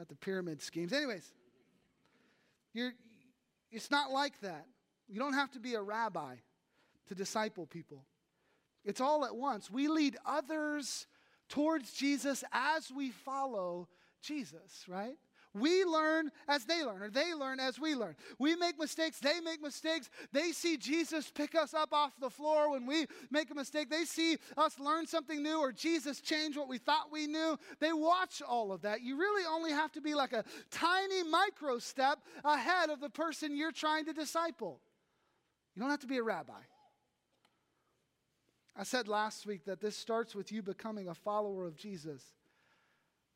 at 0.00 0.08
the 0.08 0.14
pyramid 0.14 0.62
schemes. 0.62 0.92
Anyways, 0.92 1.32
you're 2.72 2.92
it's 3.70 3.90
not 3.90 4.10
like 4.10 4.40
that. 4.40 4.66
You 5.08 5.18
don't 5.18 5.34
have 5.34 5.50
to 5.52 5.60
be 5.60 5.74
a 5.74 5.82
rabbi 5.82 6.36
to 7.08 7.14
disciple 7.14 7.66
people. 7.66 8.04
It's 8.84 9.00
all 9.00 9.24
at 9.24 9.34
once. 9.34 9.70
We 9.70 9.88
lead 9.88 10.16
others 10.24 11.06
towards 11.48 11.92
Jesus 11.92 12.44
as 12.52 12.90
we 12.90 13.10
follow 13.10 13.88
Jesus, 14.22 14.84
right? 14.88 15.16
We 15.54 15.84
learn 15.84 16.30
as 16.46 16.64
they 16.66 16.84
learn, 16.84 17.02
or 17.02 17.10
they 17.10 17.34
learn 17.34 17.58
as 17.58 17.80
we 17.80 17.94
learn. 17.94 18.16
We 18.38 18.54
make 18.54 18.78
mistakes, 18.78 19.18
they 19.18 19.40
make 19.40 19.62
mistakes. 19.62 20.10
They 20.32 20.52
see 20.52 20.76
Jesus 20.76 21.30
pick 21.30 21.54
us 21.54 21.72
up 21.72 21.92
off 21.92 22.12
the 22.20 22.30
floor 22.30 22.70
when 22.70 22.86
we 22.86 23.06
make 23.30 23.50
a 23.50 23.54
mistake. 23.54 23.90
They 23.90 24.04
see 24.04 24.36
us 24.56 24.78
learn 24.78 25.06
something 25.06 25.42
new, 25.42 25.58
or 25.58 25.72
Jesus 25.72 26.20
change 26.20 26.56
what 26.56 26.68
we 26.68 26.78
thought 26.78 27.10
we 27.10 27.26
knew. 27.26 27.58
They 27.80 27.92
watch 27.92 28.42
all 28.46 28.72
of 28.72 28.82
that. 28.82 29.00
You 29.00 29.16
really 29.16 29.46
only 29.46 29.70
have 29.70 29.90
to 29.92 30.00
be 30.00 30.14
like 30.14 30.34
a 30.34 30.44
tiny 30.70 31.22
micro 31.24 31.78
step 31.78 32.18
ahead 32.44 32.90
of 32.90 33.00
the 33.00 33.10
person 33.10 33.56
you're 33.56 33.72
trying 33.72 34.04
to 34.04 34.12
disciple. 34.12 34.80
You 35.74 35.80
don't 35.80 35.90
have 35.90 36.00
to 36.00 36.06
be 36.06 36.18
a 36.18 36.22
rabbi. 36.22 36.60
I 38.78 38.84
said 38.84 39.08
last 39.08 39.44
week 39.44 39.64
that 39.64 39.80
this 39.80 39.96
starts 39.96 40.36
with 40.36 40.52
you 40.52 40.62
becoming 40.62 41.08
a 41.08 41.14
follower 41.14 41.66
of 41.66 41.74
Jesus. 41.74 42.22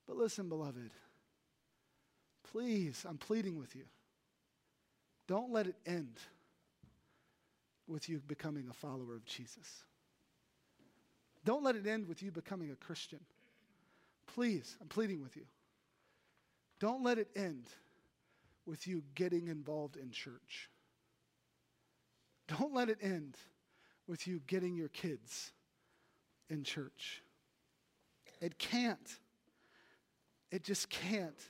But 0.06 0.16
listen, 0.16 0.48
beloved, 0.48 0.92
please, 2.52 3.04
I'm 3.08 3.18
pleading 3.18 3.58
with 3.58 3.74
you. 3.74 3.82
Don't 5.26 5.50
let 5.50 5.66
it 5.66 5.74
end 5.84 6.16
with 7.88 8.08
you 8.08 8.22
becoming 8.24 8.68
a 8.70 8.72
follower 8.72 9.16
of 9.16 9.24
Jesus. 9.24 9.84
Don't 11.44 11.64
let 11.64 11.74
it 11.74 11.88
end 11.88 12.06
with 12.06 12.22
you 12.22 12.30
becoming 12.30 12.70
a 12.70 12.76
Christian. 12.76 13.20
Please, 14.28 14.76
I'm 14.80 14.86
pleading 14.86 15.20
with 15.20 15.36
you. 15.36 15.44
Don't 16.78 17.02
let 17.02 17.18
it 17.18 17.28
end 17.34 17.66
with 18.64 18.86
you 18.86 19.02
getting 19.16 19.48
involved 19.48 19.96
in 19.96 20.12
church. 20.12 20.70
Don't 22.46 22.72
let 22.72 22.88
it 22.88 22.98
end 23.02 23.36
with 24.06 24.26
you 24.26 24.40
getting 24.46 24.74
your 24.74 24.88
kids 24.88 25.52
in 26.48 26.64
church. 26.64 27.22
It 28.40 28.58
can't. 28.58 29.18
It 30.50 30.64
just 30.64 30.90
can't. 30.90 31.40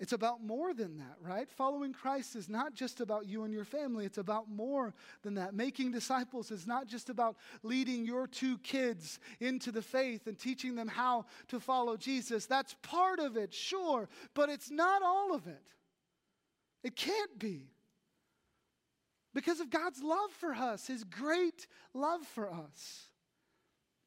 It's 0.00 0.14
about 0.14 0.42
more 0.42 0.72
than 0.72 0.96
that, 0.96 1.16
right? 1.20 1.46
Following 1.50 1.92
Christ 1.92 2.34
is 2.34 2.48
not 2.48 2.74
just 2.74 3.02
about 3.02 3.26
you 3.26 3.44
and 3.44 3.52
your 3.52 3.66
family. 3.66 4.06
It's 4.06 4.16
about 4.16 4.50
more 4.50 4.94
than 5.22 5.34
that. 5.34 5.52
Making 5.52 5.92
disciples 5.92 6.50
is 6.50 6.66
not 6.66 6.86
just 6.86 7.10
about 7.10 7.36
leading 7.62 8.06
your 8.06 8.26
two 8.26 8.56
kids 8.58 9.18
into 9.40 9.70
the 9.70 9.82
faith 9.82 10.26
and 10.26 10.38
teaching 10.38 10.74
them 10.74 10.88
how 10.88 11.26
to 11.48 11.60
follow 11.60 11.98
Jesus. 11.98 12.46
That's 12.46 12.74
part 12.80 13.18
of 13.18 13.36
it, 13.36 13.52
sure, 13.52 14.08
but 14.32 14.48
it's 14.48 14.70
not 14.70 15.02
all 15.02 15.34
of 15.34 15.46
it. 15.46 15.66
It 16.82 16.96
can't 16.96 17.38
be. 17.38 17.68
Because 19.34 19.60
of 19.60 19.70
God's 19.70 20.02
love 20.02 20.30
for 20.38 20.52
us, 20.52 20.86
His 20.86 21.04
great 21.04 21.66
love 21.94 22.22
for 22.26 22.50
us. 22.50 23.10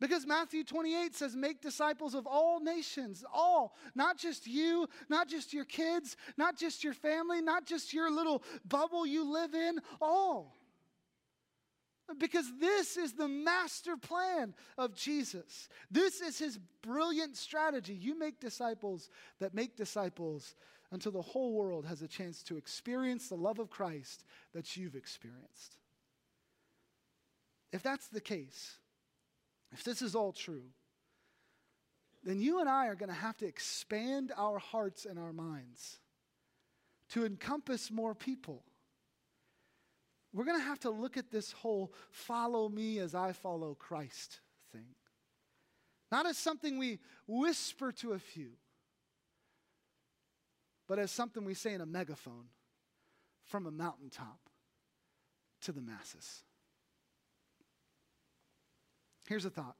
Because 0.04 0.28
Matthew 0.28 0.66
28 0.66 1.16
says, 1.16 1.34
make 1.34 1.62
disciples 1.62 2.14
of 2.14 2.28
all 2.28 2.60
nations, 2.60 3.24
all, 3.34 3.74
not 3.96 4.18
just 4.18 4.46
you, 4.46 4.90
not 5.08 5.30
just 5.30 5.54
your 5.54 5.64
kids, 5.64 6.18
not 6.36 6.58
just 6.58 6.84
your 6.84 6.94
family, 6.94 7.42
not 7.42 7.66
just 7.66 7.94
your 7.94 8.12
little 8.12 8.44
bubble 8.66 9.06
you 9.06 9.32
live 9.32 9.54
in, 9.54 9.80
all. 10.02 10.58
Because 12.20 12.52
this 12.60 12.98
is 12.98 13.14
the 13.14 13.30
master 13.30 13.96
plan 13.96 14.54
of 14.78 14.94
Jesus. 14.94 15.70
This 15.90 16.20
is 16.20 16.38
his 16.38 16.60
brilliant 16.82 17.38
strategy. 17.38 17.94
You 17.94 18.20
make 18.20 18.42
disciples 18.42 19.10
that 19.40 19.54
make 19.54 19.78
disciples 19.78 20.54
until 20.94 21.12
the 21.12 21.22
whole 21.22 21.54
world 21.54 21.86
has 21.86 22.04
a 22.04 22.08
chance 22.08 22.44
to 22.44 22.56
experience 22.56 23.28
the 23.28 23.36
love 23.36 23.58
of 23.58 23.72
Christ 23.72 24.24
that 24.54 24.78
you've 24.78 24.96
experienced. 24.96 25.78
If 27.72 27.82
that's 27.82 28.08
the 28.08 28.22
case, 28.22 28.78
if 29.72 29.84
this 29.84 30.04
is 30.04 30.14
all 30.14 30.32
true, 30.32 30.66
then 32.24 32.40
you 32.40 32.60
and 32.60 32.70
I 32.70 32.88
are 32.88 32.96
going 32.96 33.10
to 33.10 33.16
have 33.16 33.36
to 33.38 33.48
expand 33.48 34.32
our 34.38 34.60
hearts 34.60 35.06
and 35.06 35.18
our 35.18 35.34
minds 35.34 35.98
to 37.10 37.26
encompass 37.26 37.90
more 37.90 38.14
people. 38.14 38.64
We're 40.32 40.46
going 40.46 40.60
to 40.60 40.66
have 40.66 40.80
to 40.82 40.92
look 40.92 41.18
at 41.18 41.32
this 41.32 41.52
whole 41.52 41.92
follow 42.12 42.70
me 42.70 43.00
as 43.00 43.16
I 43.16 43.32
follow 43.34 43.74
Christ 43.74 44.42
thing. 44.72 44.86
Not 46.12 46.28
as 46.28 46.38
something 46.38 46.78
we 46.78 47.00
whisper 47.28 47.92
to 47.94 48.14
a 48.14 48.20
few, 48.20 48.52
but 50.94 51.02
as 51.02 51.10
something 51.10 51.44
we 51.44 51.56
say 51.56 51.74
in 51.74 51.82
a 51.82 51.88
megaphone 51.88 52.46
from 53.46 53.66
a 53.66 53.72
mountaintop 53.72 54.38
to 55.60 55.72
the 55.72 55.82
masses. 55.82 56.44
Here's 59.28 59.46
a 59.46 59.50
thought 59.50 59.76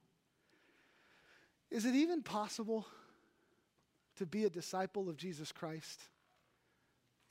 Is 1.70 1.86
it 1.86 1.94
even 1.94 2.24
possible 2.24 2.88
to 4.16 4.26
be 4.26 4.46
a 4.46 4.50
disciple 4.50 5.08
of 5.08 5.16
Jesus 5.16 5.52
Christ 5.52 6.02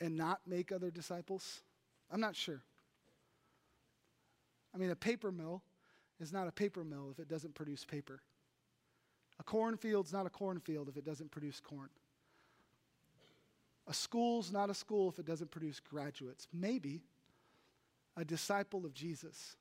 and 0.00 0.16
not 0.16 0.38
make 0.46 0.70
other 0.70 0.92
disciples? 0.92 1.62
I'm 2.08 2.20
not 2.20 2.36
sure. 2.36 2.62
I 4.72 4.78
mean, 4.78 4.90
a 4.90 4.94
paper 4.94 5.32
mill 5.32 5.60
is 6.20 6.32
not 6.32 6.46
a 6.46 6.52
paper 6.52 6.84
mill 6.84 7.08
if 7.10 7.18
it 7.18 7.26
doesn't 7.26 7.56
produce 7.56 7.84
paper. 7.84 8.22
A 9.40 9.42
cornfield's 9.42 10.12
not 10.12 10.24
a 10.24 10.30
cornfield 10.30 10.88
if 10.88 10.96
it 10.96 11.04
doesn't 11.04 11.32
produce 11.32 11.58
corn. 11.58 11.88
A 13.88 13.94
school's 13.94 14.52
not 14.52 14.70
a 14.70 14.74
school 14.74 15.08
if 15.08 15.18
it 15.18 15.26
doesn't 15.26 15.50
produce 15.50 15.80
graduates. 15.80 16.46
Maybe 16.52 17.02
a 18.16 18.24
disciple 18.24 18.84
of 18.84 18.94
Jesus 18.94 19.56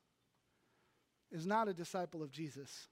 is 1.32 1.45
not 1.45 1.67
a 1.67 1.74
disciple 1.74 2.22
of 2.22 2.32
Jesus 2.32 2.88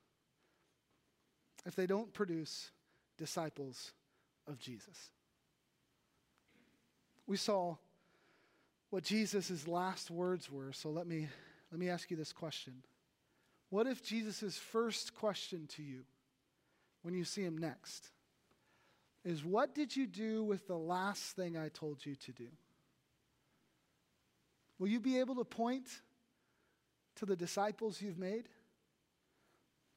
if 1.66 1.76
they 1.76 1.86
don't 1.86 2.14
produce 2.14 2.72
disciples 3.18 3.92
of 4.48 4.60
Jesus. 4.60 5.12
We 7.28 7.38
saw 7.38 7.76
what 8.90 9.04
Jesus' 9.04 9.68
last 9.68 10.10
words 10.10 10.50
were, 10.50 10.72
so 10.72 10.90
let 10.90 11.06
me, 11.06 11.28
let 11.72 11.80
me 11.80 11.90
ask 11.90 12.10
you 12.10 12.18
this 12.18 12.34
question. 12.34 12.74
What 13.70 13.86
if 13.86 14.02
Jesus' 14.02 14.58
first 14.58 15.14
question 15.14 15.68
to 15.76 15.84
you 15.84 16.06
when 17.04 17.14
you 17.14 17.24
see 17.24 17.44
him 17.44 17.58
next 17.58 18.10
is 19.26 19.44
what 19.44 19.76
did 19.76 19.96
you 19.96 20.08
do 20.08 20.44
with 20.44 20.68
the 20.68 20.78
last 20.78 21.36
thing 21.36 21.58
I 21.58 21.70
told 21.70 22.06
you 22.06 22.16
to 22.16 22.32
do? 22.32 22.48
Will 24.78 24.88
you 24.88 25.00
be 25.00 25.20
able 25.20 25.36
to 25.36 25.44
point 25.44 25.88
to 27.18 27.26
the 27.26 27.36
disciples 27.36 28.02
you've 28.02 28.18
made? 28.18 28.48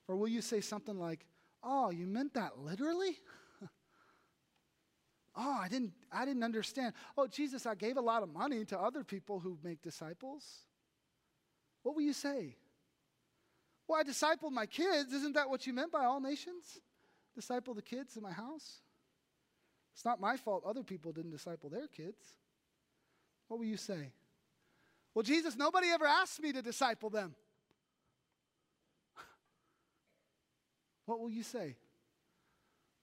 Or 0.08 0.16
will 0.16 0.28
you 0.28 0.42
say 0.42 0.60
something 0.60 0.98
like, 0.98 1.24
Oh, 1.62 1.90
you 1.90 2.06
meant 2.06 2.34
that 2.34 2.58
literally? 2.58 3.16
oh, 5.36 5.58
I 5.60 5.68
didn't, 5.68 5.92
I 6.10 6.24
didn't 6.24 6.42
understand. 6.42 6.94
Oh, 7.16 7.28
Jesus, 7.28 7.66
I 7.66 7.76
gave 7.76 7.96
a 7.96 8.00
lot 8.00 8.24
of 8.24 8.32
money 8.32 8.64
to 8.66 8.78
other 8.78 9.04
people 9.04 9.38
who 9.38 9.56
make 9.62 9.80
disciples. 9.80 10.44
What 11.84 11.94
will 11.94 12.02
you 12.02 12.12
say? 12.12 12.56
Well, 13.86 14.00
I 14.00 14.02
discipled 14.02 14.52
my 14.52 14.66
kids. 14.66 15.12
Isn't 15.12 15.34
that 15.34 15.48
what 15.48 15.66
you 15.66 15.72
meant 15.72 15.92
by 15.92 16.04
all 16.04 16.20
nations? 16.20 16.80
Disciple 17.34 17.74
the 17.74 17.82
kids 17.82 18.16
in 18.16 18.22
my 18.22 18.32
house? 18.32 18.80
It's 19.94 20.04
not 20.04 20.20
my 20.20 20.36
fault 20.36 20.64
other 20.66 20.82
people 20.82 21.12
didn't 21.12 21.30
disciple 21.30 21.68
their 21.68 21.86
kids. 21.86 22.22
What 23.48 23.58
will 23.58 23.66
you 23.66 23.76
say? 23.76 24.12
Well, 25.14 25.22
Jesus, 25.22 25.56
nobody 25.56 25.88
ever 25.88 26.06
asked 26.06 26.40
me 26.40 26.52
to 26.52 26.62
disciple 26.62 27.10
them. 27.10 27.34
What 31.04 31.20
will 31.20 31.30
you 31.30 31.42
say? 31.42 31.76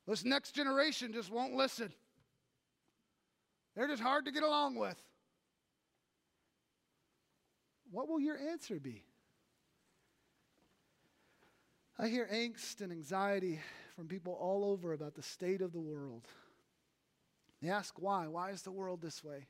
This 0.07 0.25
next 0.25 0.53
generation 0.53 1.13
just 1.13 1.29
won't 1.29 1.53
listen. 1.53 1.93
They're 3.75 3.87
just 3.87 4.01
hard 4.01 4.25
to 4.25 4.31
get 4.31 4.41
along 4.41 4.75
with. 4.75 4.99
What 7.91 8.07
will 8.07 8.19
your 8.19 8.37
answer 8.37 8.79
be? 8.79 9.03
I 11.97 12.07
hear 12.07 12.27
angst 12.33 12.81
and 12.81 12.91
anxiety 12.91 13.59
from 13.95 14.07
people 14.07 14.33
all 14.33 14.63
over 14.63 14.93
about 14.93 15.15
the 15.15 15.21
state 15.21 15.61
of 15.61 15.73
the 15.73 15.79
world. 15.79 16.27
They 17.61 17.69
ask 17.69 17.95
why. 17.99 18.27
Why 18.27 18.51
is 18.51 18.61
the 18.61 18.71
world 18.71 19.01
this 19.01 19.23
way? 19.23 19.47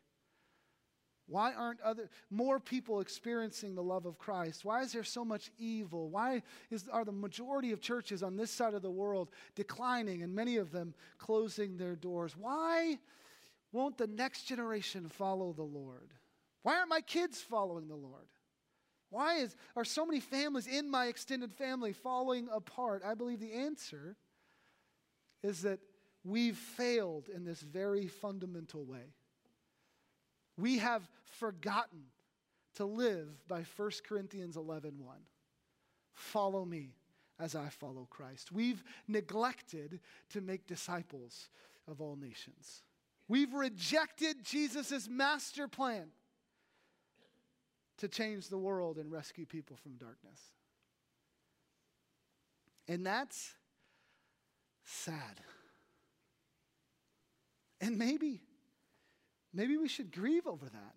Why 1.28 1.54
aren't 1.54 1.80
other 1.82 2.10
more 2.32 2.60
people 2.60 3.02
experiencing 3.02 3.76
the 3.76 3.84
love 3.84 4.08
of 4.08 4.18
Christ? 4.18 4.66
Why 4.66 4.82
is 4.82 4.92
there 4.92 5.04
so 5.04 5.24
much 5.24 5.52
evil? 5.60 6.10
Why 6.10 6.42
is, 6.72 6.88
are 6.92 7.06
the 7.06 7.12
majority 7.12 7.72
of 7.72 7.82
churches 7.82 8.24
on 8.24 8.36
this 8.36 8.50
side 8.50 8.74
of 8.74 8.82
the 8.82 8.90
world 8.90 9.30
declining 9.54 10.24
and 10.24 10.34
many 10.34 10.58
of 10.58 10.72
them 10.72 10.96
closing 11.20 11.78
their 11.78 11.96
doors? 11.96 12.36
Why 12.36 12.98
won't 13.72 14.00
the 14.00 14.08
next 14.08 14.46
generation 14.46 15.08
follow 15.08 15.54
the 15.54 15.62
Lord? 15.62 16.14
Why 16.64 16.78
aren't 16.78 16.90
my 16.90 17.02
kids 17.02 17.40
following 17.40 17.88
the 17.88 17.96
Lord? 17.96 18.28
Why 19.12 19.36
is, 19.36 19.56
are 19.76 19.86
so 19.86 20.08
many 20.08 20.20
families 20.20 20.66
in 20.66 20.90
my 20.90 21.06
extended 21.06 21.54
family 21.54 21.94
falling 21.94 22.48
apart? 22.52 23.04
I 23.06 23.14
believe 23.14 23.40
the 23.40 23.54
answer 23.54 24.18
is 25.44 25.62
that 25.62 25.80
we've 26.24 26.58
failed 26.58 27.30
in 27.34 27.46
this 27.46 27.62
very 27.62 28.08
fundamental 28.08 28.84
way. 28.84 29.14
We 30.58 30.80
have 30.80 31.08
forgotten 31.24 32.04
to 32.76 32.86
live 32.86 33.30
by 33.48 33.64
1 33.76 33.92
Corinthians 34.08 34.58
11 34.58 34.94
1. 35.00 35.18
Follow 36.14 36.66
me 36.66 36.96
as 37.40 37.56
I 37.56 37.70
follow 37.70 38.08
Christ. 38.10 38.52
We've 38.52 38.84
neglected 39.08 40.00
to 40.32 40.42
make 40.42 40.68
disciples 40.68 41.50
of 41.88 42.02
all 42.02 42.18
nations. 42.18 42.84
We've 43.28 43.54
rejected 43.54 44.44
Jesus' 44.44 45.08
master 45.08 45.68
plan 45.68 46.08
to 47.98 48.08
change 48.08 48.48
the 48.48 48.58
world 48.58 48.98
and 48.98 49.12
rescue 49.12 49.46
people 49.46 49.78
from 49.78 49.94
darkness. 49.98 50.40
And 52.88 53.06
that's 53.06 53.54
sad. 54.84 55.42
And 57.82 57.98
maybe, 57.98 58.42
maybe 59.54 59.78
we 59.78 59.88
should 59.88 60.12
grieve 60.12 60.48
over 60.48 60.66
that. 60.66 60.96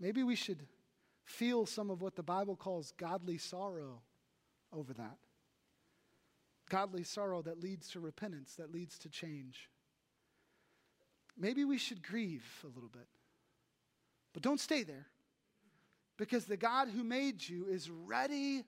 Maybe 0.00 0.22
we 0.22 0.34
should 0.34 0.66
feel 1.24 1.66
some 1.66 1.90
of 1.90 2.02
what 2.02 2.16
the 2.16 2.22
Bible 2.22 2.56
calls 2.56 2.92
godly 2.98 3.38
sorrow 3.38 4.02
over 4.72 4.92
that. 4.94 5.18
Godly 6.68 7.04
sorrow 7.04 7.42
that 7.42 7.60
leads 7.60 7.88
to 7.90 8.00
repentance, 8.00 8.54
that 8.56 8.72
leads 8.72 8.98
to 9.00 9.08
change. 9.08 9.70
Maybe 11.38 11.64
we 11.64 11.78
should 11.78 12.02
grieve 12.02 12.44
a 12.64 12.66
little 12.66 12.88
bit. 12.88 13.06
But 14.32 14.42
don't 14.42 14.60
stay 14.60 14.82
there. 14.82 15.06
Because 16.16 16.44
the 16.44 16.56
God 16.56 16.88
who 16.88 17.02
made 17.02 17.46
you 17.46 17.66
is 17.66 17.90
ready 17.90 18.64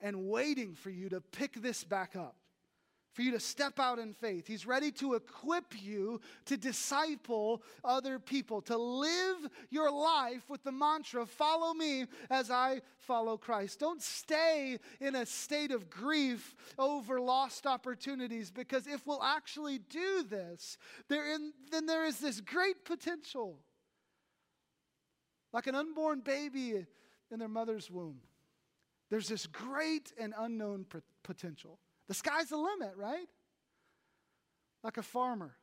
and 0.00 0.28
waiting 0.28 0.74
for 0.74 0.90
you 0.90 1.08
to 1.08 1.20
pick 1.20 1.54
this 1.54 1.82
back 1.82 2.14
up 2.14 2.36
for 3.16 3.22
you 3.22 3.30
to 3.30 3.40
step 3.40 3.80
out 3.80 3.98
in 3.98 4.12
faith. 4.12 4.46
He's 4.46 4.66
ready 4.66 4.92
to 4.92 5.14
equip 5.14 5.82
you 5.82 6.20
to 6.44 6.58
disciple 6.58 7.62
other 7.82 8.18
people, 8.18 8.60
to 8.62 8.76
live 8.76 9.48
your 9.70 9.90
life 9.90 10.42
with 10.50 10.62
the 10.62 10.70
mantra, 10.70 11.24
follow 11.24 11.72
me 11.72 12.04
as 12.28 12.50
I 12.50 12.82
follow 12.98 13.38
Christ. 13.38 13.80
Don't 13.80 14.02
stay 14.02 14.78
in 15.00 15.14
a 15.14 15.24
state 15.24 15.70
of 15.70 15.88
grief 15.88 16.54
over 16.78 17.18
lost 17.18 17.66
opportunities 17.66 18.50
because 18.50 18.86
if 18.86 19.06
we'll 19.06 19.22
actually 19.22 19.78
do 19.78 20.22
this, 20.22 20.76
in, 21.10 21.54
then 21.72 21.86
there 21.86 22.04
is 22.04 22.18
this 22.18 22.42
great 22.42 22.84
potential. 22.84 23.60
Like 25.54 25.66
an 25.66 25.74
unborn 25.74 26.20
baby 26.20 26.84
in 27.32 27.38
their 27.38 27.48
mother's 27.48 27.90
womb, 27.90 28.18
there's 29.08 29.28
this 29.28 29.46
great 29.46 30.12
and 30.20 30.34
unknown 30.36 30.84
potential. 31.24 31.78
The 32.08 32.14
sky's 32.14 32.48
the 32.48 32.56
limit, 32.56 32.94
right? 32.96 33.28
Like 34.82 34.96
a 34.96 35.02
farmer 35.02 35.56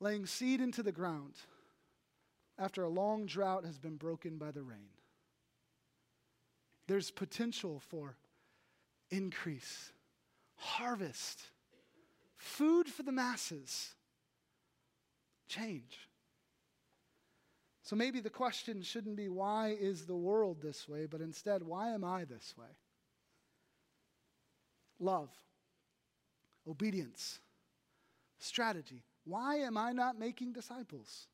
laying 0.00 0.26
seed 0.26 0.60
into 0.60 0.82
the 0.82 0.92
ground 0.92 1.34
after 2.58 2.82
a 2.82 2.88
long 2.88 3.26
drought 3.26 3.64
has 3.64 3.78
been 3.78 3.96
broken 3.96 4.36
by 4.36 4.50
the 4.50 4.62
rain. 4.62 4.90
There's 6.86 7.10
potential 7.10 7.80
for 7.88 8.16
increase, 9.10 9.92
harvest, 10.56 11.40
food 12.36 12.88
for 12.88 13.02
the 13.02 13.12
masses, 13.12 13.94
change. 15.48 16.08
So 17.82 17.96
maybe 17.96 18.20
the 18.20 18.30
question 18.30 18.82
shouldn't 18.82 19.16
be, 19.16 19.28
why 19.28 19.76
is 19.78 20.06
the 20.06 20.16
world 20.16 20.60
this 20.60 20.88
way, 20.88 21.06
but 21.06 21.20
instead, 21.20 21.62
why 21.62 21.90
am 21.90 22.04
I 22.04 22.24
this 22.24 22.54
way? 22.56 22.76
Love, 25.02 25.30
obedience, 26.68 27.40
strategy. 28.38 29.02
Why 29.24 29.56
am 29.56 29.76
I 29.76 29.92
not 29.92 30.18
making 30.18 30.52
disciples? 30.52 31.26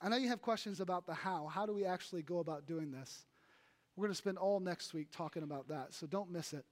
I 0.00 0.08
know 0.08 0.16
you 0.16 0.28
have 0.28 0.42
questions 0.42 0.80
about 0.80 1.06
the 1.06 1.14
how. 1.14 1.46
How 1.46 1.66
do 1.66 1.72
we 1.72 1.84
actually 1.84 2.22
go 2.22 2.38
about 2.38 2.66
doing 2.66 2.90
this? 2.90 3.26
We're 3.96 4.02
going 4.02 4.12
to 4.12 4.18
spend 4.18 4.38
all 4.38 4.60
next 4.60 4.94
week 4.94 5.08
talking 5.10 5.42
about 5.42 5.68
that, 5.68 5.92
so 5.92 6.06
don't 6.06 6.30
miss 6.30 6.52
it. 6.52 6.64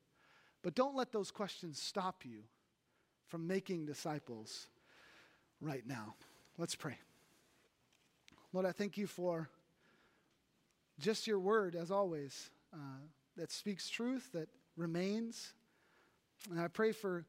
But 0.62 0.74
don't 0.74 0.94
let 0.94 1.12
those 1.12 1.30
questions 1.30 1.80
stop 1.80 2.24
you 2.24 2.42
from 3.26 3.46
making 3.46 3.86
disciples 3.86 4.68
right 5.60 5.84
now. 5.86 6.14
Let's 6.56 6.76
pray. 6.76 6.98
Lord, 8.52 8.64
I 8.64 8.72
thank 8.72 8.96
you 8.96 9.06
for 9.06 9.48
just 10.98 11.26
your 11.26 11.38
word, 11.38 11.74
as 11.74 11.90
always, 11.90 12.50
uh, 12.72 13.00
that 13.36 13.50
speaks 13.50 13.88
truth, 13.88 14.30
that 14.32 14.48
remains. 14.76 15.52
And 16.50 16.60
I 16.60 16.68
pray 16.68 16.92
for 16.92 17.24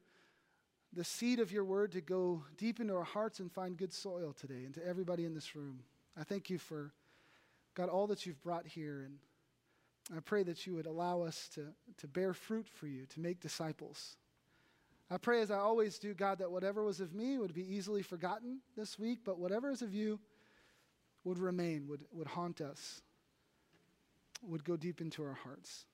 the 0.94 1.04
seed 1.04 1.40
of 1.40 1.52
your 1.52 1.66
word 1.66 1.92
to 1.94 2.02
go 2.02 2.44
deep 2.58 2.80
into 2.80 2.96
our 2.96 3.04
hearts 3.04 3.40
and 3.40 3.52
find 3.52 3.78
good 3.78 3.94
soil 3.94 4.34
today, 4.34 4.64
and 4.66 4.74
to 4.76 4.86
everybody 4.86 5.26
in 5.26 5.34
this 5.34 5.56
room. 5.56 5.80
I 6.20 6.24
thank 6.24 6.50
you 6.50 6.58
for, 6.58 6.92
God, 7.76 7.90
all 7.90 8.08
that 8.08 8.26
you've 8.26 8.42
brought 8.42 8.66
here. 8.66 9.04
And 9.06 9.18
I 10.16 10.22
pray 10.22 10.44
that 10.44 10.66
you 10.66 10.76
would 10.76 10.86
allow 10.86 11.22
us 11.22 11.50
to, 11.56 11.66
to 11.98 12.08
bear 12.08 12.34
fruit 12.34 12.68
for 12.68 12.88
you, 12.88 13.06
to 13.08 13.20
make 13.20 13.40
disciples. 13.40 14.16
I 15.10 15.18
pray, 15.18 15.42
as 15.42 15.52
I 15.52 15.58
always 15.58 16.00
do, 16.00 16.14
God, 16.14 16.40
that 16.40 16.52
whatever 16.52 16.84
was 16.84 17.00
of 17.00 17.14
me 17.14 17.38
would 17.38 17.54
be 17.54 17.76
easily 17.76 18.02
forgotten 18.02 18.60
this 18.76 19.00
week, 19.00 19.20
but 19.24 19.40
whatever 19.40 19.72
is 19.72 19.82
of 19.82 19.94
you 19.94 20.20
would 21.24 21.38
remain, 21.38 21.88
would, 21.88 22.06
would 22.12 22.28
haunt 22.28 22.62
us, 22.62 23.02
would 24.42 24.64
go 24.64 24.76
deep 24.76 25.02
into 25.02 25.24
our 25.24 25.38
hearts. 25.44 25.86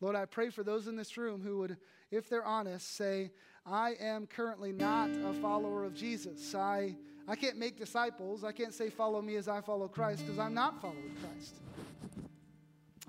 Lord, 0.00 0.14
I 0.16 0.26
pray 0.26 0.50
for 0.50 0.62
those 0.62 0.86
in 0.86 0.96
this 0.96 1.16
room 1.16 1.40
who 1.42 1.58
would, 1.58 1.76
if 2.10 2.28
they're 2.28 2.44
honest, 2.44 2.96
say, 2.96 3.30
I 3.64 3.94
am 3.98 4.26
currently 4.26 4.72
not 4.72 5.10
a 5.10 5.32
follower 5.34 5.84
of 5.84 5.94
Jesus. 5.94 6.54
I, 6.54 6.94
I 7.26 7.34
can't 7.34 7.56
make 7.56 7.76
disciples. 7.76 8.44
I 8.44 8.52
can't 8.52 8.74
say, 8.74 8.90
Follow 8.90 9.22
me 9.22 9.36
as 9.36 9.48
I 9.48 9.60
follow 9.60 9.88
Christ, 9.88 10.20
because 10.24 10.38
I'm 10.38 10.54
not 10.54 10.80
following 10.80 11.16
Christ. 11.20 11.56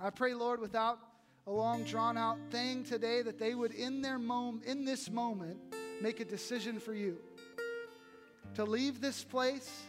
I 0.01 0.09
pray, 0.09 0.33
Lord, 0.33 0.59
without 0.59 0.99
a 1.45 1.51
long 1.51 1.83
drawn 1.83 2.17
out 2.17 2.37
thing 2.51 2.83
today, 2.83 3.21
that 3.21 3.37
they 3.37 3.53
would, 3.53 3.71
in, 3.71 4.01
their 4.01 4.17
mom- 4.17 4.61
in 4.65 4.85
this 4.85 5.09
moment, 5.09 5.57
make 6.01 6.19
a 6.19 6.25
decision 6.25 6.79
for 6.79 6.93
you 6.93 7.17
to 8.55 8.63
leave 8.63 9.01
this 9.01 9.23
place 9.23 9.83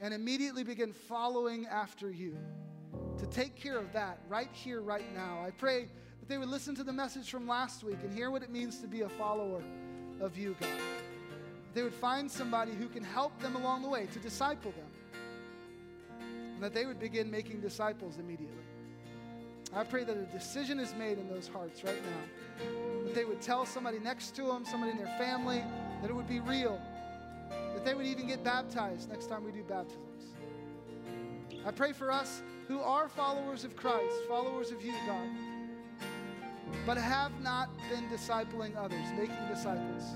and 0.00 0.12
immediately 0.12 0.64
begin 0.64 0.92
following 0.92 1.66
after 1.66 2.10
you, 2.10 2.36
to 3.18 3.26
take 3.26 3.54
care 3.54 3.78
of 3.78 3.92
that 3.92 4.18
right 4.28 4.50
here, 4.52 4.80
right 4.80 5.14
now. 5.14 5.42
I 5.44 5.50
pray 5.50 5.88
that 6.26 6.32
they 6.32 6.38
would 6.38 6.48
listen 6.48 6.74
to 6.74 6.82
the 6.82 6.92
message 6.92 7.30
from 7.30 7.46
last 7.46 7.84
week 7.84 7.98
and 8.02 8.12
hear 8.12 8.30
what 8.30 8.42
it 8.42 8.50
means 8.50 8.80
to 8.80 8.88
be 8.88 9.02
a 9.02 9.08
follower 9.08 9.62
of 10.20 10.36
you, 10.36 10.56
God. 10.60 10.68
They 11.72 11.82
would 11.82 11.94
find 11.94 12.28
somebody 12.30 12.72
who 12.72 12.88
can 12.88 13.04
help 13.04 13.38
them 13.40 13.54
along 13.54 13.82
the 13.82 13.88
way 13.88 14.06
to 14.12 14.18
disciple 14.18 14.72
them. 14.72 16.18
And 16.54 16.62
that 16.62 16.74
they 16.74 16.86
would 16.86 16.98
begin 16.98 17.30
making 17.30 17.60
disciples 17.60 18.18
immediately. 18.18 18.56
I 19.74 19.84
pray 19.84 20.04
that 20.04 20.16
a 20.16 20.22
decision 20.22 20.80
is 20.80 20.94
made 20.94 21.18
in 21.18 21.28
those 21.28 21.48
hearts 21.48 21.84
right 21.84 22.02
now. 22.02 22.64
That 23.04 23.14
they 23.14 23.24
would 23.24 23.42
tell 23.42 23.66
somebody 23.66 23.98
next 23.98 24.34
to 24.36 24.42
them, 24.42 24.64
somebody 24.64 24.92
in 24.92 24.98
their 24.98 25.18
family, 25.18 25.62
that 26.00 26.10
it 26.10 26.14
would 26.16 26.28
be 26.28 26.40
real. 26.40 26.80
That 27.74 27.84
they 27.84 27.94
would 27.94 28.06
even 28.06 28.26
get 28.26 28.42
baptized 28.42 29.10
next 29.10 29.26
time 29.26 29.44
we 29.44 29.52
do 29.52 29.62
baptisms. 29.62 30.34
I 31.64 31.70
pray 31.72 31.92
for 31.92 32.10
us 32.10 32.42
who 32.68 32.80
are 32.80 33.08
followers 33.08 33.64
of 33.64 33.76
Christ, 33.76 34.16
followers 34.28 34.70
of 34.70 34.82
you, 34.82 34.92
God, 35.06 35.28
but 36.84 36.96
have 36.96 37.32
not 37.42 37.70
been 37.90 38.08
discipling 38.08 38.76
others, 38.76 39.06
making 39.18 39.36
disciples. 39.48 40.14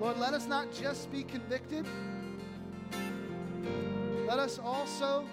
Lord, 0.00 0.18
let 0.18 0.34
us 0.34 0.46
not 0.46 0.72
just 0.72 1.10
be 1.12 1.22
convicted, 1.22 1.86
let 4.26 4.38
us 4.38 4.58
also 4.58 5.24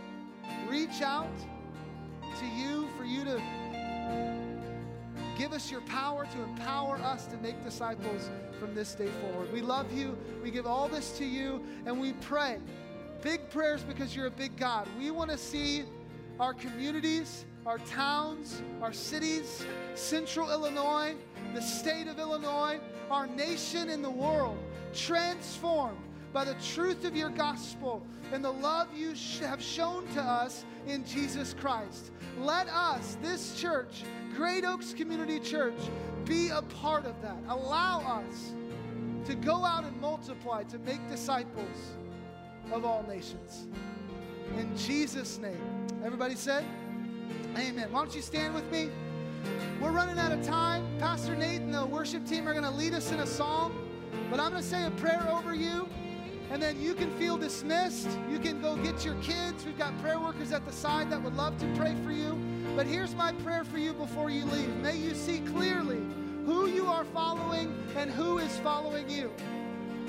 reach 0.68 1.02
out 1.02 1.36
to 2.40 2.46
you 2.46 2.88
for 2.98 3.04
you 3.04 3.24
to 3.24 3.42
give 5.38 5.54
us 5.54 5.72
your 5.72 5.82
power 5.82 6.26
to 6.26 6.44
empower 6.44 6.98
us 6.98 7.26
to 7.28 7.38
make 7.38 7.64
disciples 7.64 8.30
from 8.60 8.76
this 8.76 8.94
day 8.94 9.08
forward. 9.22 9.52
We 9.54 9.62
love 9.62 9.92
you. 9.92 10.18
We 10.44 10.52
give 10.52 10.68
all 10.68 10.90
this 10.90 11.18
to 11.18 11.26
you, 11.26 11.64
and 11.86 12.00
we 12.00 12.12
pray 12.14 12.60
big 13.22 13.50
prayers 13.50 13.82
because 13.82 14.16
you're 14.16 14.28
a 14.28 14.32
big 14.32 14.58
God. 14.58 14.88
We 14.98 15.12
want 15.12 15.32
to 15.32 15.38
see 15.38 15.84
our 16.40 16.54
communities, 16.54 17.46
our 17.70 17.78
towns, 17.78 18.64
our 18.82 18.92
cities, 18.92 19.64
central 19.94 20.50
Illinois, 20.50 21.14
the 21.54 21.62
state 21.62 22.08
of 22.08 22.18
Illinois, 22.18 22.80
our 23.12 23.28
nation 23.28 23.92
and 23.92 24.04
the 24.04 24.10
world 24.10 24.58
transformed 24.92 26.00
by 26.34 26.44
the 26.44 26.56
truth 26.74 27.06
of 27.06 27.16
your 27.16 27.30
gospel 27.30 28.02
and 28.34 28.44
the 28.44 28.52
love 28.52 28.88
you 28.96 29.14
have 29.42 29.62
shown 29.62 30.08
to 30.08 30.20
us 30.20 30.66
in 30.88 31.06
Jesus 31.06 31.54
Christ. 31.54 32.10
Let 32.40 32.68
us, 32.70 33.20
this 33.22 33.62
church, 33.62 34.04
Great 34.36 34.66
Oaks 34.66 34.92
Community 34.92 35.40
Church, 35.40 35.78
be 36.26 36.50
a 36.50 36.64
part 36.64 37.06
of 37.06 37.22
that. 37.22 37.38
Allow 37.50 38.00
us 38.00 38.56
to 39.26 39.36
go 39.36 39.64
out 39.64 39.84
and 39.84 40.02
multiply, 40.02 40.64
to 40.64 40.80
make 40.80 41.08
disciples 41.08 41.98
of 42.72 42.84
all 42.84 43.06
nations. 43.08 43.68
In 44.58 44.76
Jesus' 44.76 45.38
name. 45.38 45.62
Everybody 46.04 46.34
said, 46.34 46.66
Amen. 47.58 47.92
Why 47.92 48.00
don't 48.00 48.16
you 48.16 48.22
stand 48.22 48.54
with 48.54 48.72
me? 48.72 48.90
We're 49.82 49.92
running 49.92 50.20
out 50.20 50.32
of 50.32 50.44
time. 50.44 50.86
Pastor 51.00 51.36
Nate 51.36 51.62
and 51.62 51.74
the 51.74 51.86
worship 51.86 52.26
team 52.26 52.48
are 52.48 52.54
going 52.54 52.64
to 52.64 52.72
lead 52.72 52.94
us 52.94 53.12
in 53.12 53.20
a 53.20 53.28
song, 53.28 53.74
but 54.30 54.40
I'm 54.40 54.52
going 54.52 54.62
to 54.62 54.68
say 54.68 54.86
a 54.86 54.92
prayer 54.92 55.28
over 55.32 55.56
you, 55.56 55.88
and 56.52 56.62
then 56.62 56.80
you 56.80 56.94
can 56.94 57.12
feel 57.18 57.38
dismissed. 57.38 58.10
You 58.30 58.40
can 58.40 58.62
go 58.62 58.76
get 58.76 59.04
your 59.04 59.16
kids. 59.16 59.66
We've 59.66 59.78
got 59.78 60.00
prayer 60.02 60.20
workers 60.20 60.52
at 60.52 60.66
the 60.66 60.72
side 60.72 61.10
that 61.12 61.22
would 61.22 61.36
love 61.36 61.58
to 61.60 61.66
pray 61.76 61.96
for 62.04 62.12
you. 62.12 62.38
But 62.76 62.86
here's 62.86 63.16
my 63.16 63.32
prayer 63.34 63.64
for 63.64 63.78
you 63.78 63.94
before 63.94 64.30
you 64.30 64.46
leave. 64.46 64.70
May 64.78 64.98
you 64.98 65.16
see 65.16 65.40
clearly 65.40 66.02
who 66.46 66.68
you 66.68 66.88
are 66.88 67.04
following 67.06 67.74
and 67.96 68.12
who 68.12 68.38
is 68.38 68.58
following 68.60 69.10
you. 69.10 69.32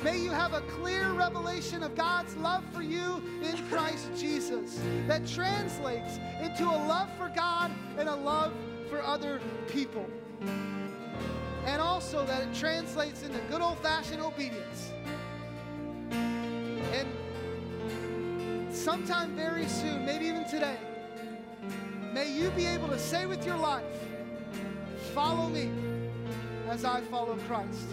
May 0.03 0.19
you 0.19 0.31
have 0.31 0.55
a 0.55 0.63
clear 0.63 1.13
revelation 1.13 1.83
of 1.83 1.95
God's 1.95 2.35
love 2.37 2.65
for 2.73 2.83
you 2.83 3.23
in 3.43 3.57
Christ 3.69 4.09
Jesus 4.17 4.81
that 5.07 5.27
translates 5.27 6.19
into 6.41 6.65
a 6.65 6.79
love 6.89 7.11
for 7.19 7.31
God 7.37 7.71
and 7.99 8.09
a 8.09 8.15
love 8.15 8.53
for 8.89 9.03
other 9.03 9.41
people. 9.69 10.07
And 11.67 11.83
also 11.83 12.25
that 12.25 12.43
it 12.43 12.55
translates 12.55 13.23
into 13.23 13.39
good 13.51 13.61
old 13.61 13.79
fashioned 13.81 14.23
obedience. 14.23 14.91
And 16.11 17.07
sometime 18.75 19.37
very 19.37 19.69
soon, 19.69 20.07
maybe 20.07 20.27
even 20.27 20.49
today, 20.49 20.79
may 22.15 22.33
you 22.33 22.51
be 22.51 22.65
able 22.65 22.89
to 22.89 22.99
say 22.99 23.27
with 23.27 23.45
your 23.45 23.57
life, 23.57 23.85
Follow 25.15 25.49
me 25.49 25.69
as 26.69 26.85
I 26.85 27.01
follow 27.01 27.37
Christ. 27.49 27.89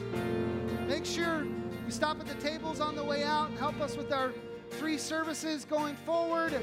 Make 0.88 1.04
sure 1.04 1.48
you 1.88 1.92
stop 1.92 2.20
at 2.20 2.28
the 2.28 2.36
tables 2.36 2.80
on 2.80 2.96
the 2.96 3.04
way 3.04 3.24
out 3.24 3.50
and 3.50 3.58
help 3.58 3.80
us 3.82 3.98
with 3.98 4.12
our 4.12 4.34
three 4.72 4.98
services 4.98 5.66
going 5.66 5.96
forward 5.96 6.54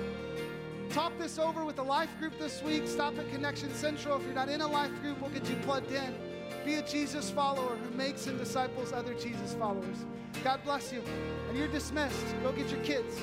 talk 0.95 1.13
this 1.19 1.41
over 1.41 1.65
with 1.65 1.75
the 1.75 1.83
life 1.83 2.11
group 2.21 2.39
this 2.39 2.63
week. 2.63 2.87
Stop 2.87 3.19
at 3.19 3.29
Connection 3.31 3.75
Central. 3.75 4.17
If 4.17 4.25
you're 4.25 4.33
not 4.33 4.49
in 4.49 4.61
a 4.61 4.67
life 4.69 4.93
group, 5.03 5.21
we'll 5.21 5.31
get 5.31 5.49
you 5.51 5.57
plugged 5.57 5.91
in. 5.91 6.15
Be 6.65 6.75
a 6.75 6.83
Jesus 6.83 7.31
follower 7.31 7.75
who 7.75 7.97
makes 7.97 8.29
and 8.29 8.39
disciples 8.39 8.93
other 8.93 9.13
Jesus 9.15 9.55
followers. 9.55 10.05
God 10.45 10.61
bless 10.63 10.93
you. 10.93 11.03
And 11.49 11.59
you're 11.59 11.67
dismissed. 11.67 12.25
Go 12.45 12.53
get 12.53 12.71
your 12.71 12.81
kids. 12.83 13.19